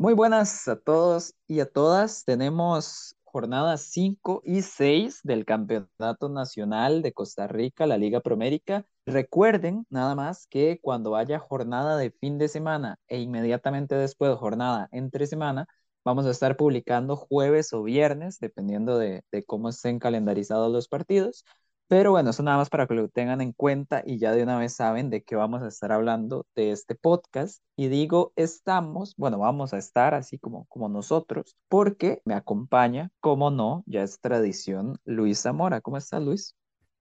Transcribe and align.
Muy 0.00 0.14
buenas 0.14 0.66
a 0.66 0.76
todos 0.76 1.34
y 1.46 1.60
a 1.60 1.66
todas. 1.66 2.24
Tenemos 2.24 3.16
jornadas 3.22 3.82
5 3.82 4.40
y 4.46 4.62
6 4.62 5.20
del 5.24 5.44
Campeonato 5.44 6.30
Nacional 6.30 7.02
de 7.02 7.12
Costa 7.12 7.46
Rica, 7.46 7.84
la 7.84 7.98
Liga 7.98 8.20
Promérica. 8.20 8.86
Recuerden 9.04 9.86
nada 9.90 10.14
más 10.14 10.46
que 10.46 10.78
cuando 10.80 11.16
haya 11.16 11.38
jornada 11.38 11.98
de 11.98 12.12
fin 12.12 12.38
de 12.38 12.48
semana 12.48 12.96
e 13.08 13.18
inmediatamente 13.18 13.94
después 13.94 14.34
jornada 14.38 14.88
entre 14.90 15.26
semana, 15.26 15.66
vamos 16.02 16.24
a 16.24 16.30
estar 16.30 16.56
publicando 16.56 17.14
jueves 17.14 17.74
o 17.74 17.82
viernes, 17.82 18.38
dependiendo 18.38 18.96
de, 18.96 19.22
de 19.30 19.44
cómo 19.44 19.68
estén 19.68 19.98
calendarizados 19.98 20.72
los 20.72 20.88
partidos. 20.88 21.44
Pero 21.90 22.12
bueno, 22.12 22.30
eso 22.30 22.44
nada 22.44 22.56
más 22.56 22.70
para 22.70 22.86
que 22.86 22.94
lo 22.94 23.08
tengan 23.08 23.40
en 23.40 23.52
cuenta 23.52 24.04
y 24.06 24.20
ya 24.20 24.30
de 24.30 24.44
una 24.44 24.56
vez 24.56 24.74
saben 24.74 25.10
de 25.10 25.24
qué 25.24 25.34
vamos 25.34 25.60
a 25.62 25.66
estar 25.66 25.90
hablando 25.90 26.46
de 26.54 26.70
este 26.70 26.94
podcast. 26.94 27.64
Y 27.76 27.88
digo, 27.88 28.32
estamos, 28.36 29.16
bueno, 29.16 29.40
vamos 29.40 29.74
a 29.74 29.78
estar 29.78 30.14
así 30.14 30.38
como, 30.38 30.66
como 30.66 30.88
nosotros, 30.88 31.56
porque 31.68 32.22
me 32.24 32.34
acompaña, 32.34 33.10
como 33.18 33.50
no, 33.50 33.82
ya 33.86 34.04
es 34.04 34.20
tradición, 34.20 35.00
Luis 35.04 35.42
Zamora. 35.42 35.80
¿Cómo 35.80 35.96
estás, 35.96 36.22
Luis? 36.22 36.54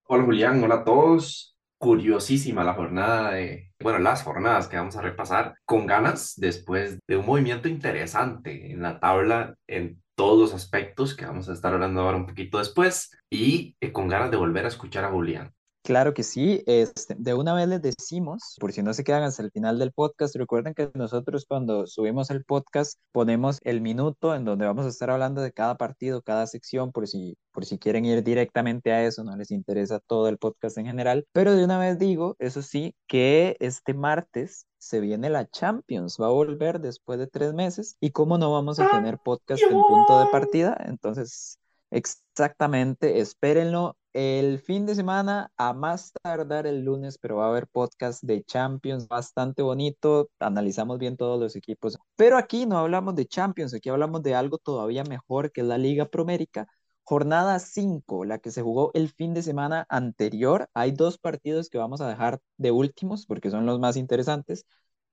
Hola 0.06 0.24
Julián, 0.24 0.64
hola 0.64 0.78
a 0.78 0.84
todos. 0.84 1.56
Curiosísima 1.78 2.64
la 2.64 2.74
jornada 2.74 3.34
de, 3.34 3.72
bueno, 3.80 4.00
las 4.00 4.24
jornadas 4.24 4.68
que 4.68 4.78
vamos 4.78 4.96
a 4.96 5.04
repasar 5.04 5.54
con 5.66 5.86
ganas 5.86 6.34
después 6.36 6.98
de 7.08 7.16
un 7.16 7.28
movimiento 7.28 7.68
interesante 7.68 8.72
en 8.72 8.82
la 8.82 9.00
tabla 9.00 9.54
en 9.68 10.02
todos 10.20 10.38
los 10.38 10.54
aspectos 10.54 11.16
que 11.16 11.26
vamos 11.26 11.48
a 11.48 11.54
estar 11.54 11.74
hablando 11.74 12.02
ahora 12.02 12.18
un 12.18 12.26
poquito 12.26 12.58
después 12.58 13.18
y 13.30 13.78
eh, 13.80 13.94
con 13.94 14.10
ganas 14.10 14.30
de 14.30 14.36
volver 14.36 14.66
a 14.66 14.68
escuchar 14.68 15.06
a 15.06 15.12
Julián. 15.12 15.54
Claro 15.82 16.14
que 16.14 16.24
sí, 16.24 16.62
este, 16.68 17.16
de 17.18 17.34
una 17.34 17.54
vez 17.54 17.68
les 17.68 17.82
decimos, 17.82 18.58
por 18.60 18.74
si 18.74 18.84
no 18.84 18.94
se 18.94 19.04
quedan 19.04 19.24
hasta 19.24 19.42
el 19.42 19.52
final 19.52 19.80
del 19.80 19.94
podcast, 19.94 20.36
recuerden 20.36 20.74
que 20.74 20.92
nosotros 20.94 21.46
cuando 21.48 21.88
subimos 21.88 22.30
el 22.30 22.44
podcast 22.44 23.00
ponemos 23.12 23.60
el 23.64 23.82
minuto 23.82 24.36
en 24.36 24.44
donde 24.46 24.66
vamos 24.66 24.86
a 24.86 24.90
estar 24.90 25.10
hablando 25.10 25.42
de 25.42 25.54
cada 25.54 25.78
partido, 25.78 26.22
cada 26.22 26.48
sección, 26.48 26.92
por 26.92 27.08
si, 27.08 27.38
por 27.52 27.66
si 27.66 27.80
quieren 27.80 28.06
ir 28.06 28.24
directamente 28.24 28.92
a 28.92 29.06
eso, 29.06 29.24
no 29.24 29.36
les 29.38 29.52
interesa 29.52 30.00
todo 30.00 30.28
el 30.28 30.38
podcast 30.38 30.78
en 30.78 30.86
general, 30.86 31.26
pero 31.32 31.56
de 31.56 31.64
una 31.64 31.80
vez 31.80 31.98
digo, 31.98 32.36
eso 32.40 32.62
sí, 32.62 32.94
que 33.08 33.56
este 33.60 33.94
martes 33.94 34.68
se 34.78 35.00
viene 35.00 35.30
la 35.30 35.48
Champions, 35.50 36.18
va 36.22 36.28
a 36.28 36.32
volver 36.32 36.82
después 36.82 37.20
de 37.20 37.28
tres 37.28 37.54
meses 37.54 37.96
y 38.00 38.12
cómo 38.12 38.38
no 38.38 38.52
vamos 38.52 38.80
a 38.80 38.90
tener 38.92 39.18
podcast 39.18 39.64
en 39.64 39.70
punto 39.70 40.20
de 40.20 40.26
partida, 40.32 40.78
entonces... 40.88 41.58
Exactamente, 41.92 43.20
espérenlo 43.20 43.98
el 44.14 44.60
fin 44.60 44.86
de 44.86 44.96
semana, 44.96 45.52
a 45.58 45.74
más 45.74 46.12
tardar 46.24 46.66
el 46.68 46.84
lunes, 46.84 47.18
pero 47.20 47.38
va 47.38 47.46
a 47.46 47.50
haber 47.50 47.68
podcast 47.68 48.24
de 48.24 48.44
Champions 48.44 49.08
bastante 49.08 49.62
bonito. 49.62 50.30
Analizamos 50.40 50.98
bien 50.98 51.16
todos 51.16 51.40
los 51.40 51.56
equipos. 51.56 51.98
Pero 52.16 52.38
aquí 52.38 52.66
no 52.66 52.78
hablamos 52.80 53.16
de 53.16 53.28
Champions, 53.28 53.74
aquí 53.74 53.90
hablamos 53.90 54.24
de 54.24 54.36
algo 54.36 54.58
todavía 54.58 55.04
mejor 55.04 55.52
que 55.52 55.62
es 55.62 55.68
la 55.68 55.78
Liga 55.78 56.06
Promérica. 56.10 56.68
Jornada 57.04 57.60
5, 57.60 58.24
la 58.26 58.38
que 58.40 58.52
se 58.52 58.62
jugó 58.62 58.92
el 58.94 59.10
fin 59.10 59.34
de 59.34 59.42
semana 59.44 59.86
anterior. 59.90 60.70
Hay 60.74 60.92
dos 60.92 61.18
partidos 61.18 61.70
que 61.70 61.78
vamos 61.80 62.02
a 62.02 62.08
dejar 62.10 62.40
de 62.58 62.72
últimos 62.72 63.26
porque 63.26 63.50
son 63.52 63.66
los 63.66 63.80
más 63.80 63.98
interesantes. 63.98 64.66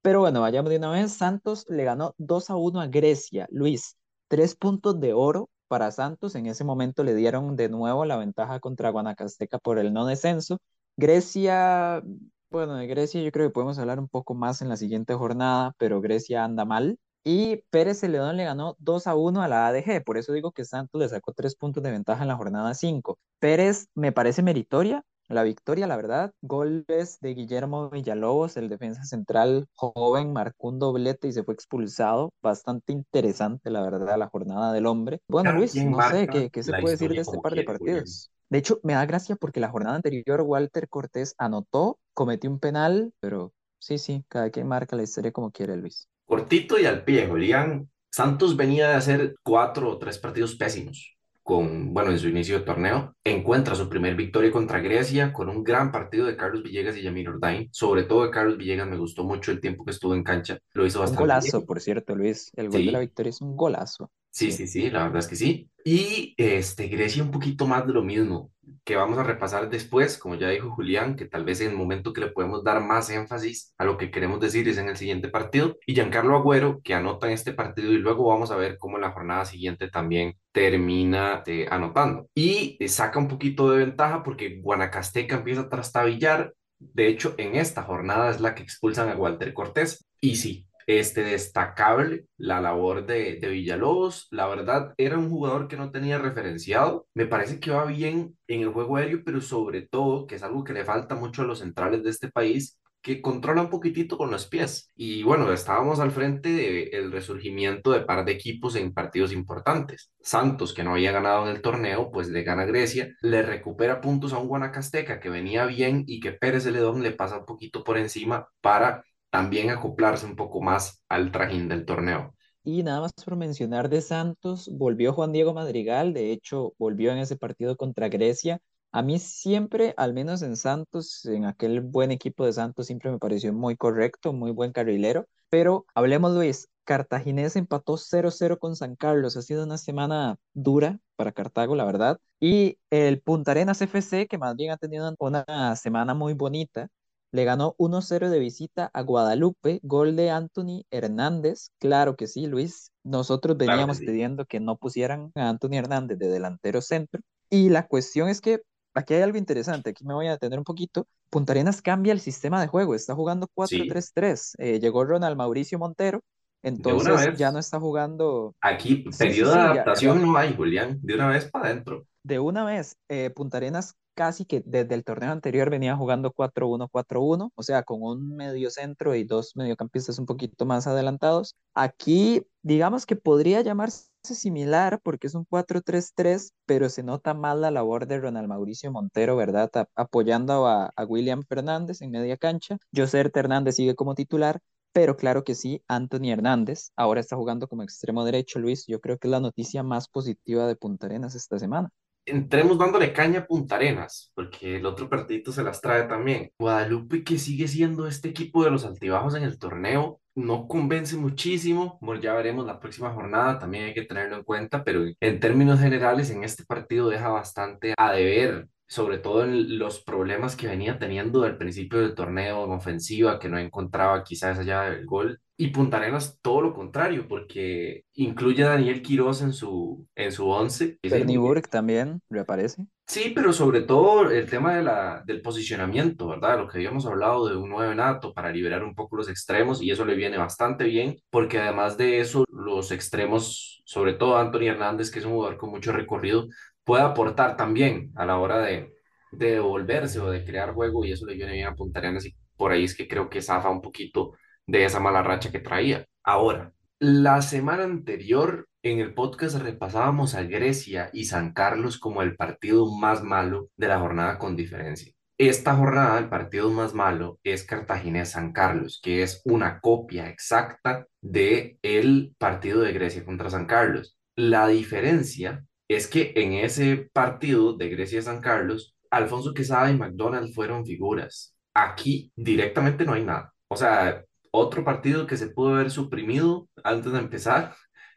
Pero 0.03 0.21
bueno, 0.21 0.41
vayamos 0.43 0.71
de 0.71 0.77
una 0.79 0.91
vez. 0.91 1.13
Santos 1.13 1.65
le 1.69 1.85
ganó 1.85 2.15
2 2.19 2.51
a 2.51 2.57
1 2.57 2.81
a 2.81 2.87
Grecia. 2.87 3.47
Luis, 3.51 3.97
tres 4.29 4.55
puntos 4.57 5.01
de 5.01 5.13
oro 5.15 5.51
para 5.69 5.91
Santos. 5.91 6.35
En 6.35 6.47
ese 6.47 6.65
momento 6.65 7.05
le 7.05 7.15
dieron 7.15 7.57
de 7.57 7.69
nuevo 7.69 8.05
la 8.05 8.17
ventaja 8.17 8.61
contra 8.61 8.91
Guanacasteca 8.91 9.59
por 9.59 9.79
el 9.79 9.93
no 9.93 10.07
descenso. 10.07 10.59
Grecia, 10.97 12.03
bueno, 12.51 12.77
de 12.77 12.87
Grecia 12.87 13.23
yo 13.23 13.31
creo 13.33 13.49
que 13.49 13.53
podemos 13.53 13.79
hablar 13.79 13.99
un 13.99 14.09
poco 14.09 14.35
más 14.35 14.63
en 14.63 14.69
la 14.69 14.77
siguiente 14.77 15.15
jornada, 15.15 15.75
pero 15.79 16.01
Grecia 16.01 16.45
anda 16.45 16.65
mal. 16.65 16.99
Y 17.25 17.65
Pérez 17.71 18.01
Celedón 18.01 18.37
le 18.37 18.45
ganó 18.45 18.77
2 18.79 19.09
a 19.09 19.17
1 19.17 19.43
a 19.43 19.49
la 19.49 19.67
ADG, 19.67 20.05
por 20.05 20.17
eso 20.17 20.33
digo 20.33 20.53
que 20.53 20.65
Santos 20.65 21.01
le 21.01 21.09
sacó 21.09 21.33
3 21.33 21.57
puntos 21.57 21.83
de 21.83 21.91
ventaja 21.91 22.23
en 22.23 22.29
la 22.29 22.37
jornada 22.37 22.73
5. 22.73 23.19
Pérez 23.41 23.89
me 23.95 24.13
parece 24.13 24.43
meritoria, 24.43 25.03
la 25.29 25.43
victoria, 25.43 25.87
la 25.87 25.97
verdad. 25.97 26.33
Goles 26.43 27.19
de 27.21 27.35
Guillermo 27.35 27.91
Villalobos, 27.91 28.57
el 28.57 28.69
defensa 28.69 29.05
central 29.05 29.67
joven, 29.75 30.33
marcó 30.33 30.69
un 30.69 30.79
doblete 30.79 31.29
y 31.29 31.33
se 31.33 31.43
fue 31.43 31.55
expulsado. 31.55 32.31
Bastante 32.43 32.93
interesante, 32.93 33.71
la 33.71 33.83
verdad, 33.83 34.19
la 34.19 34.29
jornada 34.29 34.73
del 34.73 34.87
hombre. 34.87 35.21
Bueno, 35.29 35.53
Luis, 35.53 35.75
no 35.75 36.01
sé, 36.11 36.29
¿qué, 36.29 36.51
qué 36.51 36.63
se 36.63 36.73
puede 36.73 36.93
decir 36.95 37.11
de 37.11 37.21
este 37.21 37.39
par 37.39 37.55
de 37.55 37.65
partidos? 37.65 38.31
De 38.49 38.59
hecho, 38.59 38.79
me 38.85 38.93
da 38.93 39.05
gracia 39.07 39.37
porque 39.37 39.61
la 39.61 39.69
jornada 39.69 39.97
anterior 39.97 40.43
Walter 40.43 40.89
Cortés 40.89 41.35
anotó, 41.39 41.99
cometió 42.15 42.49
un 42.49 42.61
penal, 42.61 43.13
pero 43.19 43.53
sí, 43.79 43.99
sí, 43.99 44.25
cada 44.29 44.51
quien 44.51 44.69
marca 44.69 44.95
la 44.95 45.03
historia 45.03 45.33
como 45.33 45.51
quiere, 45.51 45.77
Luis. 45.77 46.09
Cortito 46.25 46.79
y 46.79 46.87
al 46.87 47.05
pie, 47.05 47.27
Julián. 47.27 47.91
Santos 48.11 48.57
venía 48.57 48.89
de 48.89 48.95
hacer 48.95 49.35
cuatro 49.43 49.91
o 49.91 49.99
tres 49.99 50.19
partidos 50.19 50.55
pésimos 50.55 51.16
con, 51.47 51.95
bueno, 51.95 52.11
en 52.11 52.19
su 52.19 52.29
inicio 52.29 52.59
de 52.59 52.65
torneo, 52.65 53.15
encuentra 53.23 53.77
su 53.77 53.89
primer 53.89 54.17
victoria 54.17 54.51
contra 54.51 54.81
Grecia 54.81 55.33
con 55.33 55.49
un 55.49 55.63
gran 55.63 55.93
partido 55.93 56.27
de 56.27 56.37
Carlos 56.37 56.65
Villegas 56.65 56.97
y 56.97 57.03
Yamir 57.03 57.29
Ordain. 57.29 57.69
Sobre 57.71 58.03
todo 58.03 58.25
de 58.25 58.33
Carlos 58.33 58.59
Villegas, 58.59 58.89
me 58.89 58.97
gustó 58.99 59.23
mucho 59.23 59.53
el 59.53 59.61
tiempo 59.61 59.85
que 59.85 59.93
estuvo 59.93 60.13
en 60.17 60.25
cancha. 60.25 60.59
Lo 60.73 60.85
hizo 60.85 60.99
bastante 60.99 61.23
Un 61.23 61.29
golazo, 61.29 61.65
por 61.65 61.81
cierto, 61.81 62.17
Luis. 62.17 62.51
El 62.57 62.69
gol 62.69 62.87
de 62.87 62.91
la 62.91 62.99
victoria 62.99 63.31
es 63.31 63.41
un 63.41 63.57
golazo. 63.57 64.11
Sí, 64.37 64.53
sí, 64.53 64.67
sí, 64.67 64.91
la 64.91 65.05
verdad 65.05 65.21
es 65.21 65.29
que 65.29 65.37
sí. 65.37 65.71
Y 65.83 66.35
este, 66.37 66.89
Grecia 66.89 67.23
un 67.23 67.31
poquito 67.31 67.67
más 67.67 67.87
de 67.87 67.95
lo 67.95 68.03
mismo, 68.03 68.53
que 68.85 68.95
vamos 68.95 69.17
a 69.17 69.23
repasar 69.23 69.71
después, 69.71 70.19
como 70.19 70.35
ya 70.35 70.51
dijo 70.51 70.71
Julián, 70.73 71.17
que 71.17 71.25
tal 71.25 71.43
vez 71.43 71.63
en 71.63 71.71
el 71.71 71.77
momento 71.77 72.13
que 72.13 72.21
le 72.21 72.27
podemos 72.27 72.63
dar 72.63 72.85
más 72.85 73.09
énfasis 73.09 73.73
a 73.79 73.87
lo 73.87 73.97
que 73.97 74.11
queremos 74.11 74.39
decir 74.39 74.69
es 74.69 74.77
en 74.77 74.91
el 74.91 74.99
siguiente 74.99 75.29
partido. 75.29 75.79
Y 75.87 75.95
Giancarlo 75.95 76.37
Agüero, 76.37 76.83
que 76.85 76.93
anota 76.93 77.29
en 77.29 77.33
este 77.33 77.55
partido 77.55 77.91
y 77.93 77.97
luego 77.97 78.29
vamos 78.29 78.51
a 78.51 78.57
ver 78.57 78.77
cómo 78.77 78.99
en 78.99 79.05
la 79.05 79.13
jornada 79.13 79.47
siguiente 79.47 79.89
también 79.89 80.35
termina 80.53 81.43
eh, 81.47 81.67
anotando. 81.71 82.29
Y 82.35 82.77
eh, 82.79 82.89
saca 82.89 83.19
un 83.19 83.29
poquito 83.29 83.71
de 83.71 83.87
ventaja 83.87 84.23
porque 84.23 84.61
Guanacasteca 84.61 85.37
empieza 85.37 85.63
a 85.63 85.71
trastabillar. 85.71 86.53
De 86.79 87.09
hecho, 87.09 87.35
en 87.39 87.57
esta 87.57 87.85
jornada 87.85 88.29
es 88.29 88.43
la 88.43 88.55
que 88.55 88.63
expulsan 88.63 89.09
a 89.09 89.17
Walter 89.17 89.55
Cortés. 89.55 90.07
Y 90.21 90.37
sí, 90.37 90.67
este, 90.87 91.23
destacable 91.23 92.27
la 92.37 92.61
labor 92.61 93.07
de, 93.07 93.37
de 93.41 93.49
Villalobos. 93.49 94.29
La 94.31 94.47
verdad, 94.47 94.95
era 94.97 95.19
un 95.19 95.29
jugador 95.31 95.69
que 95.69 95.77
no 95.77 95.91
tenía 95.91 96.19
referenciado. 96.19 97.07
Me 97.15 97.27
parece 97.27 97.61
que 97.61 97.71
va 97.71 97.85
bien 97.85 98.37
en 98.47 98.61
el 98.61 98.69
juego 98.73 98.97
aéreo, 98.97 99.23
pero 99.25 99.41
sobre 99.41 99.83
todo, 99.83 100.27
que 100.27 100.37
es 100.37 100.43
algo 100.43 100.65
que 100.65 100.73
le 100.73 100.85
falta 100.85 101.15
mucho 101.15 101.43
a 101.43 101.47
los 101.47 101.59
centrales 101.61 102.03
de 102.05 102.11
este 102.11 102.31
país, 102.31 102.79
que 103.07 103.23
controla 103.23 103.63
un 103.63 103.71
poquitito 103.71 104.19
con 104.19 104.33
los 104.33 104.47
pies. 104.47 104.91
Y 104.97 105.23
bueno, 105.23 105.53
estábamos 105.53 106.01
al 106.01 106.11
frente 106.11 106.49
del 106.91 107.13
resurgimiento 107.13 107.93
de 107.93 108.01
par 108.01 108.25
de 108.25 108.33
equipos 108.33 108.75
en 108.75 108.93
partidos 108.93 109.33
importantes. 109.33 110.11
Santos, 110.21 110.75
que 110.75 110.83
no 110.83 110.93
había 110.93 111.13
ganado 111.13 111.45
en 111.49 111.55
el 111.55 111.63
torneo, 111.63 112.11
pues 112.11 112.29
le 112.31 112.43
gana 112.43 112.65
Grecia, 112.65 113.15
le 113.23 113.43
recupera 113.43 114.01
puntos 114.01 114.33
a 114.33 114.39
un 114.39 114.49
Guanacasteca 114.49 115.21
que 115.21 115.31
venía 115.31 115.67
bien 115.67 116.03
y 116.09 116.19
que 116.19 116.33
Pérez 116.33 116.65
Celedón 116.65 117.01
le 117.05 117.13
pasa 117.13 117.39
un 117.39 117.47
poquito 117.47 117.85
por 117.85 117.97
encima 117.97 118.49
para 118.61 119.05
también 119.31 119.71
acoplarse 119.71 120.27
un 120.27 120.37
poco 120.37 120.61
más 120.61 121.03
al 121.09 121.33
trajín 121.33 121.69
del 121.69 121.85
torneo. 121.85 122.35
Y 122.65 122.83
nada 122.83 123.01
más 123.01 123.13
por 123.13 123.37
mencionar 123.37 123.89
de 123.89 124.01
Santos, 124.01 124.69
volvió 124.73 125.13
Juan 125.13 125.33
Diego 125.33 125.55
Madrigal, 125.55 126.13
de 126.13 126.33
hecho 126.33 126.75
volvió 126.79 127.13
en 127.13 127.19
ese 127.19 127.37
partido 127.37 127.77
contra 127.77 128.09
Grecia. 128.09 128.61
A 128.91 129.03
mí 129.03 129.19
siempre, 129.19 129.95
al 129.97 130.15
menos 130.15 130.43
en 130.43 130.57
Santos, 130.57 131.25
en 131.27 131.45
aquel 131.45 131.81
buen 131.81 132.11
equipo 132.11 132.45
de 132.45 132.53
Santos, 132.53 132.87
siempre 132.87 133.11
me 133.11 133.19
pareció 133.19 133.53
muy 133.53 133.77
correcto, 133.77 134.33
muy 134.33 134.51
buen 134.51 134.73
carrilero. 134.73 135.27
Pero 135.49 135.87
hablemos, 135.95 136.33
Luis, 136.33 136.69
Cartaginés 136.85 137.57
empató 137.57 137.97
0-0 137.99 138.59
con 138.59 138.75
San 138.75 138.97
Carlos. 138.97 139.37
Ha 139.37 139.43
sido 139.43 139.65
una 139.65 139.79
semana 139.79 140.37
dura 140.55 140.99
para 141.17 141.33
Cartago, 141.33 141.77
la 141.77 141.85
verdad. 141.85 142.19
Y 142.41 142.79
el 142.91 143.21
Punta 143.21 143.53
Arenas 143.53 143.81
FC, 143.83 144.27
que 144.27 144.39
más 144.39 144.57
bien 144.57 144.71
ha 144.71 144.77
tenido 144.77 145.15
una 145.19 145.77
semana 145.77 146.15
muy 146.15 146.33
bonita, 146.35 146.89
le 147.33 147.45
ganó 147.45 147.75
1-0 147.79 148.31
de 148.31 148.39
visita 148.39 148.91
a 148.93 149.03
Guadalupe, 149.03 149.81
gol 149.83 150.17
de 150.17 150.31
Anthony 150.31 150.85
Hernández. 150.91 151.71
Claro 151.79 152.17
que 152.17 152.27
sí, 152.27 152.47
Luis. 152.47 152.93
Nosotros 153.05 153.57
veníamos 153.57 153.99
pidiendo 153.99 154.47
que 154.47 154.61
no 154.61 154.77
pusieran 154.77 155.33
a 155.35 155.49
Anthony 155.49 155.75
Hernández 155.75 156.19
de 156.19 156.29
delantero 156.29 156.81
centro. 156.81 157.21
Y 157.51 157.69
la 157.69 157.87
cuestión 157.87 158.29
es 158.29 158.41
que 158.41 158.63
aquí 158.95 159.15
hay 159.15 159.23
algo 159.23 159.39
interesante. 159.39 159.91
Aquí 159.91 160.05
me 160.05 160.15
voy 160.15 160.27
a 160.29 160.33
detener 160.33 160.59
un 160.59 160.65
poquito. 160.65 161.07
Punta 161.31 161.53
Arenas 161.53 161.83
cambia 161.83 162.13
el 162.13 162.21
sistema 162.21 162.61
de 162.61 162.69
juego. 162.69 162.95
Está 162.95 163.15
jugando 163.15 163.49
4-3-3. 163.55 164.55
Eh, 164.59 164.81
llegó 164.81 165.05
Ronald 165.05 165.37
Mauricio 165.37 165.79
Montero. 165.79 166.23
Entonces 166.63 167.37
ya 167.37 167.53
no 167.53 167.59
está 167.59 167.79
jugando. 167.79 168.55
Aquí, 168.61 169.05
periodo 169.17 169.53
de 169.53 169.61
adaptación 169.61 170.23
no 170.23 170.37
hay, 170.37 170.55
Julián. 170.57 170.99
De 171.03 171.15
una 171.15 171.29
vez 171.29 171.49
para 171.51 171.67
adentro. 171.67 172.07
De 172.25 172.41
una 172.41 172.65
vez, 172.65 172.97
eh, 173.09 173.31
Punta 173.31 173.59
Arenas 173.59 173.95
casi 174.17 174.47
que 174.47 174.63
desde 174.67 174.95
el 174.95 175.05
torneo 175.05 175.31
anterior 175.31 175.71
venía 175.71 175.95
jugando 175.97 176.33
4-1-4-1, 176.33 177.53
o 177.55 177.63
sea, 177.63 177.83
con 177.85 178.03
un 178.03 178.35
medio 178.35 178.71
centro 178.71 179.15
y 179.15 179.25
dos 179.25 179.55
mediocampistas 179.57 180.19
un 180.19 180.27
poquito 180.27 180.65
más 180.67 180.87
adelantados. 180.87 181.55
Aquí, 181.75 182.47
digamos 182.63 183.07
que 183.07 183.17
podría 183.17 183.61
llamarse 183.61 184.09
similar 184.25 185.01
porque 185.03 185.29
es 185.29 185.35
un 185.35 185.45
4-3-3, 185.47 186.53
pero 186.65 186.89
se 186.89 187.03
nota 187.03 187.35
más 187.35 187.59
la 187.59 187.71
labor 187.71 188.07
de 188.07 188.19
Ronald 188.19 188.49
Mauricio 188.49 188.91
Montero, 188.91 189.37
¿verdad? 189.37 189.71
apoyando 189.95 190.67
a, 190.67 190.91
William 191.07 191.45
Fernández 191.45 192.01
en 192.03 192.11
media 192.11 192.37
cancha. 192.39 192.79
José 192.95 193.31
Hernández 193.35 193.77
sigue 193.77 193.95
como 193.95 194.15
titular, 194.15 194.61
pero 194.93 195.17
claro 195.17 195.45
que 195.45 195.55
sí, 195.55 195.83
Anthony 195.89 196.31
Hernández 196.33 196.91
ahora 196.97 197.21
está 197.21 197.37
jugando 197.37 197.69
como 197.69 197.83
extremo 197.83 198.25
derecho, 198.25 198.59
Luis. 198.59 198.87
Yo 198.87 199.01
creo 199.01 199.19
que 199.19 199.29
es 199.29 199.31
la 199.31 199.41
noticia 199.41 199.83
más 199.83 200.09
positiva 200.09 200.67
de 200.67 200.77
Punta 200.77 201.07
Arenas 201.07 201.35
esta 201.35 201.59
semana 201.59 201.91
entremos 202.27 202.79
dándole 202.79 203.13
caña 203.13 203.41
a 203.41 203.47
Punta 203.47 203.77
Arenas, 203.77 204.33
porque 204.35 204.77
el 204.77 204.87
otro 204.87 205.09
partidito 205.09 205.53
se 205.53 205.63
las 205.63 205.81
trae 205.81 206.05
también. 206.05 206.51
Guadalupe, 206.59 207.25
que 207.25 207.39
sigue 207.39 207.69
siendo 207.69 208.07
este 208.07 208.29
equipo 208.29 208.65
de 208.65 208.71
los 208.71 208.85
altibajos 208.85 209.35
en 209.37 209.45
el 209.45 209.59
torneo, 209.59 210.21
no 210.35 210.69
convence 210.69 211.17
muchísimo. 211.17 211.99
Bueno, 212.03 212.21
ya 212.21 212.35
veremos 212.35 212.67
la 212.67 212.79
próxima 212.79 213.11
jornada, 213.13 213.59
también 213.59 213.85
hay 213.85 213.95
que 213.95 214.03
tenerlo 214.03 214.37
en 214.37 214.45
cuenta, 214.45 214.85
pero 214.85 215.05
en 215.19 215.41
términos 215.41 215.81
generales, 215.81 216.31
en 216.31 216.45
este 216.45 216.65
partido 216.65 217.09
deja 217.09 217.29
bastante 217.29 217.95
a 217.97 218.13
deber 218.13 218.69
sobre 218.87 219.19
todo 219.19 219.45
en 219.45 219.79
los 219.79 220.01
problemas 220.01 220.57
que 220.57 220.69
venía 220.69 220.99
teniendo 220.99 221.43
al 221.43 221.59
principio 221.59 222.01
del 222.01 222.15
torneo 222.15 222.65
en 222.65 222.73
ofensiva, 222.73 223.39
que 223.39 223.49
no 223.49 223.59
encontraba 223.59 224.23
quizás 224.23 224.59
allá 224.59 224.83
del 224.83 225.07
gol. 225.07 225.41
Y 225.59 225.69
Punta 225.69 225.97
Arenas 225.97 226.39
todo 226.43 226.61
lo 226.61 226.75
contrario, 226.75 227.27
porque 227.27 228.05
incluye 228.15 228.63
a 228.63 228.69
Daniel 228.69 229.01
Quiroz 229.03 229.41
en 229.41 229.53
su, 229.55 230.07
en 230.15 230.31
su 230.31 230.49
once. 230.49 230.99
Burke 231.39 231.69
también 231.69 232.21
reaparece. 232.29 232.87
Sí, 233.07 233.33
pero 233.35 233.53
sobre 233.53 233.83
todo 233.83 234.31
el 234.31 234.51
tema 234.51 234.77
de 234.77 234.83
la, 234.83 235.23
del 235.25 235.41
posicionamiento, 235.41 236.27
¿verdad? 236.27 236.59
Lo 236.59 236.69
que 236.69 236.79
habíamos 236.79 237.07
hablado 237.07 237.49
de 237.49 237.57
un 237.57 237.71
nueve 237.71 237.95
nato 237.95 238.35
para 238.35 238.51
liberar 238.51 238.83
un 238.83 238.95
poco 238.95 239.17
los 239.17 239.29
extremos 239.29 239.81
y 239.81 239.91
eso 239.93 240.05
le 240.05 240.17
viene 240.17 240.37
bastante 240.37 240.85
bien, 240.85 241.17
porque 241.31 241.59
además 241.59 241.97
de 241.97 242.21
eso, 242.21 242.45
los 242.51 242.91
extremos, 242.91 243.83
sobre 243.87 244.15
todo 244.15 244.37
Anthony 244.37 244.67
Hernández, 244.67 245.11
que 245.11 245.21
es 245.21 245.25
un 245.25 245.33
jugador 245.33 245.57
con 245.57 245.71
mucho 245.71 245.93
recorrido, 245.93 246.49
puede 246.87 247.03
aportar 247.03 247.57
también 247.57 248.13
a 248.15 248.25
la 248.25 248.39
hora 248.39 248.61
de, 248.61 248.95
de 249.33 249.51
devolverse 249.53 250.21
o 250.21 250.31
de 250.31 250.45
crear 250.45 250.73
juego 250.73 251.05
y 251.05 251.13
eso 251.13 251.27
le 251.27 251.35
viene 251.35 251.53
bien 251.53 251.67
a 251.67 251.75
Punta 251.75 251.99
Arenas 251.99 252.25
y 252.27 252.37
por 252.57 252.73
ahí 252.73 252.85
es 252.85 252.97
que 252.97 253.09
creo 253.09 253.29
que 253.29 253.43
zafa 253.43 253.69
un 253.71 253.83
poquito 253.83 254.35
de 254.67 254.85
esa 254.85 255.01
mala 255.01 255.23
racha 255.23 255.51
que 255.51 255.59
traía. 255.59 256.07
Ahora, 256.23 256.73
la 257.01 257.43
semana 257.43 257.85
anterior 257.85 258.69
en 258.83 259.01
el 259.01 259.15
podcast 259.15 259.57
repasábamos 259.57 260.37
a 260.37 260.45
Grecia 260.45 261.11
y 261.13 261.25
San 261.25 261.53
Carlos 261.53 261.99
como 261.99 262.23
el 262.23 262.37
partido 262.37 262.87
más 262.97 263.23
malo 263.23 263.69
de 263.77 263.89
la 263.89 263.99
jornada 263.99 264.39
con 264.39 264.57
diferencia. 264.57 265.13
Esta 265.39 265.75
jornada, 265.75 266.19
el 266.19 266.29
partido 266.29 266.71
más 266.71 266.95
malo 266.95 267.41
es 267.43 267.65
Cartagena-San 267.65 268.53
Carlos, 268.53 269.01
que 269.03 269.23
es 269.23 269.43
una 269.45 269.81
copia 269.81 270.31
exacta 270.31 271.09
de 271.21 271.79
el 271.83 272.35
partido 272.39 272.81
de 272.81 272.93
Grecia 272.93 273.25
contra 273.25 273.51
San 273.51 273.67
Carlos. 273.67 274.17
La 274.37 274.69
diferencia 274.69 275.65
es 275.89 276.07
que 276.09 276.33
en 276.37 276.55
ese 276.55 277.09
partido 277.13 277.75
de 277.75 277.89
Grecia-San 277.89 278.41
Carlos, 278.41 278.97
Alfonso 279.11 279.55
Quesada 279.55 279.91
y 279.91 279.97
McDonald 279.97 280.53
fueron 280.53 280.85
figuras. 280.85 281.57
Aquí 281.75 282.33
directamente 282.37 283.05
no 283.05 283.13
hay 283.15 283.25
nada. 283.25 283.53
O 283.69 283.77
sea, 283.77 284.25
otro 284.51 284.85
partido 284.85 285.27
que 285.27 285.37
se 285.37 285.49
pudo 285.49 285.75
haber 285.75 285.91
suprimido 285.91 286.69
antes 286.83 287.13
de 287.13 287.19
empezar 287.19 287.75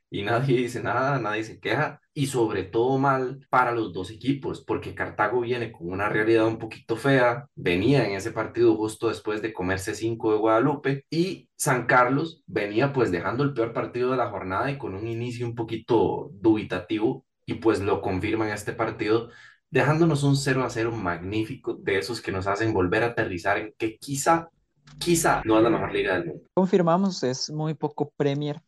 y 0.10 0.24
nadie 0.24 0.58
dice 0.58 0.82
nada, 0.82 1.20
nadie 1.20 1.44
se 1.44 1.60
queja 1.60 2.02
y 2.14 2.28
sobre 2.28 2.64
todo 2.64 2.98
mal 2.98 3.46
para 3.50 3.72
los 3.72 3.94
dos 3.94 4.10
equipos 4.10 4.64
porque 4.66 4.96
Cartago 4.96 5.42
viene 5.42 5.72
con 5.72 5.90
una 5.90 6.10
realidad 6.10 6.48
un 6.48 6.58
poquito 6.58 6.96
fea, 6.96 7.48
venía 7.56 8.06
en 8.06 8.16
ese 8.16 8.32
partido 8.32 8.76
justo 8.76 9.10
después 9.10 9.42
de 9.42 9.54
comerse 9.54 9.94
cinco 9.94 10.32
de 10.32 10.40
Guadalupe 10.40 11.06
y 11.12 11.50
San 11.56 11.86
Carlos 11.86 12.44
venía 12.48 12.92
pues 12.94 13.12
dejando 13.12 13.44
el 13.44 13.54
peor 13.54 13.74
partido 13.74 14.12
de 14.12 14.18
la 14.18 14.30
jornada 14.30 14.72
y 14.72 14.78
con 14.78 14.96
un 14.96 15.08
inicio 15.08 15.46
un 15.46 15.56
poquito 15.56 16.30
dubitativo 16.34 17.26
y 17.50 17.56
pues 17.56 17.80
lo 17.80 18.00
confirma 18.00 18.48
en 18.48 18.54
este 18.54 18.74
partido, 18.74 19.30
dejándonos 19.72 20.24
un 20.24 20.38
0 20.38 20.64
a 20.64 20.70
0 20.70 20.92
magnífico 20.92 21.74
de 21.74 21.98
esos 21.98 22.22
que 22.22 22.32
nos 22.32 22.46
hacen 22.46 22.74
volver 22.74 23.02
a 23.02 23.08
aterrizar 23.08 23.58
en 23.58 23.74
que 23.76 23.98
quizá, 23.98 24.50
quizá 25.00 25.42
no 25.46 25.58
es 25.58 25.64
la 25.64 25.72
mejor 25.72 25.92
liga 25.92 26.14
del 26.14 26.28
mundo. 26.28 26.44
Confirmamos, 26.54 27.24
es 27.24 27.50
muy 27.50 27.74
poco 27.74 28.12
Premier 28.16 28.62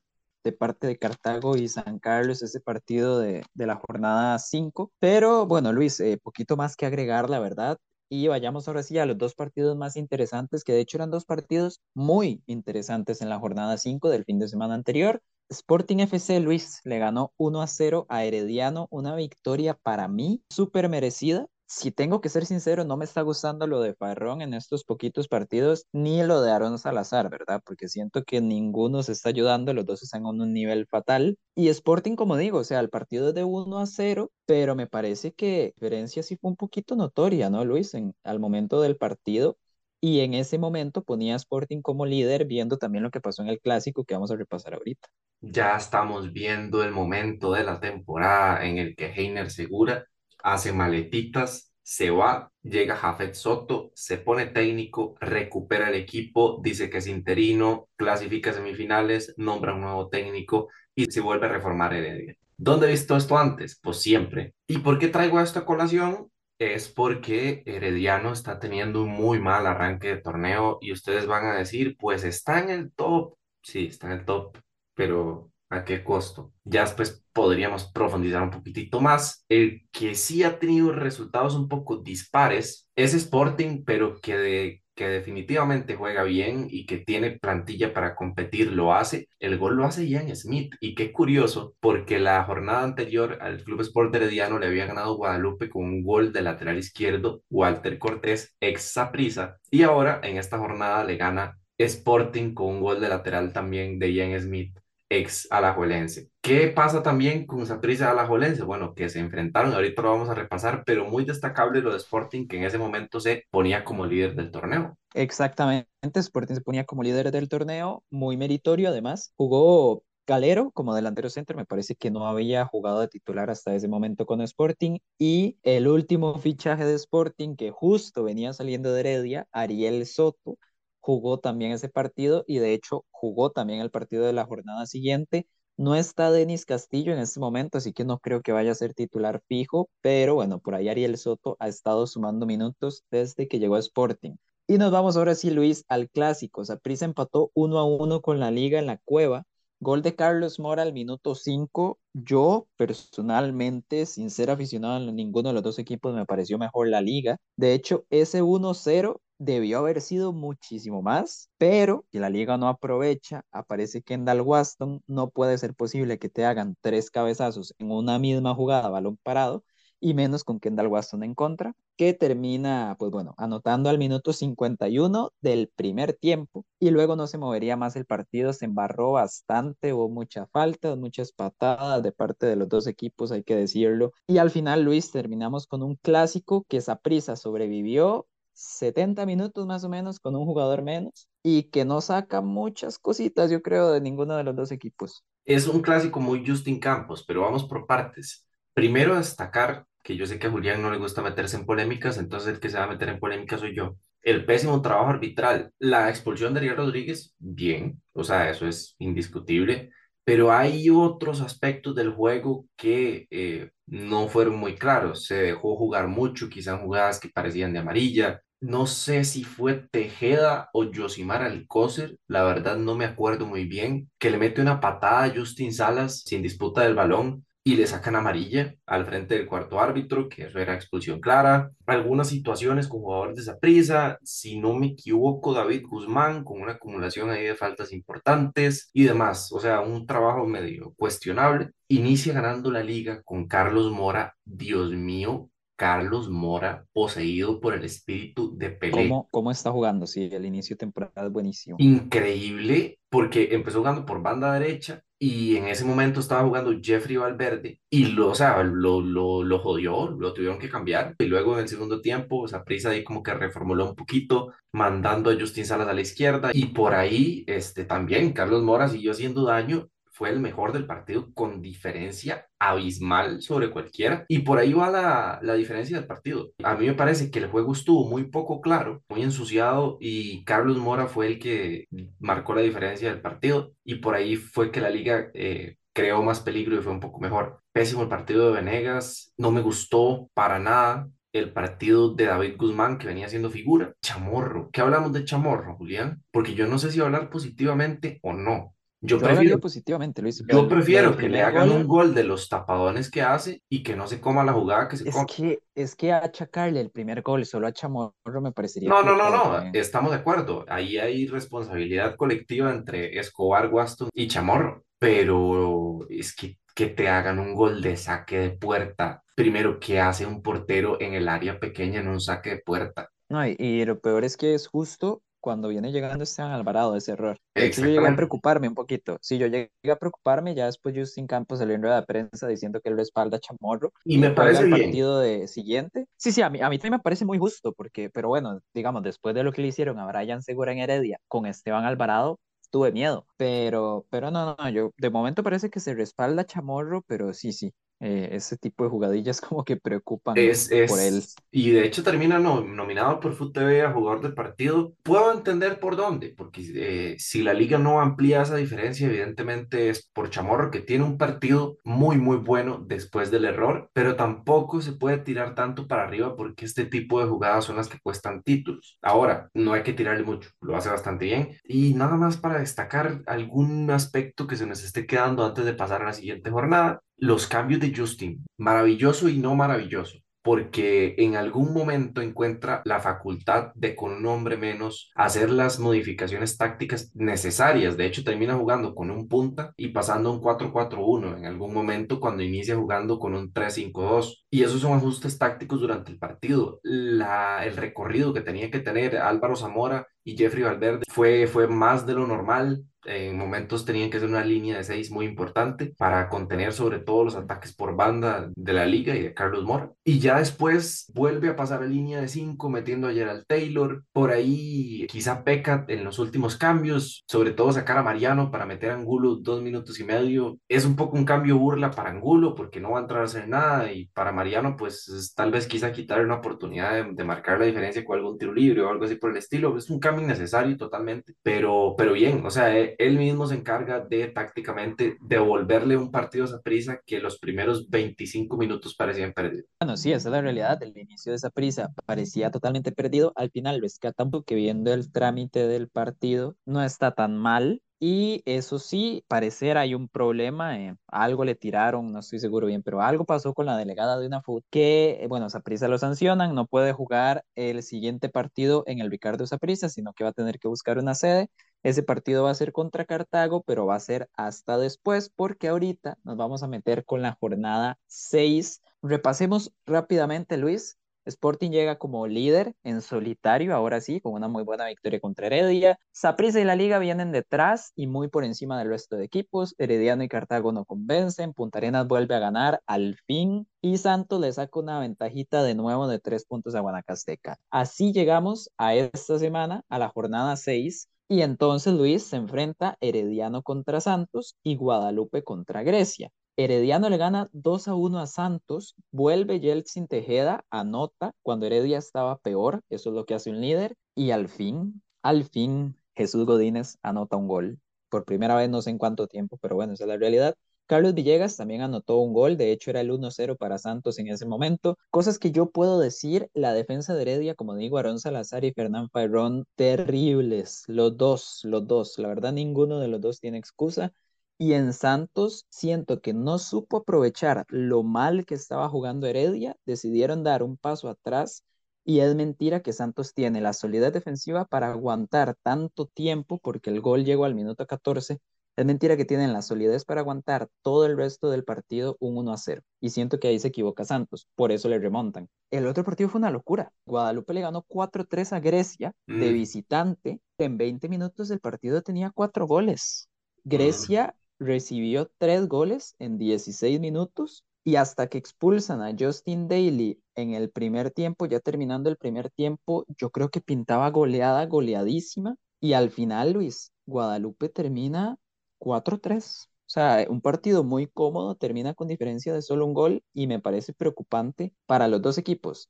de 0.43 0.51
parte 0.51 0.87
de 0.87 0.97
Cartago 0.97 1.55
y 1.57 1.67
San 1.67 1.99
Carlos 1.99 2.41
ese 2.41 2.59
partido 2.59 3.19
de, 3.19 3.43
de 3.53 3.67
la 3.67 3.75
jornada 3.75 4.39
5. 4.39 4.91
Pero 4.97 5.45
bueno, 5.45 5.71
Luis, 5.71 5.99
eh, 5.99 6.19
poquito 6.21 6.57
más 6.57 6.75
que 6.75 6.87
agregar, 6.87 7.29
la 7.29 7.39
verdad. 7.39 7.77
Y 8.13 8.27
vayamos 8.27 8.67
ahora 8.67 8.83
sí 8.83 8.97
a 8.99 9.05
los 9.05 9.17
dos 9.17 9.35
partidos 9.35 9.77
más 9.77 9.95
interesantes, 9.95 10.65
que 10.65 10.73
de 10.73 10.81
hecho 10.81 10.97
eran 10.97 11.11
dos 11.11 11.23
partidos 11.23 11.79
muy 11.95 12.43
interesantes 12.45 13.21
en 13.21 13.29
la 13.29 13.39
jornada 13.39 13.77
5 13.77 14.09
del 14.09 14.25
fin 14.25 14.37
de 14.37 14.49
semana 14.49 14.73
anterior. 14.73 15.21
Sporting 15.49 15.99
FC 15.99 16.41
Luis 16.41 16.81
le 16.83 16.99
ganó 16.99 17.31
1 17.37 17.61
a 17.61 17.67
0 17.67 18.05
a 18.09 18.25
Herediano, 18.25 18.89
una 18.91 19.15
victoria 19.15 19.75
para 19.75 20.09
mí 20.09 20.43
súper 20.49 20.89
merecida. 20.89 21.47
Si 21.73 21.89
tengo 21.89 22.19
que 22.19 22.27
ser 22.27 22.45
sincero, 22.45 22.83
no 22.83 22.97
me 22.97 23.05
está 23.05 23.21
gustando 23.21 23.65
lo 23.65 23.79
de 23.79 23.95
Farrón 23.95 24.41
en 24.41 24.53
estos 24.53 24.83
poquitos 24.83 25.29
partidos, 25.29 25.87
ni 25.93 26.21
lo 26.21 26.41
de 26.41 26.51
Aaron 26.51 26.77
Salazar, 26.77 27.29
¿verdad? 27.29 27.61
Porque 27.65 27.87
siento 27.87 28.25
que 28.25 28.41
ninguno 28.41 29.03
se 29.03 29.13
está 29.13 29.29
ayudando, 29.29 29.73
los 29.73 29.85
dos 29.85 30.03
están 30.03 30.25
en 30.25 30.41
un 30.41 30.51
nivel 30.51 30.85
fatal. 30.85 31.37
Y 31.55 31.69
Sporting, 31.69 32.17
como 32.17 32.35
digo, 32.35 32.57
o 32.57 32.63
sea, 32.65 32.81
el 32.81 32.89
partido 32.89 33.29
es 33.29 33.35
de 33.35 33.45
1 33.45 33.79
a 33.79 33.85
0, 33.85 34.33
pero 34.45 34.75
me 34.75 34.85
parece 34.85 35.31
que 35.31 35.73
la 35.77 35.87
diferencia 35.87 36.23
sí 36.23 36.35
fue 36.35 36.49
un 36.49 36.57
poquito 36.57 36.97
notoria, 36.97 37.49
¿no, 37.49 37.63
Luis? 37.63 37.93
En, 37.93 38.13
al 38.25 38.41
momento 38.41 38.81
del 38.81 38.97
partido, 38.97 39.57
y 40.01 40.19
en 40.19 40.33
ese 40.33 40.57
momento 40.57 41.03
ponía 41.03 41.37
Sporting 41.37 41.81
como 41.81 42.05
líder, 42.05 42.43
viendo 42.47 42.79
también 42.79 43.05
lo 43.05 43.11
que 43.11 43.21
pasó 43.21 43.43
en 43.43 43.47
el 43.47 43.61
clásico 43.61 44.03
que 44.03 44.13
vamos 44.13 44.29
a 44.31 44.35
repasar 44.35 44.73
ahorita. 44.73 45.07
Ya 45.39 45.77
estamos 45.77 46.33
viendo 46.33 46.83
el 46.83 46.91
momento 46.91 47.53
de 47.53 47.63
la 47.63 47.79
temporada 47.79 48.65
en 48.65 48.77
el 48.77 48.93
que 48.93 49.05
Heiner 49.05 49.49
Segura 49.49 50.05
hace 50.43 50.73
maletitas, 50.73 51.73
se 51.83 52.09
va, 52.09 52.51
llega 52.61 52.95
Jafet 52.95 53.33
Soto, 53.33 53.91
se 53.95 54.17
pone 54.17 54.47
técnico, 54.47 55.15
recupera 55.19 55.89
el 55.89 55.95
equipo, 55.95 56.59
dice 56.63 56.89
que 56.89 56.99
es 56.99 57.07
interino, 57.07 57.89
clasifica 57.95 58.53
semifinales, 58.53 59.33
nombra 59.37 59.73
un 59.73 59.81
nuevo 59.81 60.09
técnico 60.09 60.69
y 60.95 61.05
se 61.05 61.21
vuelve 61.21 61.47
a 61.47 61.49
reformar 61.49 61.93
Heredia. 61.93 62.35
¿Dónde 62.57 62.87
he 62.87 62.91
visto 62.91 63.17
esto 63.17 63.37
antes? 63.37 63.79
Pues 63.81 63.97
siempre. 63.97 64.53
¿Y 64.67 64.77
por 64.77 64.99
qué 64.99 65.07
traigo 65.07 65.39
esto 65.39 65.59
a 65.59 65.65
colación? 65.65 66.31
es 66.61 66.89
porque 66.89 67.63
Herediano 67.65 68.31
está 68.33 68.59
teniendo 68.59 69.01
un 69.01 69.09
muy 69.09 69.39
mal 69.39 69.65
arranque 69.65 70.09
de 70.09 70.21
torneo 70.21 70.77
y 70.79 70.91
ustedes 70.91 71.25
van 71.25 71.45
a 71.47 71.55
decir, 71.55 71.97
pues 71.97 72.23
está 72.23 72.59
en 72.59 72.69
el 72.69 72.91
top. 72.93 73.35
Sí, 73.63 73.87
está 73.87 74.07
en 74.07 74.13
el 74.19 74.25
top, 74.25 74.57
pero 74.93 75.50
¿a 75.71 75.83
qué 75.85 76.03
costo? 76.03 76.53
Ya 76.63 76.81
después 76.81 77.23
podríamos 77.33 77.91
profundizar 77.91 78.43
un 78.43 78.51
poquitito 78.51 79.01
más. 79.01 79.45
El 79.49 79.87
que 79.91 80.15
sí 80.15 80.43
ha 80.43 80.59
tenido 80.59 80.91
resultados 80.91 81.55
un 81.55 81.67
poco 81.67 81.97
dispares 81.97 82.87
es 82.95 83.13
Sporting, 83.13 83.83
pero 83.85 84.19
que 84.21 84.81
que 84.95 85.07
definitivamente 85.07 85.95
juega 85.95 86.23
bien 86.23 86.67
y 86.69 86.85
que 86.85 86.97
tiene 86.97 87.31
plantilla 87.31 87.93
para 87.93 88.15
competir, 88.15 88.71
lo 88.71 88.93
hace. 88.93 89.27
El 89.39 89.57
gol 89.57 89.75
lo 89.75 89.85
hace 89.85 90.07
Ian 90.07 90.35
Smith. 90.35 90.75
Y 90.79 90.95
qué 90.95 91.11
curioso, 91.11 91.75
porque 91.79 92.19
la 92.19 92.43
jornada 92.43 92.83
anterior 92.83 93.39
al 93.41 93.63
Club 93.63 93.81
Sport 93.81 94.13
Herediano 94.15 94.59
le 94.59 94.67
había 94.67 94.85
ganado 94.85 95.15
Guadalupe 95.15 95.69
con 95.69 95.85
un 95.85 96.03
gol 96.03 96.31
de 96.33 96.41
lateral 96.41 96.77
izquierdo, 96.77 97.41
Walter 97.49 97.97
Cortés, 97.97 98.55
ex 98.59 98.93
Saprisa. 98.93 99.57
Y 99.71 99.83
ahora 99.83 100.19
en 100.23 100.37
esta 100.37 100.57
jornada 100.57 101.03
le 101.03 101.17
gana 101.17 101.57
Sporting 101.77 102.53
con 102.53 102.67
un 102.67 102.81
gol 102.81 103.01
de 103.01 103.09
lateral 103.09 103.53
también 103.53 103.97
de 103.97 104.13
Ian 104.13 104.39
Smith 104.39 104.80
ex 105.11 105.47
alajuelense. 105.51 106.29
¿Qué 106.41 106.67
pasa 106.69 107.03
también 107.03 107.45
con 107.45 107.65
Saprissa 107.65 108.11
alajuelense? 108.11 108.63
Bueno, 108.63 108.95
que 108.95 109.09
se 109.09 109.19
enfrentaron, 109.19 109.73
ahorita 109.73 110.01
lo 110.01 110.11
vamos 110.11 110.29
a 110.29 110.35
repasar, 110.35 110.83
pero 110.85 111.05
muy 111.05 111.25
destacable 111.25 111.81
lo 111.81 111.91
de 111.91 111.97
Sporting, 111.97 112.47
que 112.47 112.57
en 112.57 112.63
ese 112.63 112.77
momento 112.77 113.19
se 113.19 113.45
ponía 113.51 113.83
como 113.83 114.05
líder 114.05 114.35
del 114.35 114.51
torneo. 114.51 114.97
Exactamente, 115.13 115.87
Sporting 116.01 116.55
se 116.55 116.61
ponía 116.61 116.85
como 116.85 117.03
líder 117.03 117.29
del 117.31 117.49
torneo, 117.49 118.03
muy 118.09 118.37
meritorio 118.37 118.89
además. 118.89 119.33
Jugó 119.35 120.03
Galero 120.25 120.71
como 120.71 120.95
delantero 120.95 121.29
centro, 121.29 121.57
me 121.57 121.65
parece 121.65 121.95
que 121.95 122.09
no 122.09 122.25
había 122.25 122.65
jugado 122.65 123.01
de 123.01 123.09
titular 123.09 123.49
hasta 123.49 123.75
ese 123.75 123.89
momento 123.89 124.25
con 124.25 124.39
Sporting. 124.39 124.99
Y 125.19 125.57
el 125.63 125.89
último 125.89 126.35
fichaje 126.37 126.85
de 126.85 126.93
Sporting, 126.93 127.57
que 127.57 127.71
justo 127.71 128.23
venía 128.23 128.53
saliendo 128.53 128.93
de 128.93 129.01
Heredia, 129.01 129.47
Ariel 129.51 130.05
Soto, 130.05 130.57
jugó 131.01 131.39
también 131.39 131.71
ese 131.73 131.89
partido 131.89 132.43
y 132.47 132.59
de 132.59 132.73
hecho 132.73 133.05
jugó 133.11 133.51
también 133.51 133.81
el 133.81 133.91
partido 133.91 134.25
de 134.25 134.33
la 134.33 134.45
jornada 134.45 134.85
siguiente. 134.85 135.47
No 135.77 135.95
está 135.95 136.31
Denis 136.31 136.65
Castillo 136.65 137.11
en 137.11 137.19
este 137.19 137.39
momento, 137.39 137.79
así 137.79 137.91
que 137.91 138.05
no 138.05 138.19
creo 138.19 138.41
que 138.41 138.51
vaya 138.51 138.71
a 138.71 138.75
ser 138.75 138.93
titular 138.93 139.41
fijo, 139.47 139.89
pero 140.01 140.35
bueno, 140.35 140.59
por 140.59 140.75
ahí 140.75 140.89
Ariel 140.89 141.17
Soto 141.17 141.57
ha 141.59 141.67
estado 141.67 142.07
sumando 142.07 142.45
minutos 142.45 143.03
desde 143.09 143.47
que 143.47 143.59
llegó 143.59 143.75
a 143.75 143.79
Sporting. 143.79 144.35
Y 144.67 144.77
nos 144.77 144.91
vamos 144.91 145.17
ahora 145.17 145.35
sí, 145.35 145.49
Luis, 145.49 145.83
al 145.89 146.09
clásico. 146.09 146.63
Saprissa 146.63 147.05
empató 147.05 147.51
uno 147.55 147.79
a 147.79 147.85
uno 147.85 148.21
con 148.21 148.39
la 148.39 148.51
liga 148.51 148.79
en 148.79 148.85
la 148.85 148.97
cueva. 149.03 149.43
Gol 149.79 150.03
de 150.03 150.15
Carlos 150.15 150.59
Mora 150.59 150.83
al 150.83 150.93
minuto 150.93 151.33
5. 151.35 151.99
Yo 152.13 152.67
personalmente, 152.77 154.05
sin 154.05 154.29
ser 154.29 154.51
aficionado 154.51 154.95
a 154.95 155.11
ninguno 155.11 155.49
de 155.49 155.55
los 155.55 155.63
dos 155.63 155.79
equipos, 155.79 156.13
me 156.13 156.25
pareció 156.25 156.59
mejor 156.59 156.87
la 156.87 157.01
liga. 157.01 157.37
De 157.57 157.73
hecho, 157.73 158.05
ese 158.11 158.43
1-0 158.43 159.19
debió 159.43 159.79
haber 159.79 160.01
sido 160.01 160.33
muchísimo 160.33 161.01
más, 161.01 161.49
pero 161.57 162.05
si 162.11 162.19
la 162.19 162.29
liga 162.29 162.57
no 162.57 162.67
aprovecha, 162.67 163.43
aparece 163.51 164.03
Kendall 164.03 164.41
Waston, 164.41 165.01
no 165.07 165.31
puede 165.31 165.57
ser 165.57 165.73
posible 165.73 166.19
que 166.19 166.29
te 166.29 166.45
hagan 166.45 166.77
tres 166.79 167.09
cabezazos 167.09 167.73
en 167.79 167.91
una 167.91 168.19
misma 168.19 168.53
jugada, 168.53 168.89
balón 168.89 169.17
parado, 169.23 169.63
y 169.99 170.13
menos 170.13 170.43
con 170.43 170.59
Kendall 170.59 170.87
Waston 170.87 171.23
en 171.23 171.33
contra, 171.33 171.75
que 171.95 172.13
termina, 172.13 172.95
pues 172.99 173.11
bueno, 173.11 173.33
anotando 173.37 173.89
al 173.89 173.97
minuto 173.97 174.31
51 174.31 175.31
del 175.41 175.69
primer 175.75 176.13
tiempo 176.13 176.65
y 176.79 176.91
luego 176.91 177.15
no 177.15 177.25
se 177.27 177.37
movería 177.37 177.77
más 177.77 177.95
el 177.95 178.05
partido, 178.05 178.53
se 178.53 178.65
embarró 178.65 179.13
bastante, 179.13 179.93
hubo 179.93 180.09
mucha 180.09 180.47
falta, 180.47 180.95
muchas 180.95 181.31
patadas 181.31 182.01
de 182.03 182.11
parte 182.11 182.45
de 182.45 182.55
los 182.55 182.69
dos 182.69 182.87
equipos, 182.87 183.31
hay 183.31 183.43
que 183.43 183.55
decirlo. 183.55 184.11
Y 184.27 184.37
al 184.37 184.51
final, 184.51 184.83
Luis, 184.83 185.11
terminamos 185.11 185.67
con 185.67 185.83
un 185.83 185.95
clásico 185.95 186.65
que 186.67 186.77
esa 186.77 186.97
prisa 186.97 187.35
sobrevivió 187.35 188.27
70 188.61 189.25
minutos 189.25 189.65
más 189.67 189.83
o 189.83 189.89
menos 189.89 190.19
con 190.19 190.35
un 190.35 190.45
jugador 190.45 190.81
menos 190.81 191.27
y 191.43 191.63
que 191.63 191.85
no 191.85 192.01
saca 192.01 192.41
muchas 192.41 192.99
cositas, 192.99 193.49
yo 193.51 193.61
creo, 193.61 193.91
de 193.91 194.01
ninguno 194.01 194.35
de 194.37 194.43
los 194.43 194.55
dos 194.55 194.71
equipos. 194.71 195.23
Es 195.45 195.67
un 195.67 195.81
clásico 195.81 196.19
muy 196.19 196.45
Justin 196.45 196.79
Campos, 196.79 197.23
pero 197.27 197.41
vamos 197.41 197.65
por 197.65 197.87
partes. 197.87 198.45
Primero 198.73 199.15
destacar 199.17 199.85
que 200.03 200.15
yo 200.15 200.25
sé 200.25 200.39
que 200.39 200.47
a 200.47 200.51
Julián 200.51 200.81
no 200.81 200.91
le 200.91 200.97
gusta 200.97 201.21
meterse 201.21 201.57
en 201.57 201.65
polémicas, 201.65 202.17
entonces 202.17 202.53
el 202.53 202.59
que 202.59 202.69
se 202.69 202.77
va 202.77 202.85
a 202.85 202.87
meter 202.87 203.09
en 203.09 203.19
polémicas 203.19 203.59
soy 203.59 203.75
yo. 203.75 203.95
El 204.21 204.45
pésimo 204.45 204.81
trabajo 204.81 205.09
arbitral, 205.09 205.71
la 205.79 206.09
expulsión 206.09 206.53
de 206.53 206.59
Ariel 206.59 206.77
Rodríguez, 206.77 207.33
bien, 207.39 208.01
o 208.13 208.23
sea, 208.23 208.49
eso 208.49 208.67
es 208.67 208.95
indiscutible, 208.99 209.91
pero 210.23 210.51
hay 210.51 210.89
otros 210.89 211.41
aspectos 211.41 211.95
del 211.95 212.11
juego 212.13 212.67
que 212.75 213.27
eh, 213.31 213.71
no 213.87 214.27
fueron 214.27 214.55
muy 214.57 214.75
claros. 214.75 215.25
Se 215.25 215.35
dejó 215.35 215.75
jugar 215.75 216.07
mucho, 216.07 216.49
quizás 216.49 216.79
jugadas 216.81 217.19
que 217.19 217.29
parecían 217.29 217.73
de 217.73 217.79
amarilla. 217.79 218.41
No 218.61 218.85
sé 218.85 219.23
si 219.23 219.43
fue 219.43 219.73
Tejeda 219.91 220.69
o 220.73 220.85
Josimar 220.93 221.41
Alcócer, 221.41 222.17
la 222.27 222.43
verdad 222.43 222.77
no 222.77 222.95
me 222.95 223.05
acuerdo 223.05 223.47
muy 223.47 223.65
bien, 223.65 224.09
que 224.19 224.29
le 224.29 224.37
mete 224.37 224.61
una 224.61 224.79
patada 224.79 225.23
a 225.23 225.33
Justin 225.35 225.73
Salas 225.73 226.21
sin 226.25 226.43
disputa 226.43 226.81
del 226.81 226.95
balón 226.95 227.45
y 227.63 227.75
le 227.75 227.87
sacan 227.87 228.15
amarilla 228.15 228.75
al 228.87 229.05
frente 229.05 229.35
del 229.35 229.47
cuarto 229.47 229.79
árbitro, 229.79 230.29
que 230.29 230.45
eso 230.45 230.59
era 230.59 230.73
expulsión 230.75 231.19
clara. 231.19 231.71
Algunas 231.85 232.29
situaciones 232.29 232.87
con 232.87 233.01
jugadores 233.01 233.35
de 233.35 233.41
esa 233.79 234.19
si 234.23 234.59
no 234.59 234.73
me 234.73 234.87
equivoco, 234.87 235.53
David 235.53 235.83
Guzmán 235.87 236.43
con 236.43 236.61
una 236.61 236.73
acumulación 236.73 237.29
ahí 237.29 237.43
de 237.43 237.55
faltas 237.55 237.93
importantes 237.93 238.89
y 238.93 239.03
demás. 239.03 239.51
O 239.51 239.59
sea, 239.59 239.81
un 239.81 240.07
trabajo 240.07 240.45
medio 240.47 240.93
cuestionable. 240.97 241.71
Inicia 241.87 242.33
ganando 242.33 242.71
la 242.71 242.83
liga 242.83 243.21
con 243.23 243.47
Carlos 243.47 243.91
Mora. 243.91 244.35
Dios 244.43 244.91
mío, 244.91 245.50
Carlos 245.81 246.29
Mora 246.29 246.85
poseído 246.93 247.59
por 247.59 247.73
el 247.73 247.83
espíritu 247.83 248.55
de 248.55 248.69
Pelé. 248.69 248.91
¿Cómo, 248.91 249.27
cómo 249.31 249.49
está 249.49 249.71
jugando? 249.71 250.05
Sí, 250.05 250.29
el 250.31 250.45
inicio 250.45 250.75
de 250.75 250.81
temporada 250.81 251.25
es 251.25 251.33
buenísimo. 251.33 251.77
Increíble, 251.79 252.99
porque 253.09 253.49
empezó 253.49 253.79
jugando 253.79 254.05
por 254.05 254.21
banda 254.21 254.53
derecha 254.53 255.01
y 255.17 255.55
en 255.55 255.65
ese 255.65 255.83
momento 255.83 256.19
estaba 256.19 256.47
jugando 256.47 256.71
Jeffrey 256.79 257.17
Valverde 257.17 257.81
y 257.89 258.05
lo, 258.05 258.29
o 258.29 258.35
sea, 258.35 258.61
lo, 258.61 259.01
lo, 259.01 259.41
lo 259.41 259.57
jodió, 259.57 260.11
lo 260.11 260.35
tuvieron 260.35 260.59
que 260.59 260.69
cambiar. 260.69 261.15
Y 261.17 261.25
luego 261.25 261.55
en 261.55 261.61
el 261.61 261.67
segundo 261.67 261.99
tiempo, 261.99 262.45
esa 262.45 262.63
prisa 262.63 262.91
ahí 262.91 263.03
como 263.03 263.23
que 263.23 263.33
reformuló 263.33 263.89
un 263.89 263.95
poquito, 263.95 264.53
mandando 264.71 265.31
a 265.31 265.35
Justin 265.39 265.65
Salas 265.65 265.87
a 265.87 265.93
la 265.93 266.01
izquierda 266.01 266.51
y 266.53 266.67
por 266.67 266.93
ahí 266.93 267.43
este, 267.47 267.85
también 267.85 268.33
Carlos 268.33 268.61
Mora 268.61 268.87
siguió 268.87 269.13
haciendo 269.13 269.45
daño 269.45 269.89
fue 270.21 270.29
el 270.29 270.39
mejor 270.39 270.71
del 270.71 270.85
partido 270.85 271.33
con 271.33 271.63
diferencia 271.63 272.45
abismal 272.59 273.41
sobre 273.41 273.71
cualquiera. 273.71 274.23
Y 274.27 274.39
por 274.39 274.59
ahí 274.59 274.71
va 274.71 274.91
la, 274.91 275.39
la, 275.41 275.55
diferencia 275.55 275.97
del 275.97 276.05
partido. 276.05 276.51
A 276.63 276.75
mí 276.75 276.85
me 276.85 276.93
parece 276.93 277.31
que 277.31 277.39
el 277.39 277.47
juego 277.47 277.73
estuvo 277.73 278.07
muy 278.07 278.25
poco 278.25 278.61
claro, 278.61 279.01
muy 279.09 279.23
ensuciado 279.23 279.97
y 279.99 280.43
Carlos 280.43 280.77
Mora 280.77 281.07
fue 281.07 281.25
el 281.25 281.39
que 281.39 281.87
marcó 282.19 282.53
la 282.53 282.61
diferencia 282.61 283.09
del 283.09 283.19
partido 283.19 283.73
y 283.83 283.95
por 283.95 284.13
ahí 284.13 284.35
fue 284.35 284.69
que 284.69 284.79
la 284.79 284.91
liga 284.91 285.31
eh, 285.33 285.77
creó 285.91 286.21
más 286.21 286.39
peligro 286.41 286.75
y 286.75 286.83
fue 286.83 286.91
un 286.93 286.99
poco 286.99 287.19
mejor. 287.19 287.59
Pésimo 287.73 288.03
el 288.03 288.07
partido 288.07 288.45
de 288.45 288.61
Venegas, 288.61 289.33
no 289.37 289.49
me 289.49 289.61
gustó 289.61 290.29
para 290.35 290.59
nada 290.59 291.09
el 291.33 291.51
partido 291.51 292.13
de 292.13 292.25
David 292.25 292.57
Guzmán 292.57 292.99
que 292.99 293.07
venía 293.07 293.27
siendo 293.27 293.49
figura. 293.49 293.95
Chamorro, 294.03 294.69
¿qué 294.71 294.81
hablamos 294.81 295.13
de 295.13 295.25
Chamorro, 295.25 295.77
Julián? 295.77 296.21
Porque 296.29 296.53
yo 296.53 296.67
no 296.67 296.77
sé 296.77 296.91
si 296.91 296.99
hablar 296.99 297.31
positivamente 297.31 298.19
o 298.21 298.33
no. 298.33 298.75
Yo, 299.03 299.17
Yo 299.17 299.23
prefiero, 299.25 299.59
positivamente, 299.59 300.21
Luis. 300.21 300.43
yo 300.47 300.67
prefiero 300.69 301.17
que 301.17 301.27
le 301.27 301.41
hagan 301.41 301.71
un 301.71 301.87
gol 301.87 302.13
de 302.13 302.23
los 302.23 302.47
tapadones 302.47 303.09
que 303.09 303.23
hace 303.23 303.63
y 303.67 303.81
que 303.81 303.95
no 303.95 304.07
se 304.07 304.21
coma 304.21 304.43
la 304.43 304.53
jugada 304.53 304.87
que 304.87 304.97
se 304.97 305.09
Es 305.09 305.15
come. 305.15 305.25
que, 305.25 305.59
es 305.73 305.95
que 305.95 306.13
achacarle 306.13 306.81
el 306.81 306.91
primer 306.91 307.23
gol 307.23 307.45
solo 307.45 307.65
a 307.67 307.73
Chamorro 307.73 308.13
me 308.41 308.51
parecería 308.51 308.89
No, 308.89 309.01
no, 309.01 309.15
no, 309.17 309.29
no, 309.31 309.43
también. 309.53 309.75
estamos 309.75 310.11
de 310.11 310.17
acuerdo. 310.17 310.65
Ahí 310.67 310.97
hay 310.99 311.25
responsabilidad 311.27 312.15
colectiva 312.15 312.71
entre 312.71 313.17
Escobar, 313.19 313.69
Guaston 313.69 314.09
y 314.13 314.27
Chamorro, 314.27 314.83
pero 314.99 316.05
es 316.09 316.35
que, 316.35 316.59
que 316.75 316.85
te 316.87 317.09
hagan 317.09 317.39
un 317.39 317.55
gol 317.55 317.81
de 317.81 317.97
saque 317.97 318.37
de 318.37 318.49
puerta, 318.51 319.23
primero 319.35 319.79
que 319.79 319.99
hace 319.99 320.27
un 320.27 320.43
portero 320.43 321.01
en 321.01 321.15
el 321.15 321.27
área 321.27 321.59
pequeña 321.59 322.01
en 322.01 322.07
un 322.07 322.21
saque 322.21 322.51
de 322.51 322.57
puerta. 322.59 323.09
No, 323.29 323.47
y, 323.47 323.55
y 323.57 323.83
lo 323.85 323.99
peor 323.99 324.25
es 324.25 324.37
que 324.37 324.53
es 324.53 324.67
justo 324.67 325.23
cuando 325.41 325.67
viene 325.67 325.91
llegando 325.91 326.23
Esteban 326.23 326.51
Alvarado 326.51 326.95
ese 326.95 327.11
error. 327.13 327.37
Yo 327.55 327.63
llegué 327.85 328.07
a 328.07 328.15
preocuparme 328.15 328.67
un 328.67 328.75
poquito. 328.75 329.17
Sí, 329.21 329.37
yo 329.37 329.47
llegué 329.47 329.69
a 329.91 329.95
preocuparme, 329.97 330.55
ya 330.55 330.65
después 330.67 330.95
Justin 330.97 331.27
Campos 331.27 331.59
salió 331.59 331.75
en 331.75 331.81
rueda 331.81 331.99
de 331.99 332.05
prensa 332.05 332.47
diciendo 332.47 332.79
que 332.79 332.89
él 332.89 332.97
respalda 332.97 333.37
a 333.37 333.39
Chamorro 333.39 333.91
Y 334.05 334.15
y 334.15 334.17
me 334.19 334.29
parece 334.29 334.63
el 334.63 334.67
bien. 334.69 334.81
partido 334.83 335.19
de 335.19 335.47
siguiente. 335.47 336.05
Sí, 336.17 336.31
sí, 336.31 336.41
a 336.41 336.49
mí, 336.49 336.61
a 336.61 336.69
mí 336.69 336.77
también 336.77 336.93
me 336.93 336.99
parece 336.99 337.25
muy 337.25 337.37
justo, 337.37 337.73
porque, 337.73 338.09
pero 338.09 338.29
bueno, 338.29 338.59
digamos, 338.73 339.03
después 339.03 339.35
de 339.35 339.43
lo 339.43 339.51
que 339.51 339.61
le 339.61 339.69
hicieron 339.69 339.99
a 339.99 340.05
Brian 340.05 340.41
Segura 340.41 340.71
en 340.71 340.79
Heredia 340.79 341.17
con 341.27 341.45
Esteban 341.45 341.85
Alvarado, 341.85 342.39
tuve 342.69 342.91
miedo. 342.91 343.25
Pero, 343.37 344.05
pero 344.09 344.31
no, 344.31 344.55
no, 344.57 344.69
yo 344.69 344.91
de 344.97 345.09
momento 345.09 345.43
parece 345.43 345.69
que 345.69 345.79
se 345.79 345.93
respalda 345.93 346.43
a 346.43 346.45
Chamorro, 346.45 347.03
pero 347.07 347.33
sí, 347.33 347.51
sí, 347.53 347.73
eh, 348.01 348.29
ese 348.33 348.57
tipo 348.57 348.83
de 348.83 348.89
jugadillas 348.89 349.41
como 349.41 349.63
que 349.65 349.77
preocupan 349.77 350.43
Es, 350.43 350.71
por 350.85 350.99
él. 350.99 351.27
es, 351.27 351.35
y 351.51 351.71
de 351.71 351.85
hecho 351.85 352.03
termina 352.03 352.39
no- 352.39 352.61
nominado 352.63 353.19
por 353.19 353.33
FUTV 353.33 353.81
a 353.85 353.91
jugador 353.91 354.21
del 354.21 354.33
partido. 354.33 354.93
Puedo 355.03 355.33
entender 355.33 355.77
por 355.81 355.97
dónde, 355.97 356.33
porque 356.37 356.61
eh, 356.73 357.15
si 357.19 357.43
la 357.43 357.53
liga 357.53 357.77
no 357.77 357.99
amplía 357.99 358.41
esa 358.43 358.55
diferencia, 358.55 359.07
evidentemente 359.07 359.89
es 359.89 360.09
por 360.13 360.29
Chamorro, 360.29 360.71
que 360.71 360.79
tiene 360.79 361.03
un 361.03 361.17
partido 361.17 361.75
muy, 361.83 362.17
muy 362.17 362.37
bueno 362.37 362.81
después 362.87 363.29
del 363.29 363.43
error, 363.43 363.89
pero 363.91 364.15
tampoco 364.15 364.79
se 364.81 364.93
puede 364.93 365.17
tirar 365.17 365.53
tanto 365.53 365.85
para 365.85 366.03
arriba 366.03 366.37
porque 366.37 366.63
este 366.63 366.85
tipo 366.85 367.19
de 367.19 367.27
jugadas 367.27 367.65
son 367.65 367.75
las 367.75 367.89
que 367.89 367.99
cuestan 367.99 368.41
títulos. 368.41 368.97
Ahora, 369.01 369.49
no 369.53 369.73
hay 369.73 369.83
que 369.83 369.91
tirarle 369.93 370.23
mucho, 370.23 370.49
lo 370.61 370.77
hace 370.77 370.89
bastante 370.89 371.25
bien. 371.25 371.57
Y 371.65 371.93
nada 371.93 372.15
más 372.15 372.37
para 372.37 372.59
destacar 372.59 373.21
algún 373.27 373.91
aspecto 373.91 374.47
que 374.47 374.55
se 374.55 374.65
nos 374.65 374.81
esté 374.81 375.05
quedando 375.05 375.45
antes 375.45 375.65
de 375.65 375.73
pasar 375.73 376.01
a 376.03 376.05
la 376.05 376.13
siguiente 376.13 376.49
jornada. 376.51 377.01
Los 377.21 377.45
cambios 377.45 377.79
de 377.79 377.93
Justin, 377.95 378.43
maravilloso 378.57 379.29
y 379.29 379.37
no 379.37 379.53
maravilloso, 379.53 380.17
porque 380.41 381.13
en 381.19 381.35
algún 381.35 381.71
momento 381.71 382.19
encuentra 382.19 382.81
la 382.83 382.99
facultad 382.99 383.71
de 383.75 383.95
con 383.95 384.11
un 384.11 384.25
hombre 384.25 384.57
menos 384.57 385.11
hacer 385.13 385.51
las 385.51 385.77
modificaciones 385.77 386.57
tácticas 386.57 387.11
necesarias. 387.13 387.95
De 387.95 388.07
hecho, 388.07 388.23
termina 388.23 388.55
jugando 388.55 388.95
con 388.95 389.11
un 389.11 389.27
punta 389.27 389.71
y 389.77 389.89
pasando 389.89 390.29
a 390.29 390.33
un 390.33 390.41
4-4-1 390.41 391.37
en 391.37 391.45
algún 391.45 391.75
momento 391.75 392.19
cuando 392.19 392.41
inicia 392.41 392.75
jugando 392.75 393.19
con 393.19 393.35
un 393.35 393.53
3-5-2. 393.53 394.45
Y 394.49 394.63
esos 394.63 394.81
son 394.81 394.93
ajustes 394.93 395.37
tácticos 395.37 395.79
durante 395.79 396.11
el 396.11 396.17
partido. 396.17 396.79
La, 396.81 397.63
el 397.67 397.77
recorrido 397.77 398.33
que 398.33 398.41
tenía 398.41 398.71
que 398.71 398.79
tener 398.79 399.17
Álvaro 399.17 399.55
Zamora 399.55 400.07
y 400.23 400.35
Jeffrey 400.35 400.63
Valverde 400.63 401.03
fue, 401.07 401.45
fue 401.45 401.67
más 401.67 402.07
de 402.07 402.15
lo 402.15 402.25
normal. 402.25 402.83
En 403.05 403.37
momentos 403.37 403.85
tenían 403.85 404.09
que 404.09 404.19
ser 404.19 404.29
una 404.29 404.43
línea 404.45 404.77
de 404.77 404.83
seis 404.83 405.11
muy 405.11 405.25
importante 405.25 405.93
para 405.97 406.29
contener 406.29 406.73
sobre 406.73 406.99
todo 406.99 407.23
los 407.23 407.35
ataques 407.35 407.73
por 407.73 407.95
banda 407.95 408.51
de 408.55 408.73
la 408.73 408.85
liga 408.85 409.15
y 409.15 409.21
de 409.21 409.33
Carlos 409.33 409.63
Mora. 409.63 409.91
Y 410.03 410.19
ya 410.19 410.39
después 410.39 411.11
vuelve 411.13 411.49
a 411.49 411.55
pasar 411.55 411.81
a 411.81 411.87
línea 411.87 412.21
de 412.21 412.27
cinco 412.27 412.69
metiendo 412.69 413.07
a 413.07 413.13
Gerald 413.13 413.45
Taylor. 413.47 414.03
Por 414.11 414.31
ahí 414.31 415.07
quizá 415.09 415.43
peca 415.43 415.85
en 415.87 416.03
los 416.03 416.19
últimos 416.19 416.57
cambios, 416.57 417.23
sobre 417.27 417.51
todo 417.51 417.71
sacar 417.71 417.97
a 417.97 418.03
Mariano 418.03 418.51
para 418.51 418.65
meter 418.65 418.91
a 418.91 418.95
Angulo 418.95 419.35
dos 419.35 419.61
minutos 419.61 419.99
y 419.99 420.03
medio. 420.03 420.59
Es 420.67 420.85
un 420.85 420.95
poco 420.95 421.17
un 421.17 421.25
cambio 421.25 421.57
burla 421.57 421.91
para 421.91 422.11
Angulo 422.11 422.53
porque 422.55 422.79
no 422.79 422.91
va 422.91 422.99
a 422.99 423.01
entrar 423.01 423.21
a 423.21 423.25
hacer 423.25 423.47
nada 423.47 423.91
y 423.91 424.07
para 424.07 424.31
Mariano 424.31 424.75
pues 424.77 425.07
es 425.09 425.33
tal 425.33 425.51
vez 425.51 425.67
quizá 425.67 425.91
quitarle 425.91 426.25
una 426.25 426.35
oportunidad 426.35 426.93
de, 426.93 427.13
de 427.13 427.23
marcar 427.23 427.59
la 427.59 427.65
diferencia 427.65 428.05
con 428.05 428.17
algún 428.17 428.37
tiro 428.37 428.53
libre 428.53 428.81
o 428.81 428.89
algo 428.89 429.05
así 429.05 429.15
por 429.15 429.31
el 429.31 429.37
estilo. 429.37 429.77
Es 429.77 429.89
un 429.89 429.99
cambio 429.99 430.23
innecesario 430.23 430.77
totalmente, 430.77 431.33
pero, 431.41 431.95
pero 431.97 432.13
bien, 432.13 432.45
o 432.45 432.49
sea, 432.49 432.77
él, 432.97 433.17
mismo 433.17 433.47
se 433.47 433.55
encarga 433.55 433.99
de 433.99 434.27
tácticamente 434.27 435.17
devolverle 435.21 435.97
un 435.97 436.11
partido 436.11 436.45
a 436.45 436.61
prisa 436.61 436.99
que 437.05 437.19
los 437.19 437.39
primeros 437.39 437.89
25 437.89 438.57
minutos 438.57 438.95
parecían 438.95 439.33
perdidos. 439.33 439.65
Bueno, 439.79 439.97
sí, 439.97 440.11
esa 440.11 440.29
es 440.29 440.31
la 440.31 440.41
realidad. 440.41 440.81
El 440.81 440.97
inicio 440.97 441.31
de 441.31 441.37
esa 441.37 441.49
prisa 441.49 441.89
parecía 442.05 442.51
totalmente 442.51 442.91
perdido. 442.91 443.33
Al 443.35 443.51
final 443.51 443.81
rescata 443.81 444.23
un 444.23 444.31
que 444.43 444.55
viendo 444.55 444.93
el 444.93 445.11
trámite 445.11 445.67
del 445.67 445.89
partido 445.89 446.55
no 446.65 446.83
está 446.83 447.11
tan 447.11 447.37
mal. 447.37 447.81
Y 448.03 448.41
eso 448.45 448.79
sí, 448.79 449.23
parecer 449.27 449.77
hay 449.77 449.93
un 449.93 450.07
problema. 450.09 450.79
eh, 450.79 450.95
algo 451.07 451.45
le 451.45 451.53
tiraron, 451.53 452.11
no 452.11 452.19
estoy 452.19 452.39
seguro 452.39 452.65
bien, 452.65 452.81
pero 452.81 453.01
algo 453.01 453.25
pasó 453.25 453.53
con 453.53 453.67
la 453.67 453.77
delegada 453.77 454.17
de 454.17 454.25
una 454.25 454.41
FUT 454.41 454.65
que, 454.71 455.19
eh, 455.21 455.27
bueno, 455.27 455.51
Saprissa 455.51 455.87
lo 455.87 455.99
sancionan, 455.99 456.55
no 456.55 456.65
puede 456.65 456.93
jugar 456.93 457.45
el 457.53 457.83
siguiente 457.83 458.27
partido 458.27 458.83
en 458.87 459.01
el 459.01 459.11
Ricardo 459.11 459.45
Saprissa, 459.45 459.87
sino 459.87 460.13
que 460.13 460.23
va 460.23 460.31
a 460.31 460.33
tener 460.33 460.57
que 460.57 460.67
buscar 460.67 460.97
una 460.97 461.13
sede. 461.13 461.49
Ese 461.83 462.03
partido 462.03 462.43
va 462.43 462.51
a 462.51 462.55
ser 462.55 462.71
contra 462.71 463.05
Cartago, 463.05 463.63
pero 463.63 463.85
va 463.85 463.95
a 463.95 463.99
ser 463.99 464.29
hasta 464.35 464.77
después, 464.77 465.29
porque 465.35 465.67
ahorita 465.67 466.17
nos 466.23 466.37
vamos 466.37 466.63
a 466.63 466.67
meter 466.67 467.05
con 467.05 467.21
la 467.21 467.37
jornada 467.39 467.99
6 468.07 468.81
Repasemos 469.03 469.73
rápidamente, 469.87 470.57
Luis. 470.57 470.99
Sporting 471.25 471.71
llega 471.71 471.97
como 471.97 472.27
líder 472.27 472.75
en 472.83 473.01
solitario, 473.01 473.75
ahora 473.75 473.99
sí, 474.01 474.21
con 474.21 474.33
una 474.33 474.47
muy 474.47 474.63
buena 474.63 474.87
victoria 474.87 475.19
contra 475.19 475.47
Heredia. 475.47 475.99
Saprissa 476.11 476.59
y 476.59 476.63
la 476.63 476.75
Liga 476.75 476.99
vienen 476.99 477.31
detrás 477.31 477.93
y 477.95 478.07
muy 478.07 478.27
por 478.27 478.43
encima 478.43 478.77
del 478.77 478.89
resto 478.89 479.15
de 479.15 479.25
equipos. 479.25 479.75
Herediano 479.77 480.23
y 480.23 480.29
Cartago 480.29 480.71
no 480.71 480.85
convencen. 480.85 481.53
Punta 481.53 481.79
Arenas 481.79 482.07
vuelve 482.07 482.35
a 482.35 482.39
ganar 482.39 482.81
al 482.85 483.17
fin. 483.25 483.67
Y 483.81 483.97
Santos 483.97 484.39
le 484.39 484.51
saca 484.51 484.79
una 484.79 484.99
ventajita 484.99 485.63
de 485.63 485.75
nuevo 485.75 486.07
de 486.07 486.19
tres 486.19 486.45
puntos 486.45 486.75
a 486.75 486.79
Guanacasteca. 486.79 487.59
Así 487.71 488.13
llegamos 488.13 488.71
a 488.77 488.93
esta 488.95 489.39
semana, 489.39 489.83
a 489.89 489.99
la 489.99 490.09
jornada 490.09 490.55
6. 490.55 491.07
Y 491.31 491.43
entonces 491.43 491.93
Luis 491.93 492.23
se 492.23 492.35
enfrenta 492.35 492.97
Herediano 492.99 493.63
contra 493.63 494.01
Santos 494.01 494.57
y 494.63 494.75
Guadalupe 494.75 495.45
contra 495.45 495.81
Grecia. 495.81 496.29
Herediano 496.57 497.07
le 497.07 497.15
gana 497.15 497.49
2 497.53 497.87
a 497.87 497.95
1 497.95 498.19
a 498.19 498.27
Santos, 498.27 498.95
vuelve 499.11 499.61
Yeltsin 499.61 500.09
Tejeda, 500.09 500.65
anota 500.69 501.31
cuando 501.41 501.67
Heredia 501.67 501.99
estaba 501.99 502.37
peor, 502.39 502.81
eso 502.89 503.11
es 503.11 503.15
lo 503.15 503.25
que 503.25 503.33
hace 503.33 503.49
un 503.49 503.61
líder, 503.61 503.95
y 504.13 504.31
al 504.31 504.49
fin, 504.49 505.01
al 505.21 505.45
fin, 505.45 505.95
Jesús 506.17 506.45
Godínez 506.45 506.97
anota 507.01 507.37
un 507.37 507.47
gol. 507.47 507.79
Por 508.09 508.25
primera 508.25 508.55
vez 508.57 508.69
no 508.69 508.81
sé 508.81 508.89
en 508.89 508.97
cuánto 508.97 509.27
tiempo, 509.27 509.57
pero 509.61 509.75
bueno, 509.75 509.93
esa 509.93 510.03
es 510.03 510.09
la 510.09 510.17
realidad. 510.17 510.55
Carlos 510.91 511.13
Villegas 511.13 511.55
también 511.55 511.79
anotó 511.79 512.17
un 512.17 512.33
gol, 512.33 512.57
de 512.57 512.73
hecho 512.73 512.89
era 512.89 512.99
el 512.99 513.11
1-0 513.11 513.55
para 513.55 513.77
Santos 513.77 514.19
en 514.19 514.27
ese 514.27 514.45
momento. 514.45 514.97
Cosas 515.09 515.39
que 515.39 515.51
yo 515.51 515.71
puedo 515.71 516.01
decir, 516.01 516.49
la 516.53 516.73
defensa 516.73 517.15
de 517.15 517.21
Heredia, 517.21 517.55
como 517.55 517.75
digo, 517.75 517.97
Aaron 517.97 518.19
Salazar 518.19 518.65
y 518.65 518.73
Fernán 518.73 519.09
Fairón, 519.09 519.63
terribles, 519.77 520.83
los 520.87 521.15
dos, 521.15 521.61
los 521.63 521.87
dos, 521.87 522.19
la 522.19 522.27
verdad 522.27 522.51
ninguno 522.51 522.99
de 522.99 523.07
los 523.07 523.21
dos 523.21 523.39
tiene 523.39 523.57
excusa. 523.57 524.11
Y 524.57 524.73
en 524.73 524.91
Santos 524.91 525.65
siento 525.69 526.19
que 526.19 526.33
no 526.33 526.59
supo 526.59 526.97
aprovechar 526.97 527.65
lo 527.69 528.03
mal 528.03 528.45
que 528.45 528.55
estaba 528.55 528.89
jugando 528.89 529.27
Heredia, 529.27 529.77
decidieron 529.85 530.43
dar 530.43 530.61
un 530.61 530.75
paso 530.75 531.07
atrás 531.07 531.63
y 532.03 532.19
es 532.19 532.35
mentira 532.35 532.81
que 532.81 532.91
Santos 532.91 533.33
tiene 533.33 533.61
la 533.61 533.71
solidez 533.71 534.11
defensiva 534.11 534.65
para 534.65 534.91
aguantar 534.91 535.55
tanto 535.63 536.05
tiempo 536.07 536.57
porque 536.57 536.89
el 536.89 536.99
gol 536.99 537.23
llegó 537.23 537.45
al 537.45 537.55
minuto 537.55 537.87
14. 537.87 538.39
Es 538.75 538.85
mentira 538.85 539.17
que 539.17 539.25
tienen 539.25 539.53
la 539.53 539.61
solidez 539.61 540.05
para 540.05 540.21
aguantar 540.21 540.67
todo 540.81 541.05
el 541.05 541.17
resto 541.17 541.49
del 541.49 541.63
partido 541.63 542.17
un 542.19 542.37
1 542.37 542.53
a 542.53 542.57
0. 542.57 542.81
Y 542.99 543.09
siento 543.09 543.39
que 543.39 543.47
ahí 543.49 543.59
se 543.59 543.67
equivoca 543.69 544.05
Santos, 544.05 544.47
por 544.55 544.71
eso 544.71 544.89
le 544.89 544.99
remontan. 544.99 545.49
El 545.71 545.87
otro 545.87 546.03
partido 546.03 546.29
fue 546.29 546.39
una 546.39 546.51
locura. 546.51 546.91
Guadalupe 547.05 547.53
le 547.53 547.61
ganó 547.61 547.83
4-3 547.83 548.53
a 548.53 548.59
Grecia 548.59 549.13
de 549.27 549.51
Mm, 549.51 549.53
visitante. 549.53 550.39
En 550.57 550.77
20 550.77 551.09
minutos 551.09 551.49
el 551.51 551.59
partido 551.59 552.01
tenía 552.01 552.31
cuatro 552.31 552.65
goles. 552.67 553.29
mm. 553.73 553.73
Grecia 553.75 554.35
recibió 554.59 555.29
tres 555.37 555.67
goles 555.67 556.15
en 556.19 556.37
16 556.37 556.99
minutos 556.99 557.63
y 557.83 557.95
hasta 557.95 558.27
que 558.27 558.37
expulsan 558.37 559.01
a 559.01 559.13
Justin 559.17 559.67
Daly 559.67 560.21
en 560.35 560.53
el 560.53 560.69
primer 560.69 561.11
tiempo, 561.11 561.45
ya 561.47 561.59
terminando 561.59 562.09
el 562.09 562.17
primer 562.17 562.49
tiempo, 562.51 563.05
yo 563.17 563.31
creo 563.31 563.49
que 563.49 563.61
pintaba 563.61 564.09
goleada, 564.11 564.65
goleadísima 564.67 565.55
y 565.79 565.93
al 565.93 566.11
final, 566.11 566.53
Luis, 566.53 566.91
Guadalupe 567.07 567.69
termina 567.69 568.37
4-3. 568.81 569.69
O 569.87 569.89
sea, 569.93 570.25
un 570.29 570.41
partido 570.41 570.83
muy 570.83 571.07
cómodo, 571.07 571.55
termina 571.55 571.93
con 571.95 572.09
diferencia 572.09 572.53
de 572.53 572.63
solo 572.63 572.85
un 572.87 572.93
gol 572.95 573.23
y 573.33 573.47
me 573.47 573.59
parece 573.61 573.93
preocupante 573.93 574.73
para 574.87 575.07
los 575.09 575.21
dos 575.21 575.37
equipos. 575.39 575.89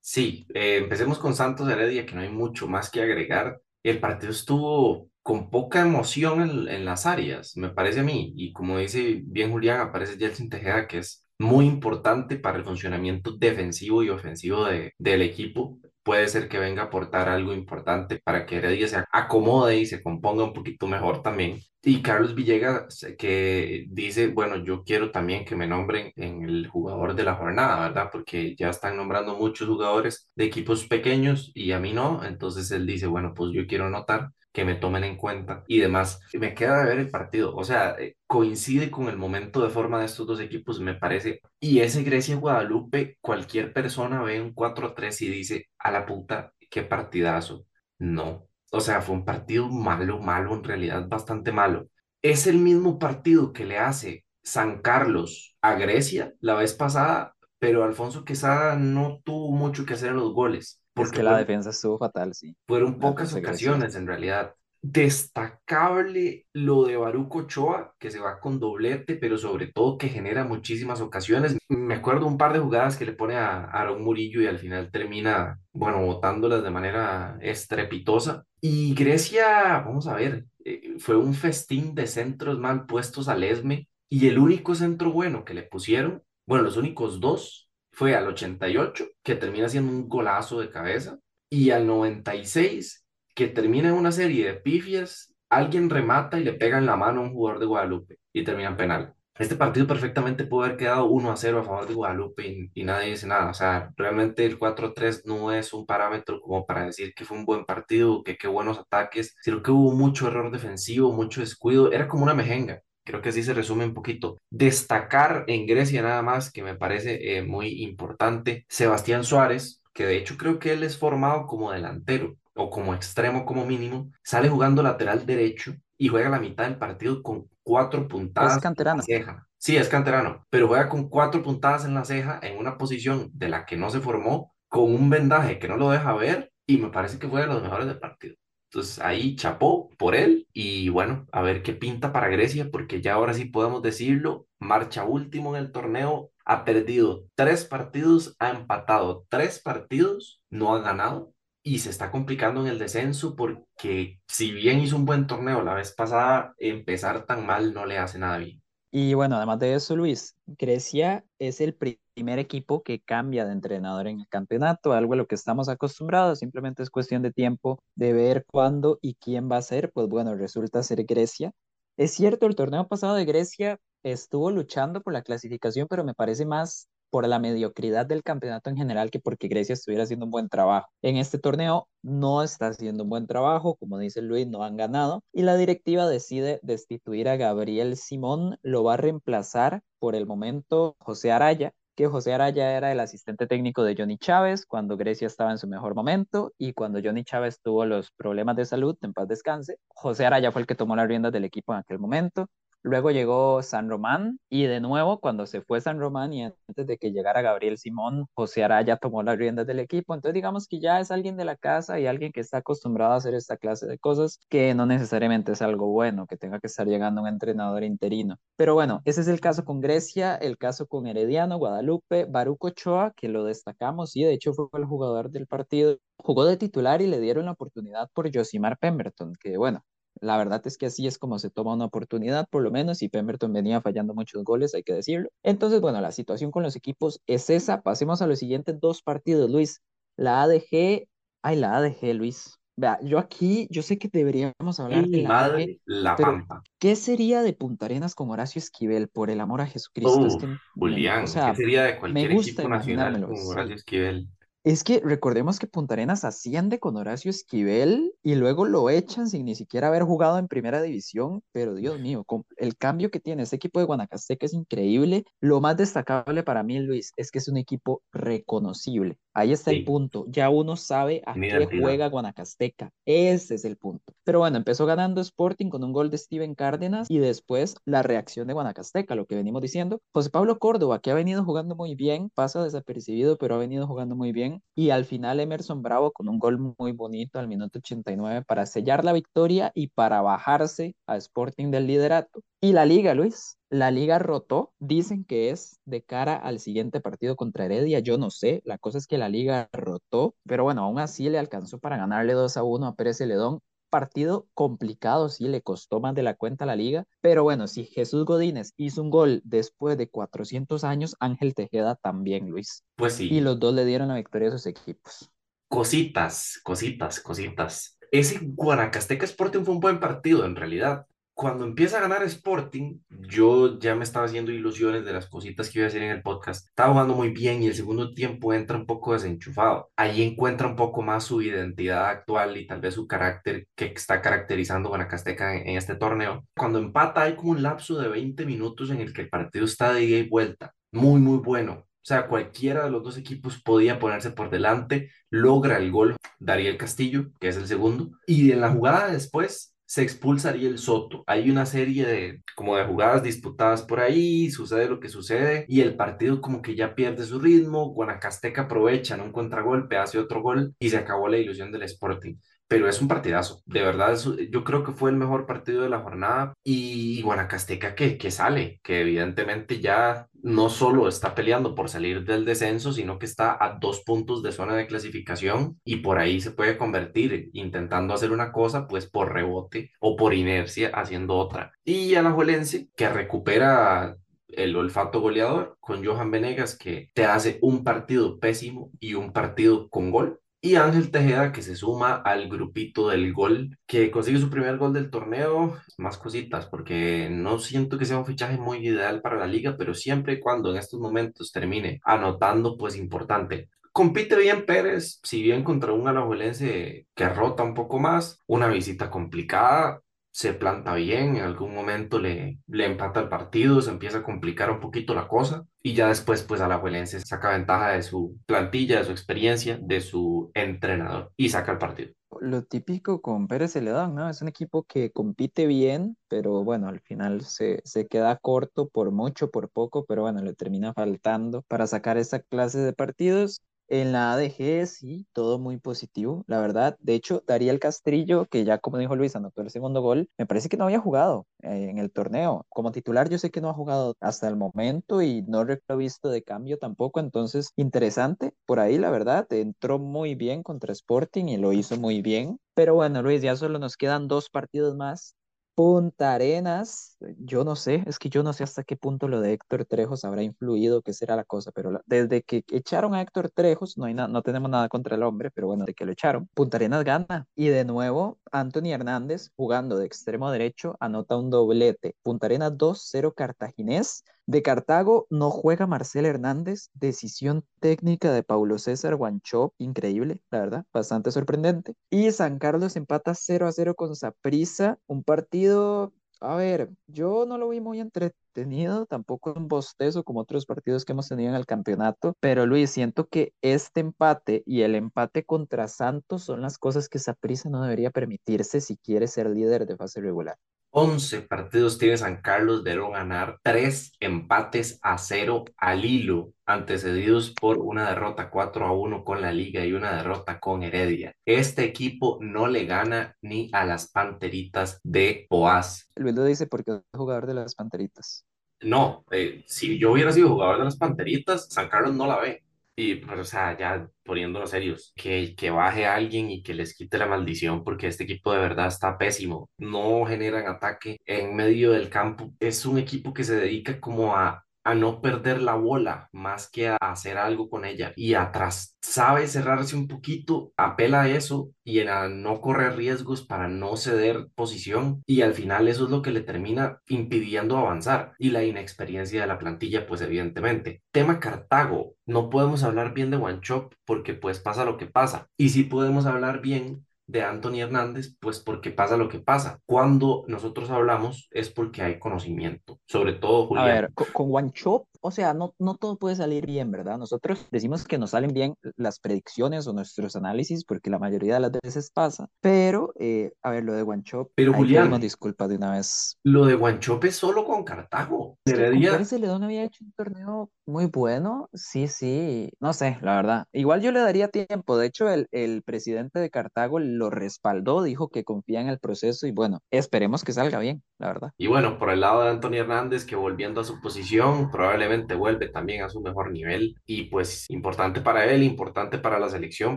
Sí, 0.00 0.46
eh, 0.54 0.78
empecemos 0.78 1.18
con 1.18 1.34
Santos 1.34 1.68
Heredia, 1.68 2.06
que 2.06 2.14
no 2.14 2.22
hay 2.22 2.30
mucho 2.30 2.66
más 2.66 2.90
que 2.90 3.02
agregar. 3.02 3.60
El 3.82 4.00
partido 4.00 4.32
estuvo 4.32 5.10
con 5.22 5.50
poca 5.50 5.80
emoción 5.82 6.40
en, 6.42 6.68
en 6.68 6.84
las 6.84 7.04
áreas, 7.06 7.56
me 7.56 7.70
parece 7.70 8.00
a 8.00 8.02
mí. 8.02 8.32
Y 8.36 8.52
como 8.52 8.78
dice 8.78 9.20
bien 9.24 9.50
Julián, 9.52 9.80
aparece 9.80 10.16
Jelsin 10.18 10.48
Tejeda, 10.48 10.86
que 10.88 10.98
es 10.98 11.26
muy 11.38 11.66
importante 11.66 12.36
para 12.38 12.58
el 12.58 12.64
funcionamiento 12.64 13.32
defensivo 13.36 14.02
y 14.02 14.08
ofensivo 14.10 14.64
de, 14.64 14.92
del 14.98 15.22
equipo. 15.22 15.78
Puede 16.08 16.26
ser 16.28 16.48
que 16.48 16.58
venga 16.58 16.80
a 16.80 16.84
aportar 16.86 17.28
algo 17.28 17.52
importante 17.52 18.18
para 18.24 18.46
que 18.46 18.56
Heredia 18.56 18.88
se 18.88 19.04
acomode 19.12 19.76
y 19.76 19.84
se 19.84 20.02
componga 20.02 20.42
un 20.42 20.54
poquito 20.54 20.86
mejor 20.86 21.20
también. 21.22 21.60
Y 21.82 22.00
Carlos 22.00 22.34
Villegas, 22.34 23.02
eh, 23.02 23.14
que 23.14 23.84
dice, 23.90 24.28
bueno, 24.28 24.56
yo 24.64 24.84
quiero 24.84 25.10
también 25.10 25.44
que 25.44 25.54
me 25.54 25.66
nombren 25.66 26.10
en 26.16 26.44
el 26.44 26.66
jugador 26.66 27.14
de 27.14 27.24
la 27.24 27.34
jornada, 27.34 27.88
¿verdad? 27.88 28.08
Porque 28.10 28.56
ya 28.56 28.70
están 28.70 28.96
nombrando 28.96 29.36
muchos 29.36 29.68
jugadores 29.68 30.30
de 30.34 30.46
equipos 30.46 30.86
pequeños 30.86 31.52
y 31.54 31.72
a 31.72 31.78
mí 31.78 31.92
no. 31.92 32.24
Entonces 32.24 32.70
él 32.70 32.86
dice, 32.86 33.06
bueno, 33.06 33.34
pues 33.34 33.52
yo 33.52 33.66
quiero 33.66 33.90
notar 33.90 34.30
que 34.58 34.64
me 34.64 34.74
tomen 34.74 35.04
en 35.04 35.16
cuenta 35.16 35.62
y 35.68 35.78
demás. 35.78 36.20
Me 36.32 36.52
queda 36.52 36.78
de 36.78 36.88
ver 36.88 36.98
el 36.98 37.10
partido, 37.10 37.54
o 37.54 37.62
sea, 37.62 37.94
eh, 37.96 38.16
coincide 38.26 38.90
con 38.90 39.06
el 39.08 39.16
momento 39.16 39.62
de 39.62 39.70
forma 39.70 40.00
de 40.00 40.06
estos 40.06 40.26
dos 40.26 40.40
equipos, 40.40 40.80
me 40.80 40.94
parece. 40.94 41.40
Y 41.60 41.78
ese 41.78 42.02
Grecia-Guadalupe, 42.02 43.18
cualquier 43.20 43.72
persona 43.72 44.20
ve 44.20 44.42
un 44.42 44.52
4-3 44.52 45.22
y 45.22 45.28
dice, 45.28 45.66
a 45.78 45.92
la 45.92 46.04
puta, 46.04 46.52
qué 46.70 46.82
partidazo. 46.82 47.66
No. 48.00 48.48
O 48.72 48.80
sea, 48.80 49.00
fue 49.00 49.14
un 49.14 49.24
partido 49.24 49.68
malo, 49.68 50.18
malo, 50.18 50.54
en 50.54 50.64
realidad 50.64 51.06
bastante 51.06 51.52
malo. 51.52 51.86
Es 52.20 52.48
el 52.48 52.58
mismo 52.58 52.98
partido 52.98 53.52
que 53.52 53.64
le 53.64 53.78
hace 53.78 54.24
San 54.42 54.82
Carlos 54.82 55.56
a 55.62 55.74
Grecia 55.74 56.34
la 56.40 56.54
vez 56.54 56.74
pasada, 56.74 57.36
pero 57.60 57.84
Alfonso 57.84 58.24
Quesada 58.24 58.74
no 58.74 59.20
tuvo 59.24 59.52
mucho 59.52 59.86
que 59.86 59.94
hacer 59.94 60.08
en 60.10 60.16
los 60.16 60.32
goles, 60.32 60.82
Es 61.02 61.06
porque 61.06 61.18
que 61.18 61.22
la 61.22 61.30
fueron, 61.30 61.46
defensa 61.46 61.70
estuvo 61.70 61.98
fatal, 61.98 62.34
sí, 62.34 62.54
fueron 62.66 62.98
pocas 62.98 63.32
ocasiones 63.34 63.94
en 63.94 64.06
realidad. 64.06 64.54
Destacable 64.80 66.46
lo 66.52 66.84
de 66.84 66.96
Baruco 66.96 67.38
Ochoa, 67.38 67.94
que 67.98 68.10
se 68.10 68.20
va 68.20 68.38
con 68.38 68.60
doblete, 68.60 69.16
pero 69.16 69.36
sobre 69.36 69.66
todo 69.66 69.98
que 69.98 70.08
genera 70.08 70.44
muchísimas 70.44 71.00
ocasiones. 71.00 71.58
Me 71.68 71.94
acuerdo 71.94 72.26
un 72.26 72.38
par 72.38 72.52
de 72.52 72.60
jugadas 72.60 72.96
que 72.96 73.04
le 73.04 73.12
pone 73.12 73.34
a 73.34 73.64
Aaron 73.64 74.02
Murillo 74.02 74.40
y 74.40 74.46
al 74.46 74.58
final 74.58 74.90
termina, 74.92 75.58
bueno, 75.72 76.04
botándolas 76.06 76.62
de 76.62 76.70
manera 76.70 77.38
estrepitosa. 77.40 78.44
Y 78.60 78.94
Grecia, 78.94 79.82
vamos 79.84 80.06
a 80.06 80.14
ver, 80.14 80.46
eh, 80.64 80.94
fue 80.98 81.16
un 81.16 81.34
festín 81.34 81.94
de 81.94 82.06
centros 82.06 82.58
mal 82.58 82.86
puestos 82.86 83.28
al 83.28 83.42
Esme 83.42 83.88
y 84.08 84.28
el 84.28 84.38
único 84.38 84.74
centro 84.74 85.12
bueno 85.12 85.44
que 85.44 85.54
le 85.54 85.64
pusieron, 85.64 86.22
bueno, 86.46 86.64
los 86.64 86.76
únicos 86.76 87.20
dos, 87.20 87.67
fue 87.98 88.14
al 88.14 88.28
88, 88.28 89.08
que 89.24 89.34
termina 89.34 89.68
siendo 89.68 89.90
un 89.90 90.08
golazo 90.08 90.60
de 90.60 90.70
cabeza, 90.70 91.18
y 91.50 91.70
al 91.70 91.84
96 91.84 93.04
que 93.34 93.48
termina 93.48 93.88
en 93.88 93.96
una 93.96 94.12
serie 94.12 94.46
de 94.46 94.54
pifias, 94.54 95.34
alguien 95.50 95.90
remata 95.90 96.38
y 96.38 96.44
le 96.44 96.52
pega 96.52 96.78
en 96.78 96.86
la 96.86 96.94
mano 96.94 97.20
a 97.20 97.24
un 97.24 97.32
jugador 97.32 97.58
de 97.58 97.66
Guadalupe 97.66 98.18
y 98.32 98.44
termina 98.44 98.68
en 98.68 98.76
penal. 98.76 99.14
Este 99.36 99.56
partido 99.56 99.88
perfectamente 99.88 100.44
pudo 100.44 100.62
haber 100.64 100.76
quedado 100.76 101.06
1 101.06 101.32
a 101.32 101.36
0 101.36 101.58
a 101.58 101.64
favor 101.64 101.88
de 101.88 101.94
Guadalupe 101.94 102.46
y, 102.46 102.70
y 102.72 102.84
nadie 102.84 103.10
dice 103.10 103.26
nada. 103.26 103.50
O 103.50 103.54
sea, 103.54 103.90
realmente 103.96 104.46
el 104.46 104.60
4-3 104.60 105.22
no 105.24 105.50
es 105.52 105.72
un 105.72 105.84
parámetro 105.84 106.40
como 106.40 106.66
para 106.66 106.84
decir 106.84 107.12
que 107.14 107.24
fue 107.24 107.36
un 107.36 107.44
buen 107.44 107.64
partido, 107.64 108.22
que 108.22 108.36
qué 108.36 108.46
buenos 108.46 108.78
ataques, 108.78 109.34
sino 109.42 109.60
que 109.60 109.72
hubo 109.72 109.92
mucho 109.92 110.28
error 110.28 110.52
defensivo, 110.52 111.12
mucho 111.12 111.40
descuido. 111.40 111.90
Era 111.90 112.06
como 112.06 112.22
una 112.22 112.34
mejenga. 112.34 112.80
Creo 113.08 113.22
que 113.22 113.30
así 113.30 113.42
se 113.42 113.54
resume 113.54 113.84
un 113.86 113.94
poquito. 113.94 114.38
Destacar 114.50 115.44
en 115.48 115.66
Grecia 115.66 116.02
nada 116.02 116.20
más, 116.22 116.52
que 116.52 116.62
me 116.62 116.74
parece 116.76 117.38
eh, 117.38 117.42
muy 117.42 117.82
importante, 117.82 118.66
Sebastián 118.68 119.24
Suárez, 119.24 119.82
que 119.94 120.04
de 120.06 120.16
hecho 120.18 120.36
creo 120.36 120.58
que 120.58 120.72
él 120.74 120.82
es 120.82 120.98
formado 120.98 121.46
como 121.46 121.72
delantero 121.72 122.36
o 122.54 122.68
como 122.70 122.94
extremo 122.94 123.46
como 123.46 123.64
mínimo, 123.64 124.12
sale 124.22 124.48
jugando 124.50 124.82
lateral 124.82 125.24
derecho 125.24 125.74
y 125.96 126.08
juega 126.08 126.28
la 126.28 126.38
mitad 126.40 126.64
del 126.64 126.76
partido 126.78 127.22
con 127.22 127.48
cuatro 127.62 128.06
Es 128.40 128.58
puntadas 128.58 128.66
en 128.66 128.76
la 128.90 128.92
canterano. 128.92 129.02
ceja. 129.02 129.48
Sí, 129.56 129.76
es 129.76 129.88
canterano, 129.88 130.46
pero 130.50 130.68
juega 130.68 130.88
con 130.90 131.08
cuatro 131.08 131.42
puntadas 131.42 131.84
en 131.86 131.94
la 131.94 132.04
ceja 132.04 132.38
en 132.42 132.58
una 132.58 132.76
posición 132.78 133.30
de 133.32 133.48
la 133.48 133.64
que 133.66 133.76
no 133.78 133.90
se 133.90 134.00
formó, 134.00 134.54
con 134.68 134.94
un 134.94 135.08
vendaje 135.10 135.58
que 135.58 135.68
no 135.68 135.76
lo 135.78 135.90
deja 135.90 136.12
ver 136.14 136.52
y 136.66 136.76
me 136.78 136.90
parece 136.90 137.18
que 137.18 137.28
fue 137.28 137.40
de 137.40 137.46
los 137.46 137.62
mejores 137.62 137.86
del 137.86 137.98
partido. 137.98 138.36
Entonces 138.70 138.98
ahí 139.00 139.34
chapó 139.36 139.88
por 139.98 140.14
él 140.14 140.46
y 140.52 140.88
bueno, 140.90 141.26
a 141.32 141.42
ver 141.42 141.62
qué 141.62 141.72
pinta 141.72 142.12
para 142.12 142.28
Grecia, 142.28 142.70
porque 142.70 143.00
ya 143.00 143.14
ahora 143.14 143.34
sí 143.34 143.46
podemos 143.46 143.82
decirlo, 143.82 144.46
marcha 144.58 145.04
último 145.04 145.56
en 145.56 145.64
el 145.64 145.72
torneo, 145.72 146.30
ha 146.44 146.64
perdido 146.64 147.24
tres 147.34 147.64
partidos, 147.64 148.36
ha 148.38 148.50
empatado 148.50 149.26
tres 149.28 149.58
partidos, 149.60 150.42
no 150.50 150.74
ha 150.74 150.80
ganado 150.80 151.32
y 151.62 151.78
se 151.80 151.90
está 151.90 152.10
complicando 152.10 152.60
en 152.62 152.68
el 152.68 152.78
descenso 152.78 153.36
porque 153.36 154.20
si 154.28 154.52
bien 154.52 154.80
hizo 154.80 154.96
un 154.96 155.04
buen 155.06 155.26
torneo 155.26 155.62
la 155.62 155.74
vez 155.74 155.92
pasada, 155.92 156.54
empezar 156.58 157.26
tan 157.26 157.46
mal 157.46 157.72
no 157.74 157.86
le 157.86 157.98
hace 157.98 158.18
nada 158.18 158.38
bien. 158.38 158.62
Y 158.90 159.12
bueno, 159.14 159.36
además 159.36 159.58
de 159.58 159.74
eso, 159.74 159.96
Luis, 159.96 160.34
Grecia 160.46 161.24
es 161.38 161.60
el 161.60 161.74
pri- 161.74 162.00
primer 162.14 162.38
equipo 162.38 162.82
que 162.82 163.00
cambia 163.00 163.44
de 163.44 163.52
entrenador 163.52 164.06
en 164.08 164.20
el 164.20 164.28
campeonato, 164.28 164.92
algo 164.92 165.12
a 165.12 165.16
lo 165.16 165.26
que 165.26 165.34
estamos 165.34 165.68
acostumbrados, 165.68 166.38
simplemente 166.38 166.82
es 166.82 166.90
cuestión 166.90 167.22
de 167.22 167.30
tiempo 167.32 167.82
de 167.96 168.12
ver 168.14 168.44
cuándo 168.50 168.98
y 169.02 169.14
quién 169.16 169.50
va 169.50 169.58
a 169.58 169.62
ser, 169.62 169.92
pues 169.92 170.08
bueno, 170.08 170.34
resulta 170.34 170.82
ser 170.82 171.04
Grecia. 171.04 171.52
Es 171.98 172.12
cierto, 172.14 172.46
el 172.46 172.54
torneo 172.56 172.88
pasado 172.88 173.14
de 173.14 173.24
Grecia 173.26 173.78
estuvo 174.02 174.50
luchando 174.50 175.02
por 175.02 175.12
la 175.12 175.22
clasificación, 175.22 175.86
pero 175.88 176.02
me 176.04 176.14
parece 176.14 176.46
más 176.46 176.88
por 177.10 177.26
la 177.26 177.38
mediocridad 177.38 178.06
del 178.06 178.22
campeonato 178.22 178.70
en 178.70 178.76
general 178.76 179.10
que 179.10 179.20
porque 179.20 179.48
Grecia 179.48 179.72
estuviera 179.72 180.04
haciendo 180.04 180.26
un 180.26 180.30
buen 180.30 180.48
trabajo. 180.48 180.88
En 181.02 181.16
este 181.16 181.38
torneo 181.38 181.88
no 182.02 182.42
está 182.42 182.68
haciendo 182.68 183.04
un 183.04 183.10
buen 183.10 183.26
trabajo, 183.26 183.76
como 183.76 183.98
dice 183.98 184.22
Luis, 184.22 184.46
no 184.46 184.62
han 184.64 184.76
ganado 184.76 185.22
y 185.32 185.42
la 185.42 185.56
directiva 185.56 186.08
decide 186.08 186.60
destituir 186.62 187.28
a 187.28 187.36
Gabriel 187.36 187.96
Simón, 187.96 188.58
lo 188.62 188.84
va 188.84 188.94
a 188.94 188.96
reemplazar 188.96 189.82
por 189.98 190.14
el 190.14 190.26
momento 190.26 190.96
José 191.00 191.32
Araya, 191.32 191.72
que 191.96 192.06
José 192.06 192.32
Araya 192.32 192.76
era 192.76 192.92
el 192.92 193.00
asistente 193.00 193.48
técnico 193.48 193.82
de 193.82 193.96
Johnny 193.98 194.18
Chávez 194.18 194.66
cuando 194.66 194.96
Grecia 194.96 195.26
estaba 195.26 195.50
en 195.50 195.58
su 195.58 195.66
mejor 195.66 195.96
momento 195.96 196.52
y 196.56 196.72
cuando 196.72 197.00
Johnny 197.02 197.24
Chávez 197.24 197.60
tuvo 197.60 197.84
los 197.86 198.12
problemas 198.12 198.54
de 198.54 198.66
salud, 198.66 198.96
en 199.02 199.12
paz 199.12 199.26
descanse, 199.26 199.78
José 199.88 200.24
Araya 200.24 200.52
fue 200.52 200.60
el 200.60 200.68
que 200.68 200.76
tomó 200.76 200.94
las 200.94 201.08
riendas 201.08 201.32
del 201.32 201.44
equipo 201.44 201.72
en 201.72 201.80
aquel 201.80 201.98
momento. 201.98 202.46
Luego 202.82 203.10
llegó 203.10 203.62
San 203.62 203.88
Román 203.90 204.38
y 204.48 204.64
de 204.64 204.80
nuevo 204.80 205.18
cuando 205.20 205.46
se 205.46 205.62
fue 205.62 205.80
San 205.80 205.98
Román 205.98 206.32
y 206.32 206.44
antes 206.44 206.86
de 206.86 206.96
que 206.96 207.10
llegara 207.10 207.42
Gabriel 207.42 207.76
Simón, 207.76 208.26
José 208.34 208.62
Araya 208.64 208.96
tomó 208.96 209.22
las 209.22 209.36
riendas 209.36 209.66
del 209.66 209.80
equipo. 209.80 210.14
Entonces 210.14 210.34
digamos 210.34 210.68
que 210.68 210.80
ya 210.80 211.00
es 211.00 211.10
alguien 211.10 211.36
de 211.36 211.44
la 211.44 211.56
casa 211.56 211.98
y 211.98 212.06
alguien 212.06 212.32
que 212.32 212.40
está 212.40 212.58
acostumbrado 212.58 213.12
a 213.12 213.16
hacer 213.16 213.34
esta 213.34 213.56
clase 213.56 213.86
de 213.86 213.98
cosas 213.98 214.38
que 214.48 214.74
no 214.74 214.86
necesariamente 214.86 215.52
es 215.52 215.62
algo 215.62 215.88
bueno, 215.88 216.26
que 216.26 216.36
tenga 216.36 216.60
que 216.60 216.68
estar 216.68 216.86
llegando 216.86 217.20
un 217.22 217.28
entrenador 217.28 217.82
interino. 217.82 218.36
Pero 218.56 218.74
bueno, 218.74 219.02
ese 219.04 219.22
es 219.22 219.28
el 219.28 219.40
caso 219.40 219.64
con 219.64 219.80
Grecia, 219.80 220.36
el 220.36 220.56
caso 220.56 220.86
con 220.86 221.06
Herediano, 221.06 221.58
Guadalupe, 221.58 222.26
Baruco 222.26 222.68
Ochoa, 222.68 223.12
que 223.16 223.28
lo 223.28 223.44
destacamos 223.44 224.16
y 224.16 224.22
de 224.22 224.32
hecho 224.34 224.52
fue 224.54 224.68
el 224.74 224.84
jugador 224.84 225.30
del 225.30 225.46
partido. 225.46 225.96
Jugó 226.16 226.44
de 226.44 226.56
titular 226.56 227.02
y 227.02 227.06
le 227.06 227.20
dieron 227.20 227.46
la 227.46 227.52
oportunidad 227.52 228.08
por 228.14 228.32
Josimar 228.34 228.78
Pemberton, 228.78 229.34
que 229.40 229.56
bueno, 229.56 229.84
la 230.20 230.36
verdad 230.36 230.62
es 230.66 230.78
que 230.78 230.86
así 230.86 231.06
es 231.06 231.18
como 231.18 231.38
se 231.38 231.50
toma 231.50 231.74
una 231.74 231.86
oportunidad, 231.86 232.48
por 232.48 232.62
lo 232.62 232.70
menos, 232.70 233.02
y 233.02 233.08
Pemberton 233.08 233.52
venía 233.52 233.80
fallando 233.80 234.14
muchos 234.14 234.44
goles, 234.44 234.74
hay 234.74 234.82
que 234.82 234.94
decirlo. 234.94 235.28
Entonces, 235.42 235.80
bueno, 235.80 236.00
la 236.00 236.12
situación 236.12 236.50
con 236.50 236.62
los 236.62 236.76
equipos 236.76 237.20
es 237.26 237.50
esa. 237.50 237.82
Pasemos 237.82 238.22
a 238.22 238.26
los 238.26 238.38
siguientes 238.38 238.78
dos 238.80 239.02
partidos, 239.02 239.50
Luis. 239.50 239.82
La 240.16 240.42
ADG, 240.42 241.06
ay, 241.42 241.56
la 241.56 241.76
ADG, 241.76 242.14
Luis. 242.14 242.58
Vea, 242.76 243.00
yo 243.02 243.18
aquí, 243.18 243.66
yo 243.70 243.82
sé 243.82 243.98
que 243.98 244.08
deberíamos 244.08 244.78
hablar 244.78 245.04
de 245.08 245.22
la 245.22 245.28
madre, 245.28 245.80
la 245.84 246.14
Pampa. 246.14 246.62
¿qué 246.78 246.94
sería 246.94 247.42
de 247.42 247.52
Punta 247.52 247.86
Arenas 247.86 248.14
con 248.14 248.30
Horacio 248.30 248.60
Esquivel, 248.60 249.08
por 249.08 249.30
el 249.30 249.40
amor 249.40 249.60
a 249.60 249.66
Jesucristo? 249.66 250.26
es 250.26 250.36
que, 250.36 250.46
Julián, 250.76 251.24
¿qué 251.24 251.54
sería 251.56 251.82
de 251.82 251.98
cualquier 251.98 252.30
equipo 252.30 252.68
nacional 252.68 253.20
con 253.20 253.36
Horacio 253.36 253.74
Esquivel? 253.74 254.28
Es 254.64 254.84
que 254.84 255.00
recordemos 255.04 255.58
que 255.58 255.66
Punta 255.66 255.94
Arenas 255.94 256.24
asciende 256.24 256.78
con 256.78 256.96
Horacio 256.96 257.30
Esquivel 257.30 258.12
y 258.22 258.34
luego 258.34 258.66
lo 258.66 258.90
echan 258.90 259.28
sin 259.28 259.44
ni 259.44 259.54
siquiera 259.54 259.88
haber 259.88 260.02
jugado 260.02 260.38
en 260.38 260.48
primera 260.48 260.82
división, 260.82 261.42
pero 261.52 261.74
Dios 261.74 262.00
mío, 262.00 262.26
el 262.56 262.76
cambio 262.76 263.10
que 263.10 263.20
tiene 263.20 263.44
este 263.44 263.56
equipo 263.56 263.78
de 263.78 263.86
Guanacasteca 263.86 264.46
es 264.46 264.52
increíble. 264.52 265.24
Lo 265.40 265.60
más 265.60 265.76
destacable 265.76 266.42
para 266.42 266.62
mí, 266.64 266.80
Luis, 266.80 267.12
es 267.16 267.30
que 267.30 267.38
es 267.38 267.48
un 267.48 267.56
equipo 267.56 268.02
reconocible. 268.12 269.16
Ahí 269.32 269.52
está 269.52 269.70
el 269.70 269.84
punto. 269.84 270.24
Ya 270.28 270.50
uno 270.50 270.74
sabe 270.74 271.22
a 271.24 271.34
qué 271.34 271.68
juega 271.80 272.08
Guanacasteca. 272.08 272.90
Ese 273.06 273.54
es 273.54 273.64
el 273.64 273.76
punto. 273.76 274.12
Pero 274.24 274.40
bueno, 274.40 274.56
empezó 274.56 274.84
ganando 274.84 275.20
Sporting 275.20 275.68
con 275.68 275.84
un 275.84 275.92
gol 275.92 276.10
de 276.10 276.18
Steven 276.18 276.56
Cárdenas 276.56 277.08
y 277.08 277.18
después 277.18 277.76
la 277.84 278.02
reacción 278.02 278.48
de 278.48 278.54
Guanacasteca, 278.54 279.14
lo 279.14 279.26
que 279.26 279.36
venimos 279.36 279.62
diciendo. 279.62 280.00
José 280.12 280.30
Pablo 280.30 280.58
Córdoba, 280.58 280.98
que 280.98 281.12
ha 281.12 281.14
venido 281.14 281.44
jugando 281.44 281.76
muy 281.76 281.94
bien, 281.94 282.30
pasa 282.34 282.64
desapercibido, 282.64 283.38
pero 283.38 283.54
ha 283.54 283.58
venido 283.58 283.86
jugando 283.86 284.16
muy 284.16 284.32
bien. 284.32 284.57
Y 284.74 284.90
al 284.90 285.04
final 285.04 285.40
Emerson 285.40 285.82
Bravo 285.82 286.12
con 286.12 286.28
un 286.28 286.38
gol 286.38 286.58
muy 286.78 286.92
bonito 286.92 287.38
al 287.38 287.48
minuto 287.48 287.78
89 287.78 288.44
para 288.44 288.66
sellar 288.66 289.04
la 289.04 289.12
victoria 289.12 289.72
y 289.74 289.88
para 289.88 290.22
bajarse 290.22 290.94
a 291.06 291.16
Sporting 291.16 291.70
del 291.70 291.86
liderato. 291.86 292.40
Y 292.60 292.72
la 292.72 292.86
liga, 292.86 293.14
Luis, 293.14 293.56
la 293.70 293.90
liga 293.90 294.18
rotó, 294.18 294.72
dicen 294.78 295.24
que 295.24 295.50
es 295.50 295.78
de 295.84 296.02
cara 296.02 296.36
al 296.36 296.58
siguiente 296.58 297.00
partido 297.00 297.36
contra 297.36 297.66
Heredia, 297.66 298.00
yo 298.00 298.18
no 298.18 298.30
sé, 298.30 298.62
la 298.64 298.78
cosa 298.78 298.98
es 298.98 299.06
que 299.06 299.18
la 299.18 299.28
liga 299.28 299.68
rotó, 299.72 300.34
pero 300.44 300.64
bueno, 300.64 300.82
aún 300.82 300.98
así 300.98 301.28
le 301.28 301.38
alcanzó 301.38 301.78
para 301.78 301.96
ganarle 301.96 302.32
2 302.32 302.56
a 302.56 302.64
1 302.64 302.86
a 302.86 302.94
Pérez 302.96 303.18
Celedón. 303.18 303.60
Partido 303.90 304.46
complicado, 304.54 305.28
sí, 305.28 305.48
le 305.48 305.62
costó 305.62 306.00
más 306.00 306.14
de 306.14 306.22
la 306.22 306.34
cuenta 306.34 306.64
a 306.64 306.66
la 306.66 306.76
liga, 306.76 307.06
pero 307.20 307.42
bueno, 307.42 307.66
si 307.66 307.84
Jesús 307.84 308.24
Godínez 308.24 308.72
hizo 308.76 309.02
un 309.02 309.10
gol 309.10 309.40
después 309.44 309.96
de 309.96 310.08
400 310.08 310.84
años, 310.84 311.16
Ángel 311.20 311.54
Tejeda 311.54 311.94
también, 311.96 312.50
Luis. 312.50 312.84
Pues 312.96 313.14
sí. 313.14 313.28
Y 313.32 313.40
los 313.40 313.58
dos 313.58 313.74
le 313.74 313.84
dieron 313.84 314.08
la 314.08 314.16
victoria 314.16 314.48
a 314.48 314.52
sus 314.52 314.66
equipos. 314.66 315.30
Cositas, 315.68 316.60
cositas, 316.62 317.20
cositas. 317.20 317.98
Ese 318.10 318.38
Guanacasteca 318.42 319.24
Sporting 319.24 319.64
fue 319.64 319.74
un 319.74 319.80
buen 319.80 320.00
partido, 320.00 320.44
en 320.44 320.56
realidad 320.56 321.06
cuando 321.38 321.64
empieza 321.64 321.98
a 321.98 322.00
ganar 322.00 322.24
Sporting, 322.24 322.98
yo 323.10 323.78
ya 323.78 323.94
me 323.94 324.02
estaba 324.02 324.26
haciendo 324.26 324.50
ilusiones 324.50 325.04
de 325.04 325.12
las 325.12 325.28
cositas 325.28 325.70
que 325.70 325.78
iba 325.78 325.86
a 325.86 325.88
hacer 325.88 326.02
en 326.02 326.10
el 326.10 326.20
podcast. 326.20 326.66
Estaba 326.66 326.90
jugando 326.90 327.14
muy 327.14 327.30
bien 327.30 327.62
y 327.62 327.68
el 327.68 327.76
segundo 327.76 328.12
tiempo 328.12 328.52
entra 328.52 328.76
un 328.76 328.86
poco 328.86 329.12
desenchufado. 329.12 329.88
Ahí 329.94 330.24
encuentra 330.24 330.66
un 330.66 330.74
poco 330.74 331.00
más 331.00 331.22
su 331.22 331.40
identidad 331.40 332.06
actual 332.06 332.56
y 332.56 332.66
tal 332.66 332.80
vez 332.80 332.94
su 332.94 333.06
carácter 333.06 333.68
que 333.76 333.84
está 333.84 334.20
caracterizando 334.20 334.88
Guanacasteca 334.88 335.54
en, 335.54 335.68
en 335.68 335.76
este 335.76 335.94
torneo. 335.94 336.44
Cuando 336.56 336.80
empata 336.80 337.22
hay 337.22 337.36
como 337.36 337.52
un 337.52 337.62
lapso 337.62 338.00
de 338.00 338.08
20 338.08 338.44
minutos 338.44 338.90
en 338.90 339.00
el 339.00 339.12
que 339.12 339.20
el 339.20 339.28
partido 339.28 339.64
está 339.64 339.92
de 339.92 340.02
ida 340.02 340.18
y 340.18 340.28
vuelta. 340.28 340.74
Muy, 340.90 341.20
muy 341.20 341.38
bueno. 341.38 341.84
O 341.84 342.08
sea, 342.08 342.26
cualquiera 342.26 342.82
de 342.82 342.90
los 342.90 343.04
dos 343.04 343.16
equipos 343.16 343.62
podía 343.62 344.00
ponerse 344.00 344.32
por 344.32 344.50
delante, 344.50 345.12
logra 345.30 345.76
el 345.76 345.92
gol 345.92 346.16
Darío 346.40 346.76
Castillo, 346.76 347.30
que 347.38 347.46
es 347.46 347.56
el 347.56 347.68
segundo, 347.68 348.10
y 348.26 348.50
en 348.50 348.60
la 348.60 348.70
jugada 348.70 349.12
después 349.12 349.77
se 349.88 350.02
expulsa 350.02 350.50
Ariel 350.50 350.78
Soto. 350.78 351.24
Hay 351.26 351.50
una 351.50 351.64
serie 351.64 352.04
de 352.06 352.42
como 352.54 352.76
de 352.76 352.84
jugadas 352.84 353.22
disputadas 353.22 353.82
por 353.82 354.00
ahí, 354.00 354.50
sucede 354.50 354.86
lo 354.88 355.00
que 355.00 355.08
sucede 355.08 355.64
y 355.66 355.80
el 355.80 355.96
partido 355.96 356.42
como 356.42 356.60
que 356.60 356.76
ya 356.76 356.94
pierde 356.94 357.24
su 357.24 357.40
ritmo, 357.40 357.90
Guanacasteca 357.94 358.62
aprovecha 358.62 359.14
en 359.14 359.22
un 359.22 359.32
contragolpe, 359.32 359.96
hace 359.96 360.18
otro 360.18 360.42
gol 360.42 360.74
y 360.78 360.90
se 360.90 360.98
acabó 360.98 361.28
la 361.28 361.38
ilusión 361.38 361.72
del 361.72 361.82
Sporting 361.84 362.36
pero 362.68 362.88
es 362.88 363.00
un 363.00 363.08
partidazo. 363.08 363.62
De 363.64 363.82
verdad, 363.82 364.16
yo 364.50 364.62
creo 364.62 364.84
que 364.84 364.92
fue 364.92 365.10
el 365.10 365.16
mejor 365.16 365.46
partido 365.46 365.82
de 365.82 365.88
la 365.88 366.00
jornada. 366.00 366.52
Y 366.62 367.22
Guanacasteca 367.22 367.94
que, 367.94 368.18
que 368.18 368.30
sale, 368.30 368.80
que 368.82 369.00
evidentemente 369.00 369.80
ya 369.80 370.28
no 370.42 370.68
solo 370.68 371.08
está 371.08 371.34
peleando 371.34 371.74
por 371.74 371.88
salir 371.88 372.24
del 372.24 372.44
descenso, 372.44 372.92
sino 372.92 373.18
que 373.18 373.26
está 373.26 373.56
a 373.58 373.78
dos 373.80 374.02
puntos 374.04 374.42
de 374.42 374.52
zona 374.52 374.76
de 374.76 374.86
clasificación 374.86 375.80
y 375.84 375.96
por 375.96 376.18
ahí 376.18 376.40
se 376.40 376.52
puede 376.52 376.76
convertir 376.76 377.50
intentando 377.54 378.14
hacer 378.14 378.30
una 378.30 378.52
cosa, 378.52 378.86
pues 378.86 379.06
por 379.06 379.32
rebote 379.32 379.90
o 379.98 380.16
por 380.16 380.34
inercia 380.34 380.90
haciendo 380.94 381.36
otra. 381.36 381.72
Y 381.84 382.14
Alajuelense, 382.14 382.88
que 382.94 383.08
recupera 383.08 384.16
el 384.48 384.76
olfato 384.76 385.20
goleador 385.20 385.76
con 385.80 386.04
Johan 386.04 386.30
Venegas 386.30 386.76
que 386.76 387.10
te 387.14 387.24
hace 387.24 387.58
un 387.62 387.84
partido 387.84 388.38
pésimo 388.38 388.90
y 388.98 389.14
un 389.14 389.32
partido 389.32 389.88
con 389.88 390.10
gol 390.10 390.40
y 390.60 390.74
Ángel 390.74 391.10
Tejeda, 391.10 391.52
que 391.52 391.62
se 391.62 391.76
suma 391.76 392.14
al 392.16 392.48
grupito 392.48 393.08
del 393.08 393.32
gol, 393.32 393.78
que 393.86 394.10
consigue 394.10 394.38
su 394.38 394.50
primer 394.50 394.76
gol 394.76 394.92
del 394.92 395.10
torneo. 395.10 395.76
Más 395.98 396.18
cositas, 396.18 396.66
porque 396.66 397.28
no 397.30 397.58
siento 397.58 397.98
que 397.98 398.04
sea 398.04 398.18
un 398.18 398.26
fichaje 398.26 398.56
muy 398.58 398.78
ideal 398.86 399.20
para 399.22 399.36
la 399.36 399.46
liga, 399.46 399.76
pero 399.78 399.94
siempre 399.94 400.34
y 400.34 400.40
cuando 400.40 400.70
en 400.70 400.78
estos 400.78 401.00
momentos 401.00 401.52
termine 401.52 402.00
anotando, 402.04 402.76
pues 402.76 402.96
importante. 402.96 403.68
Compite 403.92 404.36
bien 404.36 404.66
Pérez, 404.66 405.20
si 405.22 405.42
bien 405.42 405.64
contra 405.64 405.92
un 405.92 406.06
alajuelense 406.08 407.06
que 407.14 407.28
rota 407.28 407.62
un 407.62 407.74
poco 407.74 407.98
más, 407.98 408.40
una 408.46 408.68
visita 408.68 409.10
complicada, 409.10 410.02
se 410.38 410.54
planta 410.54 410.94
bien, 410.94 411.34
en 411.34 411.42
algún 411.42 411.74
momento 411.74 412.20
le, 412.20 412.60
le 412.68 412.86
empata 412.86 413.18
el 413.18 413.28
partido, 413.28 413.82
se 413.82 413.90
empieza 413.90 414.18
a 414.18 414.22
complicar 414.22 414.70
un 414.70 414.78
poquito 414.78 415.12
la 415.12 415.26
cosa 415.26 415.66
y 415.82 415.94
ya 415.94 416.06
después 416.06 416.44
pues 416.44 416.60
Alajuelense 416.60 417.18
saca 417.18 417.50
ventaja 417.50 417.90
de 417.90 418.04
su 418.04 418.38
plantilla, 418.46 419.00
de 419.00 419.04
su 419.04 419.10
experiencia, 419.10 419.80
de 419.82 420.00
su 420.00 420.52
entrenador 420.54 421.32
y 421.36 421.48
saca 421.48 421.72
el 421.72 421.78
partido. 421.78 422.12
Lo 422.40 422.62
típico 422.62 423.20
con 423.20 423.48
Pérez 423.48 423.72
Celedón, 423.72 424.14
¿no? 424.14 424.30
Es 424.30 424.40
un 424.40 424.46
equipo 424.46 424.84
que 424.84 425.10
compite 425.10 425.66
bien, 425.66 426.16
pero 426.28 426.62
bueno, 426.62 426.86
al 426.86 427.00
final 427.00 427.40
se, 427.40 427.80
se 427.84 428.06
queda 428.06 428.36
corto 428.36 428.88
por 428.88 429.10
mucho, 429.10 429.50
por 429.50 429.68
poco, 429.70 430.04
pero 430.04 430.22
bueno, 430.22 430.40
le 430.40 430.54
termina 430.54 430.94
faltando 430.94 431.62
para 431.62 431.88
sacar 431.88 432.16
esta 432.16 432.38
clase 432.38 432.78
de 432.78 432.92
partidos. 432.92 433.60
En 433.90 434.12
la 434.12 434.32
ADG 434.32 434.86
sí, 434.86 435.26
todo 435.32 435.58
muy 435.58 435.78
positivo, 435.78 436.44
la 436.46 436.60
verdad. 436.60 436.96
De 437.00 437.14
hecho, 437.14 437.42
Dariel 437.46 437.80
Castrillo, 437.80 438.46
que 438.46 438.64
ya 438.64 438.78
como 438.78 438.98
dijo 438.98 439.16
Luis, 439.16 439.34
anotó 439.34 439.62
el 439.62 439.70
segundo 439.70 440.02
gol, 440.02 440.28
me 440.36 440.44
parece 440.46 440.68
que 440.68 440.76
no 440.76 440.84
había 440.84 441.00
jugado 441.00 441.46
eh, 441.62 441.88
en 441.90 441.98
el 441.98 442.12
torneo. 442.12 442.66
Como 442.68 442.92
titular 442.92 443.30
yo 443.30 443.38
sé 443.38 443.50
que 443.50 443.62
no 443.62 443.70
ha 443.70 443.74
jugado 443.74 444.14
hasta 444.20 444.46
el 444.48 444.56
momento 444.56 445.22
y 445.22 445.42
no 445.42 445.64
lo 445.64 445.72
he 445.72 445.96
visto 445.96 446.28
de 446.28 446.42
cambio 446.42 446.78
tampoco, 446.78 447.20
entonces 447.20 447.72
interesante 447.76 448.52
por 448.66 448.78
ahí, 448.78 448.98
la 448.98 449.10
verdad. 449.10 449.46
Entró 449.52 449.98
muy 449.98 450.34
bien 450.34 450.62
contra 450.62 450.92
Sporting 450.92 451.46
y 451.46 451.56
lo 451.56 451.72
hizo 451.72 451.96
muy 451.96 452.20
bien. 452.20 452.58
Pero 452.74 452.94
bueno, 452.94 453.22
Luis, 453.22 453.40
ya 453.42 453.56
solo 453.56 453.78
nos 453.78 453.96
quedan 453.96 454.28
dos 454.28 454.50
partidos 454.50 454.96
más 454.96 455.34
Punta 455.78 456.34
Arenas, 456.34 457.16
yo 457.38 457.62
no 457.62 457.76
sé, 457.76 458.02
es 458.04 458.18
que 458.18 458.28
yo 458.28 458.42
no 458.42 458.52
sé 458.52 458.64
hasta 458.64 458.82
qué 458.82 458.96
punto 458.96 459.28
lo 459.28 459.40
de 459.40 459.52
Héctor 459.52 459.84
Trejos 459.84 460.24
habrá 460.24 460.42
influido, 460.42 461.02
qué 461.02 461.12
será 461.12 461.36
la 461.36 461.44
cosa, 461.44 461.70
pero 461.70 462.00
desde 462.04 462.42
que 462.42 462.64
echaron 462.72 463.14
a 463.14 463.22
Héctor 463.22 463.48
Trejos, 463.50 463.96
no, 463.96 464.06
hay 464.06 464.14
no 464.14 464.42
tenemos 464.42 464.68
nada 464.72 464.88
contra 464.88 465.14
el 465.14 465.22
hombre, 465.22 465.52
pero 465.52 465.68
bueno, 465.68 465.84
de 465.84 465.94
que 465.94 466.04
lo 466.04 466.10
echaron, 466.10 466.48
Punta 466.52 466.78
Arenas 466.78 467.04
gana. 467.04 467.46
Y 467.54 467.68
de 467.68 467.84
nuevo, 467.84 468.40
Anthony 468.50 468.90
Hernández, 468.90 469.52
jugando 469.54 469.96
de 469.98 470.06
extremo 470.06 470.50
derecho, 470.50 470.96
anota 470.98 471.36
un 471.36 471.48
doblete. 471.48 472.16
Punta 472.24 472.46
Arenas 472.46 472.76
2-0 472.76 473.32
Cartaginés. 473.34 474.24
De 474.48 474.62
Cartago 474.62 475.26
no 475.28 475.50
juega 475.50 475.86
Marcel 475.86 476.24
Hernández, 476.24 476.88
decisión 476.94 477.66
técnica 477.80 478.32
de 478.32 478.42
Paulo 478.42 478.78
César 478.78 479.14
Guanchop, 479.14 479.74
increíble, 479.76 480.42
la 480.50 480.60
verdad, 480.60 480.84
bastante 480.90 481.30
sorprendente. 481.32 481.94
Y 482.10 482.30
San 482.32 482.58
Carlos 482.58 482.96
empata 482.96 483.34
0 483.34 483.66
a 483.66 483.72
0 483.72 483.94
con 483.94 484.16
Saprissa, 484.16 484.98
un 485.06 485.22
partido 485.22 486.14
A 486.40 486.54
ver, 486.56 486.88
yo 487.06 487.44
no 487.46 487.58
lo 487.58 487.68
vi 487.68 487.80
muy 487.80 488.00
entretenido, 488.00 489.04
tampoco 489.04 489.52
un 489.52 489.68
bostezo 489.68 490.24
como 490.24 490.40
otros 490.40 490.64
partidos 490.64 491.04
que 491.04 491.12
hemos 491.12 491.28
tenido 491.28 491.50
en 491.50 491.56
el 491.56 491.66
campeonato, 491.66 492.34
pero 492.40 492.64
Luis, 492.64 492.90
siento 492.90 493.28
que 493.28 493.52
este 493.60 494.00
empate 494.00 494.62
y 494.64 494.80
el 494.82 494.94
empate 494.94 495.44
contra 495.44 495.88
Santos 495.88 496.44
son 496.44 496.62
las 496.62 496.78
cosas 496.78 497.08
que 497.10 497.18
Saprissa 497.18 497.68
no 497.68 497.82
debería 497.82 498.10
permitirse 498.10 498.80
si 498.80 498.96
quiere 498.96 499.26
ser 499.26 499.50
líder 499.50 499.86
de 499.86 499.96
fase 499.96 500.22
regular. 500.22 500.56
11 501.00 501.42
partidos 501.42 501.96
tiene 501.96 502.16
San 502.16 502.42
Carlos 502.42 502.82
de 502.82 502.96
no 502.96 503.12
ganar, 503.12 503.60
3 503.62 504.14
empates 504.18 504.98
a 505.00 505.16
0 505.16 505.66
al 505.76 506.04
hilo, 506.04 506.54
antecedidos 506.66 507.54
por 507.54 507.78
una 507.78 508.08
derrota 508.08 508.50
4 508.50 508.84
a 508.84 508.90
1 508.90 509.22
con 509.22 509.40
la 509.40 509.52
Liga 509.52 509.84
y 509.84 509.92
una 509.92 510.16
derrota 510.16 510.58
con 510.58 510.82
Heredia. 510.82 511.36
Este 511.44 511.84
equipo 511.84 512.38
no 512.40 512.66
le 512.66 512.84
gana 512.84 513.36
ni 513.42 513.70
a 513.72 513.84
las 513.84 514.10
Panteritas 514.10 514.98
de 515.04 515.46
Poás. 515.48 516.10
Luis 516.16 516.34
lo 516.34 516.44
dice 516.44 516.66
porque 516.66 516.90
es 516.90 517.00
jugador 517.14 517.46
de 517.46 517.54
las 517.54 517.76
Panteritas. 517.76 518.44
No, 518.80 519.24
eh, 519.30 519.62
si 519.68 520.00
yo 520.00 520.10
hubiera 520.10 520.32
sido 520.32 520.48
jugador 520.48 520.78
de 520.78 520.84
las 520.86 520.96
Panteritas, 520.96 521.68
San 521.68 521.88
Carlos 521.88 522.16
no 522.16 522.26
la 522.26 522.40
ve. 522.40 522.64
Y, 523.00 523.14
pues, 523.16 523.38
o 523.38 523.44
sea, 523.44 523.78
ya 523.78 524.08
poniéndonos 524.24 524.70
serios, 524.70 525.12
que, 525.14 525.54
que 525.54 525.70
baje 525.70 526.04
a 526.04 526.16
alguien 526.16 526.50
y 526.50 526.64
que 526.64 526.74
les 526.74 526.96
quite 526.96 527.16
la 527.16 527.26
maldición, 527.26 527.84
porque 527.84 528.08
este 528.08 528.24
equipo 528.24 528.52
de 528.52 528.58
verdad 528.58 528.88
está 528.88 529.16
pésimo. 529.16 529.70
No 529.78 530.26
generan 530.26 530.66
ataque 530.66 531.16
en 531.24 531.54
medio 531.54 531.92
del 531.92 532.10
campo. 532.10 532.52
Es 532.58 532.84
un 532.86 532.98
equipo 532.98 533.32
que 533.32 533.44
se 533.44 533.54
dedica 533.54 534.00
como 534.00 534.34
a 534.36 534.64
a 534.88 534.94
no 534.94 535.20
perder 535.20 535.60
la 535.60 535.74
bola 535.74 536.30
más 536.32 536.70
que 536.70 536.88
a 536.88 536.96
hacer 536.96 537.36
algo 537.36 537.68
con 537.68 537.84
ella 537.84 538.14
y 538.16 538.32
atrás 538.32 538.96
sabe 539.02 539.46
cerrarse 539.46 539.94
un 539.94 540.08
poquito, 540.08 540.72
apela 540.78 541.22
a 541.22 541.28
eso 541.28 541.72
y 541.84 542.00
a 542.00 542.28
no 542.28 542.62
correr 542.62 542.96
riesgos 542.96 543.44
para 543.44 543.68
no 543.68 543.98
ceder 543.98 544.48
posición 544.54 545.22
y 545.26 545.42
al 545.42 545.52
final 545.52 545.88
eso 545.88 546.04
es 546.04 546.10
lo 546.10 546.22
que 546.22 546.30
le 546.30 546.40
termina 546.40 547.02
impidiendo 547.06 547.76
avanzar 547.76 548.32
y 548.38 548.48
la 548.48 548.64
inexperiencia 548.64 549.42
de 549.42 549.46
la 549.46 549.58
plantilla 549.58 550.06
pues 550.06 550.22
evidentemente. 550.22 551.02
Tema 551.12 551.38
Cartago, 551.38 552.14
no 552.24 552.48
podemos 552.48 552.82
hablar 552.82 553.12
bien 553.12 553.30
de 553.30 553.36
One 553.36 553.60
Chop 553.60 553.92
porque 554.06 554.32
pues 554.32 554.58
pasa 554.58 554.86
lo 554.86 554.96
que 554.96 555.06
pasa 555.06 555.48
y 555.58 555.68
si 555.68 555.84
podemos 555.84 556.24
hablar 556.24 556.62
bien 556.62 557.04
de 557.28 557.42
Anthony 557.42 557.80
Hernández, 557.80 558.34
pues 558.40 558.58
porque 558.58 558.90
pasa 558.90 559.16
lo 559.16 559.28
que 559.28 559.38
pasa. 559.38 559.80
Cuando 559.86 560.44
nosotros 560.48 560.90
hablamos 560.90 561.48
es 561.52 561.70
porque 561.70 562.02
hay 562.02 562.18
conocimiento, 562.18 562.98
sobre 563.06 563.34
todo 563.34 563.68
Julián. 563.68 563.86
A 563.86 563.92
ver, 563.92 564.12
con, 564.14 564.26
con 564.32 564.48
One 564.50 564.72
Chop 564.72 565.06
o 565.20 565.30
sea, 565.30 565.54
no, 565.54 565.74
no 565.78 565.96
todo 565.96 566.18
puede 566.18 566.36
salir 566.36 566.66
bien, 566.66 566.90
¿verdad? 566.90 567.18
Nosotros 567.18 567.66
decimos 567.70 568.04
que 568.04 568.18
nos 568.18 568.30
salen 568.30 568.52
bien 568.52 568.74
las 568.96 569.20
predicciones 569.20 569.86
o 569.86 569.92
nuestros 569.92 570.36
análisis, 570.36 570.84
porque 570.84 571.10
la 571.10 571.18
mayoría 571.18 571.54
de 571.54 571.60
las 571.60 571.72
veces 571.82 572.10
pasa, 572.10 572.48
pero, 572.60 573.12
eh, 573.18 573.52
a 573.62 573.70
ver, 573.70 573.84
lo 573.84 573.94
de 573.94 574.02
Guanchop, 574.02 574.52
pero 574.54 574.72
Julián, 574.72 575.18
disculpa 575.20 575.68
de 575.68 575.76
una 575.76 575.92
vez. 575.92 576.38
Lo 576.44 576.64
de 576.66 576.74
Guanchop 576.74 577.24
es 577.24 577.36
solo 577.36 577.64
con 577.64 577.84
Cartago. 577.84 578.58
Heredia... 578.64 579.24
Celedón 579.24 579.62
había 579.64 579.84
hecho 579.84 580.04
un 580.04 580.12
torneo 580.12 580.70
muy 580.86 581.06
bueno, 581.06 581.68
sí, 581.74 582.08
sí, 582.08 582.70
no 582.80 582.92
sé, 582.92 583.18
la 583.20 583.36
verdad. 583.36 583.66
Igual 583.72 584.00
yo 584.00 584.10
le 584.12 584.20
daría 584.20 584.48
tiempo, 584.48 584.96
de 584.96 585.06
hecho, 585.06 585.28
el, 585.28 585.48
el 585.50 585.82
presidente 585.82 586.38
de 586.38 586.50
Cartago 586.50 586.98
lo 586.98 587.28
respaldó, 587.28 588.02
dijo 588.02 588.28
que 588.28 588.44
confía 588.44 588.80
en 588.80 588.88
el 588.88 588.98
proceso 588.98 589.46
y 589.46 589.50
bueno, 589.50 589.80
esperemos 589.90 590.44
que 590.44 590.52
salga 590.52 590.78
bien, 590.78 591.02
la 591.18 591.26
verdad. 591.28 591.50
Y 591.58 591.66
bueno, 591.66 591.98
por 591.98 592.10
el 592.10 592.20
lado 592.20 592.42
de 592.42 592.50
Anthony 592.50 592.76
Hernández, 592.76 593.26
que 593.26 593.36
volviendo 593.36 593.80
a 593.80 593.84
su 593.84 594.00
posición, 594.00 594.70
probablemente 594.70 595.07
vuelve 595.34 595.68
también 595.68 596.02
a 596.02 596.08
su 596.08 596.20
mejor 596.20 596.50
nivel 596.50 596.96
y 597.06 597.24
pues 597.24 597.66
importante 597.68 598.20
para 598.20 598.46
él, 598.46 598.62
importante 598.62 599.18
para 599.18 599.38
la 599.38 599.48
selección, 599.48 599.96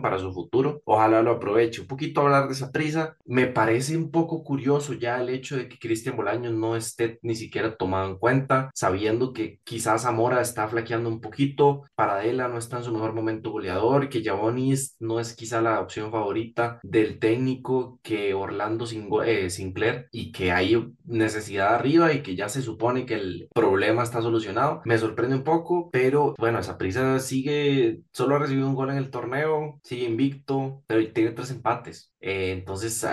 para 0.00 0.18
su 0.18 0.32
futuro. 0.32 0.82
Ojalá 0.84 1.22
lo 1.22 1.32
aproveche. 1.32 1.82
Un 1.82 1.86
poquito 1.86 2.22
hablar 2.22 2.46
de 2.46 2.54
esa 2.54 2.70
prisa. 2.70 3.16
Me 3.24 3.46
parece 3.46 3.96
un 3.96 4.10
poco 4.10 4.42
curioso 4.42 4.94
ya 4.94 5.20
el 5.20 5.28
hecho 5.28 5.56
de 5.56 5.68
que 5.68 5.78
Cristian 5.78 6.16
Bolaños 6.16 6.52
no 6.52 6.76
esté 6.76 7.18
ni 7.22 7.34
siquiera 7.34 7.76
tomado 7.76 8.08
en 8.08 8.18
cuenta, 8.18 8.70
sabiendo 8.74 9.32
que 9.32 9.60
quizás 9.64 10.02
Zamora 10.02 10.40
está 10.40 10.68
flaqueando 10.68 11.08
un 11.08 11.20
poquito, 11.20 11.82
Paradela 11.94 12.48
no 12.48 12.58
está 12.58 12.78
en 12.78 12.84
su 12.84 12.92
mejor 12.92 13.14
momento 13.14 13.50
goleador, 13.50 14.08
que 14.08 14.22
Javonis 14.22 14.96
no 15.00 15.20
es 15.20 15.34
quizá 15.34 15.60
la 15.60 15.80
opción 15.80 16.10
favorita 16.10 16.80
del 16.82 17.18
técnico, 17.18 18.00
que 18.02 18.34
Orlando 18.34 18.86
eh, 19.24 19.50
Sinclair 19.50 20.08
y 20.10 20.32
que 20.32 20.52
hay 20.52 20.94
necesidad 21.04 21.74
arriba 21.74 22.12
y 22.12 22.22
que 22.22 22.36
ya 22.36 22.48
se 22.48 22.62
supone 22.62 23.06
que 23.06 23.14
el 23.14 23.48
problema 23.54 24.02
está 24.02 24.22
solucionado. 24.22 24.82
Me 24.84 24.98
sorprende 25.02 25.36
un 25.36 25.44
poco, 25.44 25.90
pero 25.90 26.34
bueno, 26.38 26.58
esa 26.58 26.78
prisa 26.78 27.18
sigue, 27.20 28.00
solo 28.12 28.36
ha 28.36 28.38
recibido 28.38 28.68
un 28.68 28.74
gol 28.74 28.90
en 28.90 28.96
el 28.96 29.10
torneo, 29.10 29.80
sigue 29.82 30.06
invicto, 30.06 30.82
pero 30.86 31.12
tiene 31.12 31.32
tres 31.32 31.50
empates. 31.50 32.12
Eh, 32.20 32.52
entonces, 32.52 33.06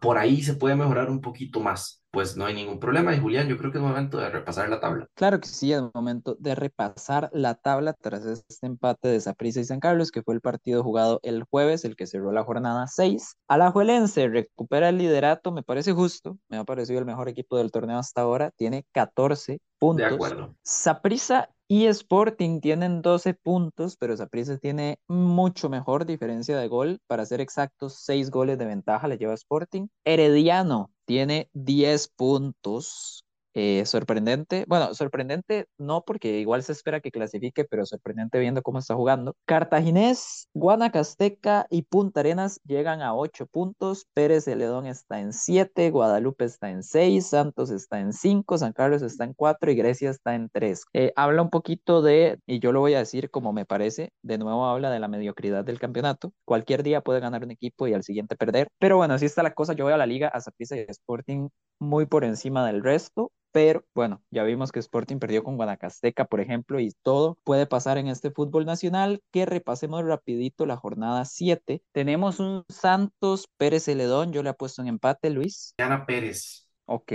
por 0.00 0.18
ahí 0.18 0.42
se 0.42 0.54
puede 0.54 0.76
mejorar 0.76 1.10
un 1.10 1.20
poquito 1.20 1.60
más 1.60 1.97
pues 2.10 2.36
no 2.36 2.46
hay 2.46 2.54
ningún 2.54 2.78
problema. 2.78 3.14
Y 3.14 3.20
Julián, 3.20 3.48
yo 3.48 3.56
creo 3.56 3.70
que 3.70 3.78
es 3.78 3.84
momento 3.84 4.18
de 4.18 4.30
repasar 4.30 4.68
la 4.68 4.80
tabla. 4.80 5.06
Claro 5.14 5.40
que 5.40 5.48
sí, 5.48 5.72
es 5.72 5.82
momento 5.94 6.36
de 6.38 6.54
repasar 6.54 7.30
la 7.32 7.54
tabla 7.54 7.92
tras 7.92 8.24
este 8.24 8.66
empate 8.66 9.08
de 9.08 9.20
Saprissa 9.20 9.60
y 9.60 9.64
San 9.64 9.80
Carlos, 9.80 10.10
que 10.10 10.22
fue 10.22 10.34
el 10.34 10.40
partido 10.40 10.82
jugado 10.82 11.20
el 11.22 11.44
jueves, 11.44 11.84
el 11.84 11.96
que 11.96 12.06
cerró 12.06 12.32
la 12.32 12.44
jornada 12.44 12.86
6. 12.86 13.36
Alajuelense 13.48 14.28
recupera 14.28 14.88
el 14.88 14.98
liderato, 14.98 15.52
me 15.52 15.62
parece 15.62 15.92
justo, 15.92 16.38
me 16.48 16.56
ha 16.56 16.64
parecido 16.64 16.98
el 16.98 17.06
mejor 17.06 17.28
equipo 17.28 17.56
del 17.58 17.70
torneo 17.70 17.98
hasta 17.98 18.22
ahora, 18.22 18.50
tiene 18.56 18.84
14 18.92 19.60
puntos. 19.78 20.08
De 20.08 20.14
acuerdo. 20.14 20.54
Saprissa 20.62 21.50
y 21.68 21.86
Sporting 21.86 22.60
tienen 22.60 23.02
12 23.02 23.34
puntos, 23.34 23.96
pero 23.98 24.16
Saprissa 24.16 24.56
tiene 24.56 24.98
mucho 25.06 25.68
mejor 25.68 26.06
diferencia 26.06 26.58
de 26.58 26.66
gol. 26.66 26.98
Para 27.06 27.26
ser 27.26 27.42
exactos, 27.42 27.94
6 28.00 28.30
goles 28.30 28.58
de 28.58 28.64
ventaja 28.64 29.06
le 29.06 29.18
lleva 29.18 29.34
Sporting. 29.34 29.88
Herediano 30.04 30.90
tiene 31.04 31.50
10 31.52 32.08
puntos 32.08 33.24
eh, 33.60 33.84
sorprendente, 33.86 34.64
bueno, 34.68 34.94
sorprendente 34.94 35.66
no 35.78 36.04
porque 36.06 36.38
igual 36.38 36.62
se 36.62 36.70
espera 36.70 37.00
que 37.00 37.10
clasifique, 37.10 37.64
pero 37.64 37.84
sorprendente 37.86 38.38
viendo 38.38 38.62
cómo 38.62 38.78
está 38.78 38.94
jugando. 38.94 39.34
Cartaginés, 39.46 40.48
Guanacasteca 40.54 41.66
y 41.68 41.82
Punta 41.82 42.20
Arenas 42.20 42.60
llegan 42.64 43.02
a 43.02 43.16
8 43.16 43.46
puntos, 43.46 44.06
Pérez 44.14 44.44
Celedón 44.44 44.86
está 44.86 45.18
en 45.18 45.32
7, 45.32 45.90
Guadalupe 45.90 46.44
está 46.44 46.70
en 46.70 46.84
6, 46.84 47.26
Santos 47.26 47.70
está 47.70 47.98
en 47.98 48.12
5, 48.12 48.58
San 48.58 48.72
Carlos 48.72 49.02
está 49.02 49.24
en 49.24 49.34
4 49.34 49.72
y 49.72 49.74
Grecia 49.74 50.10
está 50.10 50.36
en 50.36 50.50
3. 50.50 50.84
Eh, 50.92 51.12
habla 51.16 51.42
un 51.42 51.50
poquito 51.50 52.00
de, 52.00 52.38
y 52.46 52.60
yo 52.60 52.70
lo 52.70 52.78
voy 52.78 52.94
a 52.94 53.00
decir 53.00 53.28
como 53.28 53.52
me 53.52 53.64
parece, 53.66 54.12
de 54.22 54.38
nuevo 54.38 54.66
habla 54.66 54.88
de 54.92 55.00
la 55.00 55.08
mediocridad 55.08 55.64
del 55.64 55.80
campeonato. 55.80 56.32
Cualquier 56.44 56.84
día 56.84 57.00
puede 57.00 57.18
ganar 57.18 57.42
un 57.42 57.50
equipo 57.50 57.88
y 57.88 57.94
al 57.94 58.04
siguiente 58.04 58.36
perder, 58.36 58.68
pero 58.78 58.98
bueno, 58.98 59.14
así 59.14 59.26
está 59.26 59.42
la 59.42 59.54
cosa. 59.54 59.72
Yo 59.72 59.82
voy 59.82 59.94
a 59.94 59.96
la 59.96 60.06
liga, 60.06 60.28
a 60.28 60.40
Zaprisa 60.40 60.76
y 60.76 60.86
Sporting 60.88 61.48
muy 61.78 62.06
por 62.06 62.24
encima 62.24 62.66
del 62.66 62.82
resto 62.82 63.32
pero 63.52 63.84
bueno, 63.94 64.22
ya 64.30 64.44
vimos 64.44 64.72
que 64.72 64.78
Sporting 64.78 65.18
perdió 65.18 65.42
con 65.42 65.56
Guanacasteca, 65.56 66.26
por 66.26 66.40
ejemplo, 66.40 66.80
y 66.80 66.92
todo 67.02 67.38
puede 67.44 67.66
pasar 67.66 67.98
en 67.98 68.08
este 68.08 68.30
fútbol 68.30 68.66
nacional. 68.66 69.20
Que 69.32 69.46
repasemos 69.46 70.04
rapidito 70.04 70.66
la 70.66 70.76
jornada 70.76 71.24
7. 71.24 71.82
Tenemos 71.92 72.40
un 72.40 72.64
Santos 72.68 73.48
Pérez 73.56 73.84
Celedón, 73.84 74.32
yo 74.32 74.42
le 74.42 74.50
apuesto 74.50 74.82
en 74.82 74.88
empate, 74.88 75.30
Luis. 75.30 75.74
Gana 75.78 76.04
Pérez. 76.04 76.66
Ok, 76.90 77.12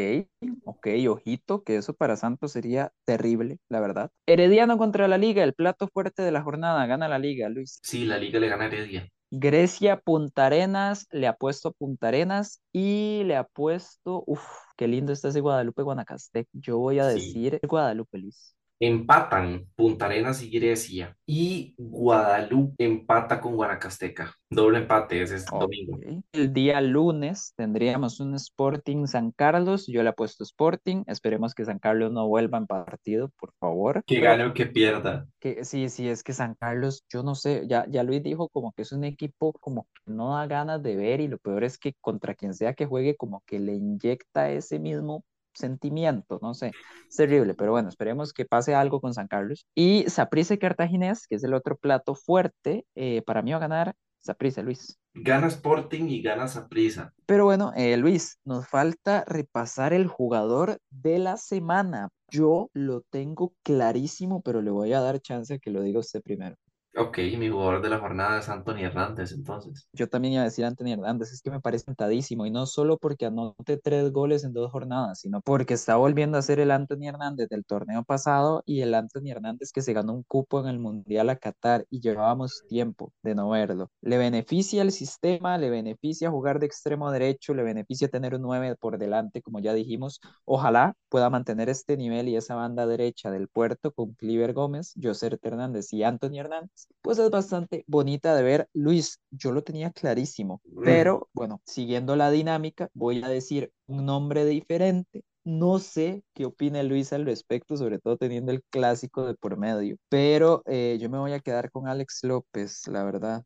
ok, 0.66 0.88
ojito, 1.10 1.64
que 1.64 1.78
eso 1.78 1.96
para 1.96 2.16
Santos 2.16 2.52
sería 2.52 2.92
terrible, 3.06 3.58
la 3.70 3.80
verdad. 3.80 4.12
Herediano 4.28 4.78
contra 4.78 5.08
la 5.08 5.18
Liga, 5.18 5.44
el 5.44 5.54
plato 5.54 5.88
fuerte 5.88 6.22
de 6.22 6.32
la 6.32 6.44
jornada, 6.44 6.86
gana 6.86 7.08
la 7.08 7.18
Liga, 7.18 7.50
Luis. 7.50 7.80
Sí, 7.82 8.06
la 8.06 8.20
Liga 8.20 8.40
le 8.40 8.50
gana 8.50 8.66
a 8.66 8.68
Heredia. 8.68 9.10
Grecia, 9.36 10.00
Punta 10.00 10.46
Arenas, 10.46 11.08
le 11.12 11.26
apuesto 11.28 11.72
Punta 11.72 12.10
Arenas 12.10 12.62
y 12.72 13.24
le 13.26 13.36
apuesto, 13.36 14.24
uff, 14.28 14.46
qué 14.78 14.88
lindo 14.88 15.12
está 15.12 15.30
ese 15.30 15.42
Guadalupe 15.42 15.82
Guanacastec. 15.82 16.48
Yo 16.54 16.78
voy 16.78 17.00
a 17.00 17.08
decir 17.08 17.60
Guadalupe, 17.68 18.20
Luis. 18.20 18.56
Empatan 18.86 19.66
Punta 19.76 20.08
Arenas 20.08 20.44
y 20.44 20.50
Grecia. 20.50 21.16
Y 21.26 21.74
Guadalupe 21.78 22.84
empata 22.84 23.40
con 23.40 23.56
Guanacasteca. 23.56 24.36
Doble 24.50 24.80
empate, 24.80 25.22
ese 25.22 25.38
es 25.38 25.46
domingo. 25.46 25.98
El 26.34 26.52
día 26.52 26.82
lunes 26.82 27.54
tendríamos 27.56 28.20
un 28.20 28.36
Sporting 28.36 29.08
San 29.08 29.32
Carlos. 29.32 29.88
Yo 29.88 30.04
le 30.04 30.10
apuesto 30.10 30.44
Sporting. 30.44 31.04
Esperemos 31.08 31.54
que 31.56 31.64
San 31.64 31.80
Carlos 31.80 32.12
no 32.12 32.28
vuelva 32.28 32.58
en 32.58 32.68
partido, 32.68 33.30
por 33.40 33.54
favor. 33.58 34.04
Que 34.06 34.20
gane 34.20 34.46
o 34.46 34.54
que 34.54 34.66
pierda. 34.66 35.28
Que, 35.40 35.64
sí, 35.64 35.88
sí, 35.88 36.10
es 36.10 36.22
que 36.22 36.34
San 36.34 36.56
Carlos, 36.56 37.06
yo 37.10 37.24
no 37.24 37.36
sé, 37.36 37.66
ya, 37.68 37.86
ya 37.90 38.04
Luis 38.04 38.22
dijo 38.22 38.50
como 38.50 38.74
que 38.74 38.82
es 38.82 38.92
un 38.92 39.06
equipo 39.06 39.54
como 39.62 39.84
que 39.84 40.12
no 40.12 40.36
da 40.36 40.46
ganas 40.46 40.84
de 40.84 40.98
ver 40.98 41.22
y 41.22 41.30
lo 41.30 41.38
peor 41.38 41.64
es 41.64 41.78
que 41.78 41.94
contra 42.02 42.36
quien 42.36 42.54
sea 42.54 42.74
que 42.74 42.86
juegue 42.86 43.16
como 43.16 43.42
que 43.46 43.60
le 43.60 43.76
inyecta 43.76 44.52
ese 44.52 44.78
mismo 44.78 45.24
sentimiento, 45.54 46.40
no 46.42 46.54
sé, 46.54 46.72
es 47.10 47.16
terrible, 47.16 47.54
pero 47.54 47.72
bueno, 47.72 47.90
esperemos 47.90 48.34
que 48.34 48.46
pase 48.46 48.76
algo 48.76 49.02
con 49.02 49.14
San 49.14 49.28
Carlos. 49.28 49.66
Y 49.76 50.06
Saprissa 50.08 50.58
Cartaginés, 50.58 51.28
que 51.28 51.36
es 51.36 51.44
el 51.44 51.54
otro 51.54 51.78
plato 51.78 52.16
fuerte, 52.16 52.86
eh, 52.96 53.22
para 53.26 53.42
mí 53.42 53.52
va 53.52 53.58
a 53.58 53.62
ganar 53.62 53.96
Saprissa, 54.24 54.62
Luis. 54.62 54.98
Gana 55.14 55.48
Sporting 55.48 56.06
y 56.08 56.22
gana 56.22 56.48
Saprissa. 56.48 57.14
Pero 57.26 57.44
bueno, 57.44 57.74
eh, 57.76 57.98
Luis, 57.98 58.40
nos 58.46 58.68
falta 58.68 59.26
repasar 59.28 59.94
el 59.94 60.08
jugador 60.08 60.80
de 60.90 61.20
la 61.20 61.36
semana. 61.38 62.10
Yo 62.30 62.70
lo 62.74 63.02
tengo 63.02 63.54
clarísimo, 63.64 64.42
pero 64.42 64.62
le 64.62 64.72
voy 64.72 64.94
a 64.94 65.02
dar 65.02 65.20
chance 65.20 65.56
a 65.56 65.60
que 65.60 65.72
lo 65.72 65.82
diga 65.82 66.00
usted 66.00 66.22
primero. 66.22 66.56
Ok, 66.96 67.18
mi 67.40 67.50
jugador 67.50 67.82
de 67.82 67.90
la 67.90 67.98
jornada 67.98 68.38
es 68.40 68.50
Anthony 68.50 68.82
Hernández, 68.82 69.32
entonces. 69.32 69.88
Yo 69.94 70.08
también 70.08 70.36
iba 70.36 70.44
a 70.44 70.46
decir 70.46 70.64
Anthony 70.64 70.92
Hernández, 70.92 71.32
es 71.32 71.42
que 71.42 71.50
me 71.50 71.60
parece 71.60 71.86
tentadísimo, 71.86 72.46
y 72.46 72.52
no 72.52 72.68
solo 72.68 73.00
porque 73.00 73.26
anote 73.26 73.78
tres 73.78 74.12
goles 74.12 74.44
en 74.44 74.54
dos 74.54 74.72
jornadas, 74.72 75.22
sino 75.22 75.42
porque 75.42 75.74
está 75.74 75.96
volviendo 75.96 76.38
a 76.38 76.44
ser 76.44 76.60
el 76.60 76.70
Anthony 76.70 77.08
Hernández 77.08 77.50
del 77.50 77.66
torneo 77.66 78.04
pasado 78.04 78.62
y 78.68 78.82
el 78.82 78.94
Anthony 78.94 79.32
Hernández 79.32 79.72
que 79.72 79.82
se 79.82 79.94
ganó 79.94 80.14
un 80.14 80.22
cupo 80.22 80.60
en 80.60 80.68
el 80.68 80.78
Mundial 80.78 81.32
a 81.32 81.36
Qatar 81.36 81.88
y 81.90 82.00
llevábamos 82.00 82.62
tiempo 82.68 83.12
de 83.24 83.34
no 83.34 83.50
verlo. 83.50 83.90
Le 84.02 84.20
beneficia 84.20 84.84
el 84.84 84.92
sistema, 84.92 85.58
le 85.58 85.72
beneficia 85.72 86.30
jugar 86.30 86.60
de 86.60 86.68
extremo 86.68 87.10
derecho, 87.10 87.56
le 87.56 87.64
beneficia 87.64 88.08
tener 88.08 88.36
un 88.36 88.44
9 88.44 88.76
por 88.80 89.00
delante, 89.00 89.42
como 89.42 89.60
ya 89.60 89.74
dijimos. 89.74 90.22
Ojalá 90.46 90.96
pueda 91.10 91.32
mantener 91.32 91.70
este 91.70 91.98
nivel 91.98 92.30
y 92.30 92.36
esa 92.36 92.54
banda 92.54 92.86
derecha 92.86 93.32
del 93.32 93.48
puerto 93.48 93.92
con 93.92 94.14
Cliver 94.14 94.54
Gómez, 94.54 94.94
José 95.02 95.40
Hernández 95.42 95.92
y 95.92 96.04
Anthony 96.04 96.38
Hernández 96.38 96.83
pues 97.02 97.20
es 97.20 97.30
bastante 97.30 97.84
bonita 97.88 98.36
de 98.36 98.44
ver. 98.44 98.70
Luis, 98.74 99.20
yo 99.32 99.52
lo 99.52 99.64
tenía 99.64 99.92
clarísimo, 99.92 100.62
pero 100.84 101.30
bueno, 101.34 101.62
siguiendo 101.66 102.16
la 102.16 102.32
dinámica, 102.32 102.90
voy 102.94 103.24
a 103.24 103.30
decir 103.30 103.72
un 103.88 104.06
nombre 104.06 104.46
diferente. 104.46 105.24
No 105.44 105.80
sé 105.80 106.24
qué 106.34 106.46
opina 106.46 106.82
Luis 106.84 107.14
al 107.14 107.26
respecto, 107.26 107.76
sobre 107.78 108.00
todo 108.00 108.18
teniendo 108.18 108.52
el 108.52 108.64
clásico 108.70 109.26
de 109.26 109.36
por 109.36 109.58
medio, 109.58 109.98
pero 110.10 110.64
eh, 110.66 110.98
yo 111.02 111.10
me 111.10 111.18
voy 111.18 111.34
a 111.34 111.40
quedar 111.40 111.70
con 111.72 111.88
Alex 111.88 112.22
López, 112.24 112.88
la 112.88 113.04
verdad. 113.04 113.44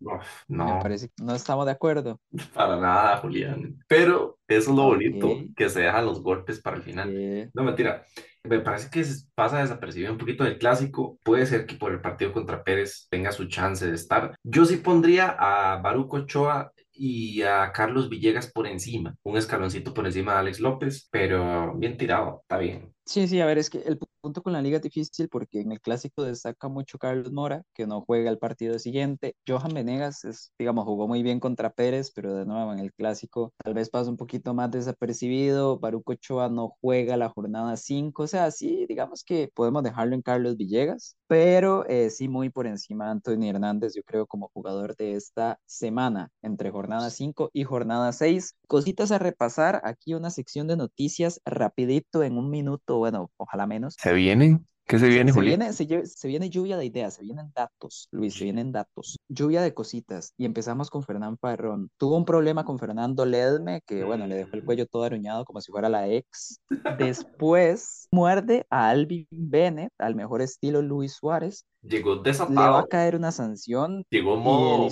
no. 0.47 0.75
Me 0.75 0.81
parece 0.81 1.07
que 1.09 1.23
no 1.23 1.35
estamos 1.35 1.65
de 1.65 1.71
acuerdo. 1.71 2.19
Para 2.53 2.77
nada, 2.77 3.17
Julián. 3.17 3.77
Pero 3.87 4.37
eso 4.47 4.71
es 4.71 4.77
lo 4.77 4.83
bonito, 4.83 5.27
que 5.55 5.69
se 5.69 5.81
dejan 5.81 6.05
los 6.05 6.21
golpes 6.21 6.61
para 6.61 6.77
el 6.77 6.83
final. 6.83 7.51
No, 7.53 7.63
mentira 7.63 8.03
me 8.47 8.59
parece 8.59 8.89
que 8.89 9.05
pasa 9.35 9.59
desapercibido 9.59 10.11
un 10.11 10.17
poquito 10.17 10.43
del 10.43 10.57
clásico. 10.57 11.19
Puede 11.23 11.45
ser 11.45 11.65
que 11.65 11.75
por 11.75 11.91
el 11.91 12.01
partido 12.01 12.31
contra 12.31 12.63
Pérez 12.63 13.07
tenga 13.09 13.31
su 13.31 13.47
chance 13.47 13.85
de 13.85 13.95
estar. 13.95 14.35
Yo 14.43 14.65
sí 14.65 14.77
pondría 14.77 15.35
a 15.37 15.77
Baruco 15.81 16.17
Ochoa 16.17 16.71
y 16.97 17.41
a 17.43 17.71
Carlos 17.71 18.09
Villegas 18.09 18.51
por 18.51 18.67
encima, 18.67 19.15
un 19.23 19.37
escaloncito 19.37 19.93
por 19.93 20.05
encima 20.05 20.33
de 20.33 20.39
Alex 20.39 20.59
López, 20.59 21.07
pero 21.11 21.73
bien 21.77 21.97
tirado, 21.97 22.39
está 22.41 22.57
bien. 22.57 22.93
Sí, 23.05 23.27
sí, 23.27 23.39
a 23.39 23.45
ver, 23.45 23.57
es 23.57 23.69
que 23.69 23.79
el 23.79 23.97
punto 24.17 24.41
con 24.41 24.53
la 24.53 24.61
liga 24.61 24.77
es 24.77 24.83
difícil 24.83 25.29
porque 25.29 25.61
en 25.61 25.71
el 25.71 25.81
clásico 25.81 26.23
destaca 26.23 26.67
mucho 26.67 26.97
Carlos 26.97 27.31
Mora, 27.31 27.63
que 27.73 27.87
no 27.87 28.01
juega 28.01 28.29
el 28.29 28.37
partido 28.37 28.79
siguiente. 28.79 29.35
Johan 29.47 29.73
Venegas, 29.73 30.25
es, 30.25 30.51
digamos, 30.59 30.85
jugó 30.85 31.07
muy 31.07 31.23
bien 31.23 31.39
contra 31.39 31.71
Pérez, 31.71 32.11
pero 32.13 32.35
de 32.35 32.45
nuevo 32.45 32.73
en 32.73 32.79
el 32.79 32.93
clásico 32.93 33.53
tal 33.63 33.73
vez 33.73 33.89
pasa 33.89 34.09
un 34.09 34.17
poquito 34.17 34.53
más 34.53 34.71
desapercibido. 34.71 35.79
Baruco 35.79 36.13
Ochoa 36.13 36.49
no 36.49 36.75
juega 36.81 37.17
la 37.17 37.29
jornada 37.29 37.77
5, 37.77 38.23
o 38.23 38.27
sea, 38.27 38.51
sí, 38.51 38.85
digamos 38.87 39.23
que 39.23 39.49
podemos 39.53 39.83
dejarlo 39.83 40.15
en 40.15 40.21
Carlos 40.21 40.57
Villegas, 40.57 41.17
pero 41.27 41.85
eh, 41.87 42.09
sí 42.09 42.27
muy 42.27 42.49
por 42.49 42.67
encima 42.67 43.05
de 43.05 43.11
Antonio 43.11 43.49
Hernández, 43.49 43.93
yo 43.95 44.03
creo, 44.03 44.25
como 44.27 44.49
jugador 44.53 44.95
de 44.95 45.15
esta 45.15 45.59
semana, 45.65 46.29
entre 46.41 46.71
jornada 46.71 47.09
5 47.09 47.49
y 47.53 47.63
jornada 47.63 48.11
6. 48.11 48.55
Cositas 48.67 49.11
a 49.11 49.19
repasar, 49.19 49.81
aquí 49.83 50.13
una 50.13 50.29
sección 50.29 50.67
de 50.67 50.77
noticias 50.77 51.41
rapidito 51.45 52.23
en 52.23 52.37
un 52.37 52.49
minuto 52.49 52.97
bueno, 52.97 53.31
ojalá 53.37 53.67
menos. 53.67 53.95
¿Se 54.07 54.13
vienen? 54.13 54.65
¿Qué 54.85 54.99
se 54.99 55.09
viene, 55.09 55.33
se, 55.33 55.41
viene, 55.41 55.73
se, 55.73 56.27
viene 56.29 56.49
lluvia 56.49 56.77
de 56.77 56.85
ideas, 56.85 57.15
se 57.15 57.21
vienen 57.21 57.51
datos, 57.53 58.07
Luis, 58.09 58.35
se 58.35 58.45
vienen 58.45 58.71
datos. 58.71 59.17
Lluvia 59.27 59.61
de 59.61 59.73
cositas. 59.73 60.33
Y 60.37 60.45
empezamos 60.45 60.89
con 60.89 61.03
Fernán 61.03 61.35
Parrón. 61.35 61.89
Tuvo 61.97 62.15
un 62.15 62.23
problema 62.23 62.63
con 62.63 62.79
Fernando 62.79 63.25
Ledme, 63.25 63.81
que 63.85 64.05
bueno, 64.05 64.27
le 64.27 64.35
dejó 64.37 64.55
el 64.55 64.63
cuello 64.63 64.85
todo 64.85 65.03
aruñado 65.03 65.43
como 65.43 65.59
si 65.59 65.73
fuera 65.73 65.89
la 65.89 66.07
ex. 66.07 66.61
Después 66.97 68.07
muerde 68.11 68.65
a 68.69 68.87
Alvin 68.87 69.27
Bennett, 69.29 69.91
al 69.97 70.15
mejor 70.15 70.41
estilo 70.41 70.81
Luis 70.81 71.15
Suárez. 71.15 71.65
Llegó 71.87 72.17
desatado. 72.17 72.53
Le 72.53 72.71
va 72.71 72.79
a 72.79 72.87
caer 72.87 73.15
una 73.15 73.31
sanción. 73.31 74.05
Llegó 74.09 74.37
modo, 74.37 74.87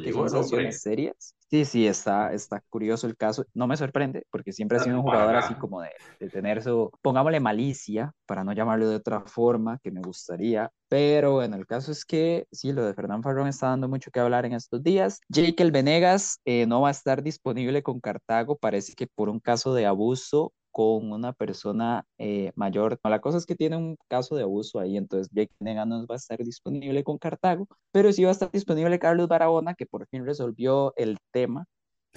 que 0.00 0.12
son 0.12 0.30
sanciones 0.30 0.80
serias. 0.80 1.34
Sí, 1.50 1.66
sí, 1.66 1.86
está, 1.86 2.32
está 2.32 2.62
curioso 2.70 3.06
el 3.06 3.14
caso. 3.14 3.44
No 3.52 3.66
me 3.66 3.76
sorprende, 3.76 4.26
porque 4.30 4.52
siempre 4.52 4.78
ha 4.78 4.80
sido 4.80 4.96
un 4.96 5.02
jugador 5.02 5.36
así 5.36 5.54
como 5.54 5.82
de, 5.82 5.90
de, 6.18 6.30
tener 6.30 6.62
su, 6.62 6.90
pongámosle 7.02 7.40
malicia, 7.40 8.14
para 8.24 8.42
no 8.42 8.54
llamarlo 8.54 8.88
de 8.88 8.96
otra 8.96 9.20
forma, 9.26 9.78
que 9.82 9.90
me 9.90 10.00
gustaría. 10.00 10.70
Pero 10.88 11.32
bueno, 11.32 11.56
el 11.56 11.66
caso 11.66 11.92
es 11.92 12.06
que 12.06 12.46
sí, 12.50 12.72
lo 12.72 12.86
de 12.86 12.94
Fernán 12.94 13.22
Farrón 13.22 13.48
está 13.48 13.68
dando 13.68 13.86
mucho 13.86 14.10
que 14.10 14.20
hablar 14.20 14.46
en 14.46 14.54
estos 14.54 14.82
días. 14.82 15.20
Jake 15.28 15.62
El 15.62 15.72
Venegas 15.72 16.40
eh, 16.46 16.64
no 16.66 16.80
va 16.80 16.88
a 16.88 16.92
estar 16.92 17.22
disponible 17.22 17.82
con 17.82 18.00
Cartago, 18.00 18.56
parece 18.56 18.94
que 18.94 19.06
por 19.06 19.28
un 19.28 19.38
caso 19.38 19.74
de 19.74 19.84
abuso 19.84 20.54
con 20.72 21.12
una 21.12 21.32
persona 21.32 22.04
eh, 22.18 22.50
mayor. 22.56 22.98
la 23.04 23.20
cosa 23.20 23.38
es 23.38 23.46
que 23.46 23.54
tiene 23.54 23.76
un 23.76 23.96
caso 24.08 24.34
de 24.34 24.42
abuso 24.42 24.80
ahí, 24.80 24.96
entonces 24.96 25.30
Jake 25.32 25.52
Nega 25.60 25.84
no 25.84 26.06
va 26.06 26.14
a 26.14 26.16
estar 26.16 26.38
disponible 26.38 27.04
con 27.04 27.18
Cartago, 27.18 27.68
pero 27.92 28.12
sí 28.12 28.24
va 28.24 28.30
a 28.30 28.32
estar 28.32 28.50
disponible 28.50 28.98
Carlos 28.98 29.28
Barahona, 29.28 29.74
que 29.74 29.86
por 29.86 30.06
fin 30.08 30.24
resolvió 30.24 30.94
el 30.96 31.18
tema 31.30 31.66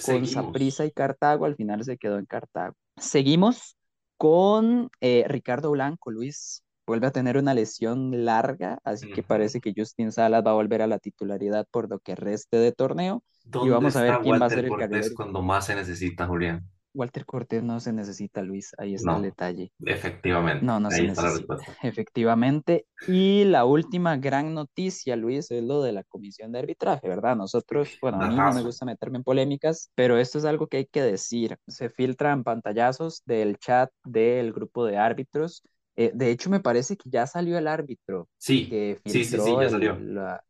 con 0.03 0.25
Saprisa 0.25 0.85
y 0.85 0.91
Cartago, 0.91 1.45
al 1.45 1.55
final 1.55 1.83
se 1.83 1.97
quedó 1.97 2.17
en 2.17 2.25
Cartago. 2.25 2.75
Seguimos 2.97 3.77
con 4.17 4.89
eh, 5.01 5.25
Ricardo 5.27 5.71
Blanco, 5.71 6.11
Luis. 6.11 6.63
Vuelve 6.87 7.07
a 7.07 7.11
tener 7.11 7.37
una 7.37 7.53
lesión 7.55 8.25
larga, 8.25 8.79
así 8.83 9.11
que 9.11 9.23
parece 9.23 9.59
que 9.59 9.73
Justin 9.75 10.11
Salas 10.11 10.43
va 10.45 10.51
a 10.51 10.55
volver 10.55 10.83
a 10.83 10.87
la 10.87 10.99
titularidad 10.99 11.65
por 11.71 11.89
lo 11.89 11.99
que 11.99 12.15
reste 12.15 12.57
de 12.57 12.71
torneo. 12.71 13.23
Y 13.43 13.69
vamos 13.69 13.95
a 13.95 14.03
ver 14.03 14.19
quién 14.21 14.39
va 14.39 14.45
a 14.45 14.49
ser 14.49 14.65
el 14.65 15.13
cuando 15.15 15.41
más 15.41 15.65
se 15.65 15.75
necesita, 15.75 16.27
Julián? 16.27 16.63
Walter 16.95 17.25
Cortés 17.25 17.61
no 17.61 17.79
se 17.79 17.93
necesita, 17.93 18.41
Luis. 18.41 18.73
Ahí 18.77 18.95
está 18.95 19.15
el 19.17 19.23
detalle. 19.23 19.71
Efectivamente. 19.85 20.65
No, 20.65 20.79
no 20.79 20.89
se 20.89 21.03
necesita. 21.03 21.57
Efectivamente. 21.83 22.87
Y 23.07 23.43
la 23.43 23.65
última 23.65 24.17
gran 24.17 24.53
noticia, 24.53 25.15
Luis, 25.15 25.51
es 25.51 25.63
lo 25.63 25.83
de 25.83 25.91
la 25.91 26.03
comisión 26.03 26.51
de 26.51 26.59
arbitraje, 26.59 27.07
¿verdad? 27.07 27.35
Nosotros, 27.35 27.97
bueno, 28.01 28.21
a 28.21 28.29
mí 28.29 28.35
no 28.35 28.53
me 28.53 28.63
gusta 28.63 28.85
meterme 28.85 29.17
en 29.17 29.23
polémicas, 29.23 29.91
pero 29.95 30.17
esto 30.17 30.37
es 30.39 30.45
algo 30.45 30.67
que 30.67 30.77
hay 30.77 30.85
que 30.85 31.03
decir. 31.03 31.57
Se 31.67 31.89
filtran 31.89 32.43
pantallazos 32.43 33.21
del 33.25 33.57
chat 33.57 33.91
del 34.03 34.53
grupo 34.53 34.85
de 34.85 34.97
árbitros 34.97 35.63
eh, 35.97 36.11
de 36.13 36.29
hecho, 36.29 36.49
me 36.49 36.59
parece 36.59 36.97
que 36.97 37.09
ya 37.09 37.25
salió 37.25 37.57
el 37.57 37.67
árbitro. 37.67 38.27
Sí, 38.37 38.67
que 38.69 38.99
sí, 39.05 39.23
sí, 39.23 39.37
sí, 39.39 39.55
ya 39.59 39.69
salió. 39.69 39.97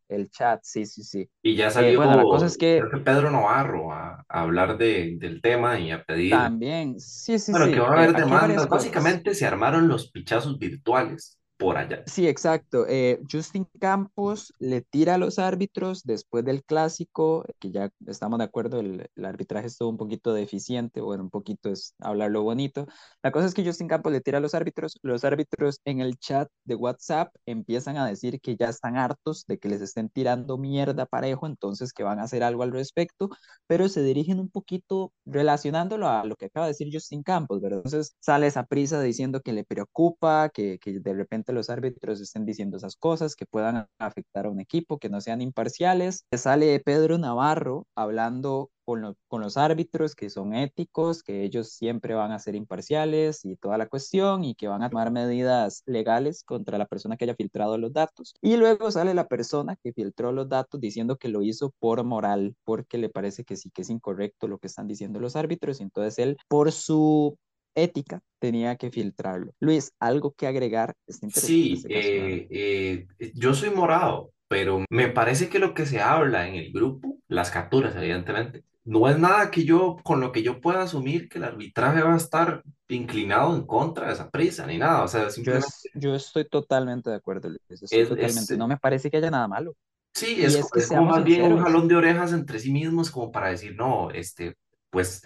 El, 0.07 0.29
chat, 0.29 0.59
sí, 0.63 0.85
sí, 0.85 1.03
sí. 1.03 1.29
Y 1.41 1.55
ya 1.55 1.67
eh, 1.67 1.71
salió 1.71 1.97
bueno, 1.97 2.17
la 2.17 2.23
cosa 2.23 2.45
es 2.47 2.57
que, 2.57 2.81
Pedro 3.03 3.31
Navarro 3.31 3.91
a, 3.91 4.23
hablar 4.27 4.77
de, 4.77 5.17
del 5.17 5.41
tema 5.41 5.79
y 5.79 5.91
a 5.91 6.03
pedir. 6.03 6.31
También, 6.31 6.99
sí, 6.99 7.37
sí, 7.39 7.51
bueno, 7.51 7.67
sí. 7.67 7.73
que 7.73 7.79
va 7.79 7.89
a 7.89 7.93
haber 7.93 8.13
demandas. 8.13 8.67
Básicamente 8.67 9.35
se 9.35 9.45
armaron 9.45 9.87
los 9.87 10.11
pichazos 10.11 10.57
virtuales 10.57 11.39
por 11.57 11.77
allá. 11.77 12.03
Sí, 12.05 12.27
exacto. 12.27 12.85
Eh, 12.87 13.21
Justin 13.31 13.65
Campos 13.79 14.53
le 14.59 14.81
tira 14.81 15.15
a 15.15 15.17
los 15.17 15.39
árbitros 15.39 16.03
después 16.03 16.43
del 16.43 16.63
clásico, 16.63 17.45
que 17.59 17.71
ya 17.71 17.89
estamos 18.07 18.39
de 18.39 18.45
acuerdo, 18.45 18.79
el, 18.81 19.09
arbitraje 19.23 19.67
estuvo 19.67 19.89
un 19.89 19.97
poquito 19.97 20.33
deficiente, 20.33 21.01
bueno, 21.01 21.23
un 21.23 21.29
poquito 21.29 21.69
es 21.69 21.95
hablarlo 21.99 22.43
bonito. 22.43 22.87
La 23.23 23.31
cosa 23.31 23.47
es 23.47 23.53
que 23.53 23.65
Justin 23.65 23.87
Campos 23.87 24.11
le 24.11 24.21
tira 24.21 24.39
a 24.39 24.41
los 24.41 24.53
árbitros, 24.53 24.99
los 25.01 25.23
árbitros 25.23 25.79
en 25.85 26.01
el 26.01 26.17
chat 26.17 26.49
de 26.65 26.75
WhatsApp 26.75 27.33
empiezan 27.45 27.97
a 27.97 28.07
decir 28.07 28.41
que 28.41 28.57
ya 28.57 28.69
están 28.69 28.97
hartos 28.97 29.45
de 29.47 29.57
que 29.57 29.69
les 29.69 29.81
estén 29.81 30.09
tirando 30.09 30.57
mierda 30.57 31.05
parejo, 31.05 31.47
entonces 31.47 31.93
que 31.93 32.03
van 32.03 32.19
a 32.19 32.23
hacer 32.23 32.43
algo 32.43 32.63
al 32.63 32.71
respecto, 32.71 33.29
pero 33.67 33.87
se 33.87 34.03
dirigen 34.03 34.39
un 34.39 34.49
poquito 34.49 35.13
relacionándolo 35.25 36.09
a 36.09 36.25
lo 36.25 36.35
que 36.35 36.45
acaba 36.45 36.65
de 36.65 36.71
decir 36.71 36.89
Justin 36.91 37.23
Campos, 37.23 37.61
¿verdad? 37.61 37.79
Entonces 37.85 38.15
sale 38.19 38.47
esa 38.47 38.65
prisa 38.65 39.01
diciendo 39.01 39.41
que 39.41 39.53
le 39.53 39.63
preocupa, 39.63 40.49
que, 40.49 40.79
que 40.79 40.99
de 40.99 41.13
repente 41.13 41.44
los 41.53 41.69
árbitros 41.69 42.21
estén 42.21 42.45
diciendo 42.45 42.77
esas 42.77 42.95
cosas, 42.95 43.35
que 43.35 43.45
puedan 43.45 43.87
afectar 43.99 44.45
a 44.45 44.49
un 44.49 44.59
equipo, 44.59 44.99
que 44.99 45.09
no 45.09 45.21
sean 45.21 45.41
imparciales. 45.41 46.25
Sale 46.31 46.79
Pedro 46.79 47.17
Navarro 47.17 47.87
hablando 47.95 48.71
con, 48.85 49.41
los 49.41 49.57
árbitros 49.57 50.15
que 50.15 50.29
son 50.29 50.53
éticos, 50.53 51.23
que 51.23 51.43
ellos 51.43 51.69
siempre 51.69 52.13
van 52.13 52.31
a 52.31 52.39
ser 52.39 52.55
imparciales 52.55 53.43
y 53.43 53.57
toda 53.57 53.77
la 53.77 53.87
cuestión 53.87 54.43
y 54.43 54.55
que 54.55 54.67
van 54.67 54.83
a 54.83 54.89
tomar 54.89 55.11
medidas 55.11 55.83
legales 55.85 56.43
contra 56.43 56.77
la 56.77 56.85
persona 56.85 57.17
que 57.17 57.25
haya 57.25 57.35
filtrado 57.35 57.77
los 57.77 57.91
datos. 57.93 58.35
Y 58.41 58.57
luego 58.57 58.91
sale 58.91 59.13
la 59.13 59.27
persona 59.27 59.75
que 59.75 59.91
filtró 59.91 60.31
los 60.31 60.47
datos 60.47 60.79
diciendo 60.79 61.17
que 61.17 61.29
lo 61.29 61.41
hizo 61.41 61.71
por 61.79 62.03
moral, 62.03 62.55
porque 62.63 62.97
le 62.97 63.09
parece 63.09 63.43
que 63.43 63.57
sí 63.57 63.71
que 63.71 63.81
es 63.81 63.89
incorrecto 63.89 64.47
lo 64.47 64.59
que 64.59 64.67
están 64.67 64.87
diciendo 64.87 65.19
los 65.19 65.35
árbitros. 65.35 65.79
Y 65.79 65.83
entonces 65.83 66.19
él, 66.19 66.37
por 66.47 66.71
su 66.71 67.37
ética 67.75 68.21
tenía 68.39 68.75
que 68.77 68.89
filtrarlo. 68.89 69.53
Luis, 69.59 69.93
¿algo 69.99 70.33
que 70.33 70.47
agregar? 70.47 70.95
sí, 71.33 71.83
eh, 71.89 72.47
eh, 72.49 73.31
yo 73.33 73.53
soy 73.53 73.69
morado, 73.69 74.31
pero 74.47 74.83
me 74.89 75.09
parece 75.09 75.49
que 75.49 75.59
lo 75.59 75.73
que 75.73 75.85
se 75.85 76.01
habla 76.01 76.47
en 76.47 76.55
el 76.55 76.71
grupo, 76.71 77.17
las 77.27 77.51
capturas 77.51 77.95
evidentemente, 77.95 78.63
no 78.85 79.09
es 79.09 79.17
nada 79.17 79.49
que 79.49 79.65
yo, 79.65 79.97
con 80.03 80.19
lo 80.19 80.31
que 80.31 80.43
yo 80.43 80.61
pueda 80.61 80.83
asumir 80.83 81.27
que 81.27 81.39
el 81.39 81.43
arbitraje 81.43 82.03
va 82.03 82.13
a 82.13 82.17
estar 82.17 82.61
inclinado 82.87 83.55
en 83.55 83.65
contra 83.65 84.07
de 84.07 84.13
esa 84.13 84.29
prisa, 84.29 84.67
ni 84.67 84.77
nada, 84.77 85.03
o 85.03 85.07
sea, 85.07 85.29
simplemente... 85.31 85.67
Yo, 85.95 86.13
estoy 86.13 86.47
totalmente 86.47 87.09
de 87.09 87.15
acuerdo, 87.15 87.49
Luis, 87.49 87.79
totalmente, 87.89 88.57
no 88.57 88.67
me 88.67 88.77
parece 88.77 89.09
que 89.09 89.17
haya 89.17 89.31
nada 89.31 89.47
malo. 89.47 89.75
Sí, 90.13 90.45
es, 90.45 90.61
como 90.87 91.09
más 91.09 91.23
bien 91.25 91.51
un 91.51 91.61
jalón 91.61 91.89
de 91.89 91.95
orejas 91.95 92.31
entre 92.31 92.59
sí 92.59 92.71
mismos 92.71 93.11
como 93.11 93.31
para 93.31 93.49
decir, 93.49 93.75
no, 93.75 94.11
este, 94.11 94.55
pues 94.89 95.23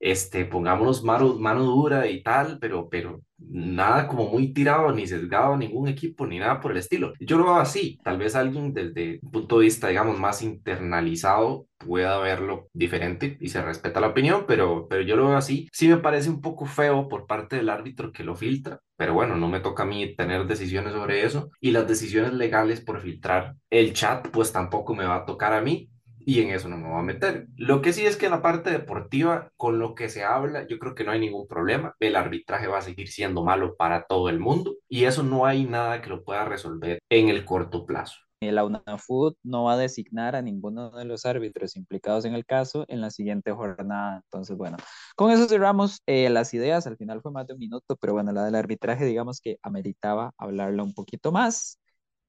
este, 0.00 0.46
pongámonos 0.46 1.04
mano, 1.04 1.36
mano 1.38 1.62
dura 1.62 2.08
y 2.08 2.22
tal, 2.22 2.58
pero, 2.58 2.88
pero 2.88 3.20
nada 3.38 4.08
como 4.08 4.28
muy 4.28 4.52
tirado 4.52 4.92
ni 4.92 5.06
sesgado 5.06 5.54
a 5.54 5.56
ningún 5.56 5.88
equipo 5.88 6.26
ni 6.26 6.38
nada 6.38 6.60
por 6.60 6.72
el 6.72 6.78
estilo. 6.78 7.12
Yo 7.20 7.36
lo 7.38 7.44
veo 7.44 7.56
así, 7.56 7.98
tal 8.02 8.18
vez 8.18 8.34
alguien 8.34 8.72
desde 8.72 9.20
un 9.22 9.30
punto 9.30 9.58
de 9.58 9.66
vista, 9.66 9.88
digamos, 9.88 10.18
más 10.18 10.42
internalizado 10.42 11.66
pueda 11.78 12.18
verlo 12.18 12.68
diferente 12.72 13.36
y 13.40 13.48
se 13.48 13.62
respeta 13.62 14.00
la 14.00 14.08
opinión, 14.08 14.44
pero, 14.46 14.86
pero 14.88 15.02
yo 15.02 15.16
lo 15.16 15.28
veo 15.28 15.36
así. 15.36 15.68
Sí 15.72 15.88
me 15.88 15.98
parece 15.98 16.30
un 16.30 16.40
poco 16.40 16.66
feo 16.66 17.08
por 17.08 17.26
parte 17.26 17.56
del 17.56 17.68
árbitro 17.68 18.12
que 18.12 18.24
lo 18.24 18.34
filtra, 18.34 18.80
pero 18.96 19.14
bueno, 19.14 19.36
no 19.36 19.48
me 19.48 19.60
toca 19.60 19.82
a 19.82 19.86
mí 19.86 20.14
tener 20.14 20.46
decisiones 20.46 20.92
sobre 20.92 21.24
eso 21.24 21.50
y 21.60 21.70
las 21.72 21.86
decisiones 21.86 22.32
legales 22.34 22.80
por 22.80 23.00
filtrar 23.00 23.54
el 23.70 23.92
chat, 23.92 24.28
pues 24.28 24.52
tampoco 24.52 24.94
me 24.94 25.04
va 25.04 25.16
a 25.16 25.24
tocar 25.26 25.52
a 25.52 25.60
mí 25.60 25.90
y 26.30 26.40
en 26.42 26.50
eso 26.50 26.68
no 26.68 26.76
me 26.76 26.88
voy 26.88 27.00
a 27.00 27.02
meter. 27.02 27.48
Lo 27.56 27.82
que 27.82 27.92
sí 27.92 28.06
es 28.06 28.16
que 28.16 28.26
en 28.26 28.30
la 28.30 28.40
parte 28.40 28.70
deportiva, 28.70 29.50
con 29.56 29.80
lo 29.80 29.96
que 29.96 30.08
se 30.08 30.22
habla, 30.22 30.64
yo 30.68 30.78
creo 30.78 30.94
que 30.94 31.02
no 31.02 31.10
hay 31.10 31.18
ningún 31.18 31.48
problema. 31.48 31.96
El 31.98 32.14
arbitraje 32.14 32.68
va 32.68 32.78
a 32.78 32.82
seguir 32.82 33.08
siendo 33.08 33.42
malo 33.42 33.74
para 33.76 34.06
todo 34.06 34.28
el 34.28 34.38
mundo 34.38 34.76
y 34.88 35.06
eso 35.06 35.24
no 35.24 35.44
hay 35.44 35.64
nada 35.64 36.00
que 36.00 36.08
lo 36.08 36.22
pueda 36.22 36.44
resolver 36.44 37.00
en 37.10 37.30
el 37.30 37.44
corto 37.44 37.84
plazo. 37.84 38.14
La 38.40 38.64
UNAFUT 38.64 39.38
no 39.42 39.64
va 39.64 39.72
a 39.72 39.76
designar 39.76 40.36
a 40.36 40.40
ninguno 40.40 40.92
de 40.92 41.04
los 41.04 41.26
árbitros 41.26 41.74
implicados 41.74 42.24
en 42.24 42.34
el 42.34 42.46
caso 42.46 42.84
en 42.86 43.00
la 43.00 43.10
siguiente 43.10 43.50
jornada. 43.50 44.22
Entonces, 44.24 44.56
bueno, 44.56 44.76
con 45.16 45.32
eso 45.32 45.48
cerramos 45.48 46.00
eh, 46.06 46.30
las 46.30 46.54
ideas. 46.54 46.86
Al 46.86 46.96
final 46.96 47.20
fue 47.22 47.32
más 47.32 47.48
de 47.48 47.54
un 47.54 47.58
minuto, 47.58 47.96
pero 47.96 48.12
bueno, 48.12 48.30
la 48.30 48.44
del 48.44 48.54
arbitraje, 48.54 49.04
digamos 49.04 49.40
que 49.40 49.58
ameritaba 49.62 50.32
hablarlo 50.38 50.84
un 50.84 50.94
poquito 50.94 51.32
más. 51.32 51.80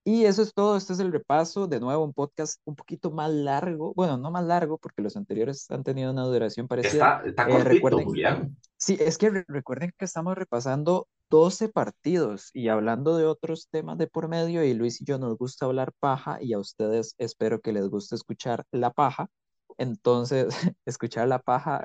Y 0.04 0.26
eso 0.26 0.42
es 0.42 0.54
todo, 0.54 0.78
este 0.78 0.94
es 0.94 1.00
el 1.00 1.12
repaso. 1.12 1.68
De 1.68 1.80
nuevo, 1.80 2.04
un 2.04 2.14
podcast 2.14 2.60
un 2.66 2.76
poquito 2.76 3.12
más 3.12 3.30
largo. 3.30 3.94
Bueno, 3.94 4.18
no 4.18 4.32
más 4.32 4.44
largo, 4.44 4.78
porque 4.78 5.02
los 5.02 5.16
anteriores 5.16 5.70
han 5.70 5.84
tenido 5.84 6.12
una 6.12 6.24
duración 6.24 6.68
parecida. 6.68 7.22
Está, 7.26 7.44
está 7.46 7.60
eh, 7.60 7.64
recuerden, 7.64 8.06
Julián. 8.06 8.58
Sí, 8.78 8.98
es 9.00 9.20
que 9.20 9.30
recuerden 9.48 9.94
que 9.96 10.06
estamos 10.06 10.36
repasando 10.36 11.08
12 11.30 11.70
partidos 11.70 12.50
y 12.54 12.70
hablando 12.70 13.16
de 13.16 13.26
otros 13.26 13.68
temas 13.70 13.98
de 14.00 14.08
por 14.08 14.28
medio, 14.28 14.64
y 14.64 14.74
Luis 14.74 15.02
y 15.02 15.06
yo 15.06 15.20
nos 15.20 15.38
gusta 15.38 15.68
hablar 15.68 15.94
paja, 16.00 16.40
y 16.42 16.54
a 16.54 16.60
ustedes 16.60 17.14
espero 17.20 17.62
que 17.62 17.72
les 17.72 17.88
guste 17.88 18.16
escuchar 18.16 18.66
la 18.72 18.92
paja. 18.92 19.30
Entonces, 19.78 20.48
escuchar 20.86 21.28
la 21.28 21.40
paja, 21.40 21.84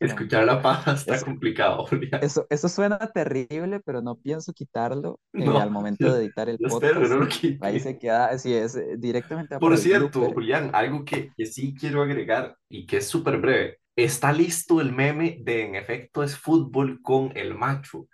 escuchar 0.00 0.44
la 0.44 0.62
paja 0.62 0.92
está 0.92 1.20
complicado. 1.20 1.86
Eso, 2.20 2.46
eso 2.50 2.68
suena 2.68 2.98
terrible, 2.98 3.80
pero 3.80 4.02
no 4.02 4.16
pienso 4.16 4.52
quitarlo 4.52 5.20
eh, 5.32 5.46
al 5.46 5.70
momento 5.70 6.12
de 6.12 6.24
editar 6.24 6.48
el 6.48 6.58
podcast. 6.58 7.62
ahí 7.62 7.80
se 7.80 7.98
queda, 7.98 8.36
sí, 8.38 8.54
es 8.54 8.76
eh, 8.76 8.96
directamente. 8.98 9.58
Por, 9.58 9.76
cierto, 9.78 10.30
Julián, 10.32 10.70
algo 10.72 11.04
que, 11.04 11.30
que 11.36 11.46
sí 11.46 11.74
quiero 11.74 12.02
agregar 12.02 12.56
y 12.68 12.86
que 12.86 12.98
es 12.98 13.06
súper 13.06 13.38
breve. 13.38 13.78
Está 13.96 14.32
listo 14.32 14.80
el 14.80 14.92
meme 14.92 15.38
de 15.40 15.62
en 15.62 15.74
efecto 15.74 16.22
es 16.22 16.36
fútbol 16.36 17.00
con 17.00 17.32
el 17.34 17.54
macho. 17.54 18.08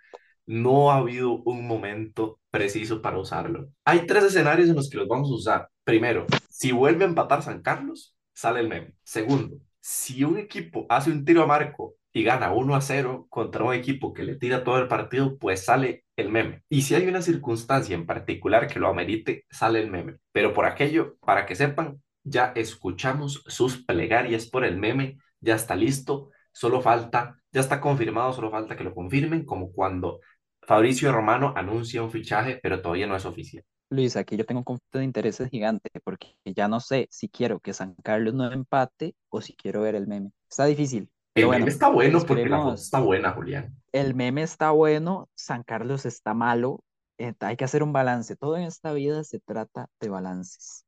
No 0.45 0.91
ha 0.91 0.97
habido 0.97 1.41
un 1.43 1.67
momento 1.67 2.39
preciso 2.49 3.01
para 3.01 3.17
usarlo. 3.17 3.69
Hay 3.85 4.05
tres 4.05 4.25
escenarios 4.25 4.69
en 4.69 4.75
los 4.75 4.89
que 4.89 4.97
los 4.97 5.07
vamos 5.07 5.29
a 5.29 5.33
usar. 5.33 5.69
Primero, 5.83 6.25
si 6.49 6.71
vuelve 6.71 7.03
a 7.03 7.07
empatar 7.07 7.41
San 7.41 7.61
Carlos, 7.61 8.12
sale 8.33 8.59
el 8.61 8.69
meme. 8.69 8.93
Segundo, 9.03 9.57
si 9.79 10.23
un 10.23 10.37
equipo 10.37 10.85
hace 10.89 11.11
un 11.11 11.25
tiro 11.25 11.43
a 11.43 11.47
marco 11.47 11.95
y 12.11 12.23
gana 12.23 12.51
1 12.53 12.75
a 12.75 12.81
0 12.81 13.27
contra 13.29 13.63
un 13.63 13.73
equipo 13.73 14.13
que 14.13 14.23
le 14.23 14.35
tira 14.35 14.63
todo 14.63 14.77
el 14.79 14.87
partido, 14.87 15.37
pues 15.37 15.65
sale 15.65 16.05
el 16.15 16.29
meme. 16.29 16.63
Y 16.69 16.83
si 16.83 16.95
hay 16.95 17.07
una 17.07 17.21
circunstancia 17.21 17.95
en 17.95 18.05
particular 18.05 18.67
que 18.67 18.79
lo 18.79 18.87
amerite, 18.87 19.45
sale 19.49 19.79
el 19.81 19.91
meme. 19.91 20.17
Pero 20.31 20.53
por 20.53 20.65
aquello, 20.65 21.17
para 21.21 21.45
que 21.45 21.55
sepan, 21.55 22.01
ya 22.23 22.53
escuchamos 22.55 23.43
sus 23.47 23.83
plegarias 23.83 24.47
por 24.47 24.63
el 24.63 24.77
meme, 24.77 25.17
ya 25.39 25.55
está 25.55 25.75
listo, 25.75 26.29
solo 26.51 26.81
falta, 26.81 27.39
ya 27.51 27.61
está 27.61 27.81
confirmado, 27.81 28.31
solo 28.33 28.51
falta 28.51 28.77
que 28.77 28.83
lo 28.83 28.93
confirmen, 28.93 29.45
como 29.45 29.71
cuando 29.73 30.21
Fabricio 30.61 31.11
Romano 31.11 31.53
anuncia 31.55 32.03
un 32.03 32.11
fichaje, 32.11 32.59
pero 32.61 32.81
todavía 32.81 33.07
no 33.07 33.15
es 33.15 33.25
oficial. 33.25 33.63
Luis, 33.89 34.15
aquí 34.15 34.37
yo 34.37 34.45
tengo 34.45 34.59
un 34.59 34.65
conflicto 34.65 34.97
de 34.97 35.05
intereses 35.05 35.49
gigante 35.49 35.89
porque 36.03 36.35
ya 36.45 36.67
no 36.67 36.79
sé 36.79 37.07
si 37.11 37.29
quiero 37.29 37.59
que 37.59 37.73
San 37.73 37.95
Carlos 38.03 38.33
no 38.33 38.51
empate 38.51 39.15
o 39.29 39.41
si 39.41 39.53
quiero 39.53 39.81
ver 39.81 39.95
el 39.95 40.07
meme. 40.07 40.31
Está 40.49 40.65
difícil. 40.65 41.09
El 41.35 41.47
meme 41.47 41.69
está 41.69 41.89
bueno 41.89 42.19
porque 42.25 42.45
la 42.45 42.61
foto 42.61 42.75
está 42.75 42.99
buena, 42.99 43.31
Julián. 43.31 43.75
El 43.91 44.13
meme 44.15 44.43
está 44.43 44.71
bueno, 44.71 45.29
San 45.35 45.63
Carlos 45.63 46.05
está 46.05 46.33
malo. 46.33 46.83
Eh, 47.17 47.33
hay 47.39 47.55
que 47.55 47.65
hacer 47.65 47.83
un 47.83 47.93
balance. 47.93 48.35
Todo 48.35 48.57
en 48.57 48.63
esta 48.63 48.93
vida 48.93 49.23
se 49.23 49.39
trata 49.39 49.87
de 49.99 50.09
balances. 50.09 50.85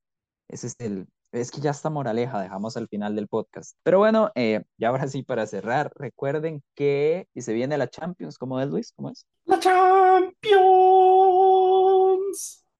Ese 0.47 0.67
es 0.67 0.75
el, 0.79 1.07
es 1.31 1.51
que 1.51 1.61
ya 1.61 1.71
está 1.71 1.89
moraleja, 1.89 2.41
dejamos 2.41 2.77
al 2.77 2.87
final 2.87 3.15
del 3.15 3.27
podcast. 3.27 3.75
Pero 3.83 3.99
bueno, 3.99 4.31
eh, 4.35 4.63
ya 4.77 4.89
ahora 4.89 5.07
sí 5.07 5.23
para 5.23 5.45
cerrar, 5.45 5.91
recuerden 5.95 6.63
que 6.75 7.27
y 7.33 7.41
se 7.41 7.53
viene 7.53 7.77
la 7.77 7.89
Champions, 7.89 8.37
¿cómo 8.37 8.59
es 8.61 8.69
Luis? 8.69 8.93
¿Cómo 8.95 9.09
es? 9.09 9.25
La 9.45 9.59
Champions. 9.59 10.94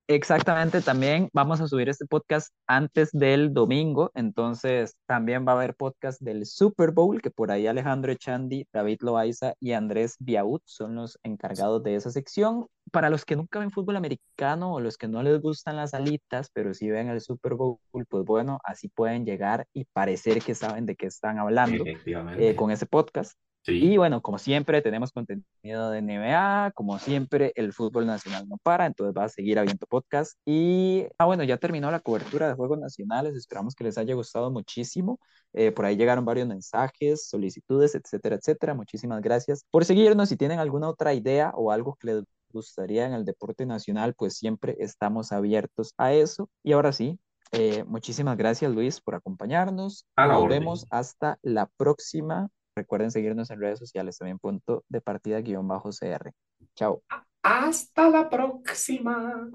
Exactamente, 0.07 0.81
también 0.81 1.29
vamos 1.33 1.61
a 1.61 1.67
subir 1.67 1.89
este 1.89 2.05
podcast 2.05 2.53
antes 2.67 3.09
del 3.11 3.55
domingo, 3.55 4.11
entonces 4.13 4.95
también 5.07 5.47
va 5.47 5.53
a 5.53 5.55
haber 5.55 5.75
podcast 5.75 6.21
del 6.21 6.45
Super 6.45 6.91
Bowl, 6.91 7.23
que 7.23 7.31
por 7.31 7.49
ahí 7.49 7.65
Alejandro 7.65 8.11
Echandi, 8.11 8.67
David 8.71 8.99
Loaiza 9.01 9.55
y 9.59 9.71
Andrés 9.71 10.15
Biaut 10.19 10.61
son 10.65 10.93
los 10.93 11.17
encargados 11.23 11.81
de 11.81 11.95
esa 11.95 12.11
sección. 12.11 12.67
Para 12.91 13.09
los 13.09 13.25
que 13.25 13.35
nunca 13.35 13.57
ven 13.57 13.71
fútbol 13.71 13.95
americano 13.95 14.75
o 14.75 14.79
los 14.79 14.95
que 14.95 15.07
no 15.07 15.23
les 15.23 15.41
gustan 15.41 15.75
las 15.75 15.95
alitas, 15.95 16.51
pero 16.53 16.75
sí 16.75 16.87
ven 16.87 17.09
el 17.09 17.19
Super 17.19 17.55
Bowl, 17.55 17.79
pues 18.07 18.25
bueno, 18.25 18.59
así 18.63 18.89
pueden 18.89 19.25
llegar 19.25 19.65
y 19.73 19.85
parecer 19.85 20.39
que 20.43 20.53
saben 20.53 20.85
de 20.85 20.95
qué 20.95 21.07
están 21.07 21.39
hablando 21.39 21.83
eh, 21.83 22.55
con 22.55 22.69
ese 22.69 22.85
podcast. 22.85 23.33
Y 23.67 23.97
bueno, 23.97 24.21
como 24.21 24.37
siempre, 24.37 24.81
tenemos 24.81 25.11
contenido 25.11 25.89
de 25.89 26.01
NBA, 26.01 26.71
como 26.75 26.99
siempre, 26.99 27.51
el 27.55 27.73
fútbol 27.73 28.05
nacional 28.05 28.47
no 28.47 28.57
para, 28.57 28.85
entonces 28.85 29.15
va 29.17 29.25
a 29.25 29.29
seguir 29.29 29.59
habiendo 29.59 29.85
podcast. 29.87 30.37
Y, 30.45 31.05
ah, 31.17 31.25
bueno, 31.25 31.43
ya 31.43 31.57
terminó 31.57 31.89
la 31.91 31.99
cobertura 31.99 32.47
de 32.47 32.53
Juegos 32.53 32.79
Nacionales, 32.79 33.35
esperamos 33.35 33.75
que 33.75 33.83
les 33.83 33.97
haya 33.97 34.13
gustado 34.13 34.51
muchísimo. 34.51 35.19
Eh, 35.53 35.71
por 35.71 35.85
ahí 35.85 35.95
llegaron 35.95 36.25
varios 36.25 36.47
mensajes, 36.47 37.27
solicitudes, 37.27 37.95
etcétera, 37.95 38.35
etcétera. 38.35 38.73
Muchísimas 38.73 39.21
gracias 39.21 39.65
por 39.71 39.85
seguirnos. 39.85 40.29
Si 40.29 40.37
tienen 40.37 40.59
alguna 40.59 40.89
otra 40.89 41.13
idea 41.13 41.51
o 41.55 41.71
algo 41.71 41.95
que 41.95 42.07
les 42.07 42.23
gustaría 42.51 43.05
en 43.05 43.13
el 43.13 43.25
deporte 43.25 43.65
nacional, 43.65 44.13
pues 44.15 44.37
siempre 44.37 44.75
estamos 44.79 45.31
abiertos 45.31 45.93
a 45.97 46.13
eso. 46.13 46.49
Y 46.63 46.73
ahora 46.73 46.91
sí, 46.91 47.19
eh, 47.51 47.83
muchísimas 47.85 48.37
gracias 48.37 48.71
Luis 48.71 49.01
por 49.01 49.15
acompañarnos. 49.15 50.05
Nos 50.17 50.47
vemos 50.47 50.85
hasta 50.89 51.37
la 51.41 51.67
próxima. 51.77 52.49
Recuerden 52.75 53.11
seguirnos 53.11 53.49
en 53.51 53.61
redes 53.61 53.79
sociales 53.79 54.17
también, 54.17 54.37
punto 54.37 54.83
de 54.89 54.99
partida 54.99 55.39
guion 55.39 55.67
bajo 55.67 55.91
CR. 55.91 56.31
Chao. 56.75 57.01
Hasta 57.41 58.09
la 58.09 58.29
próxima. 58.29 59.49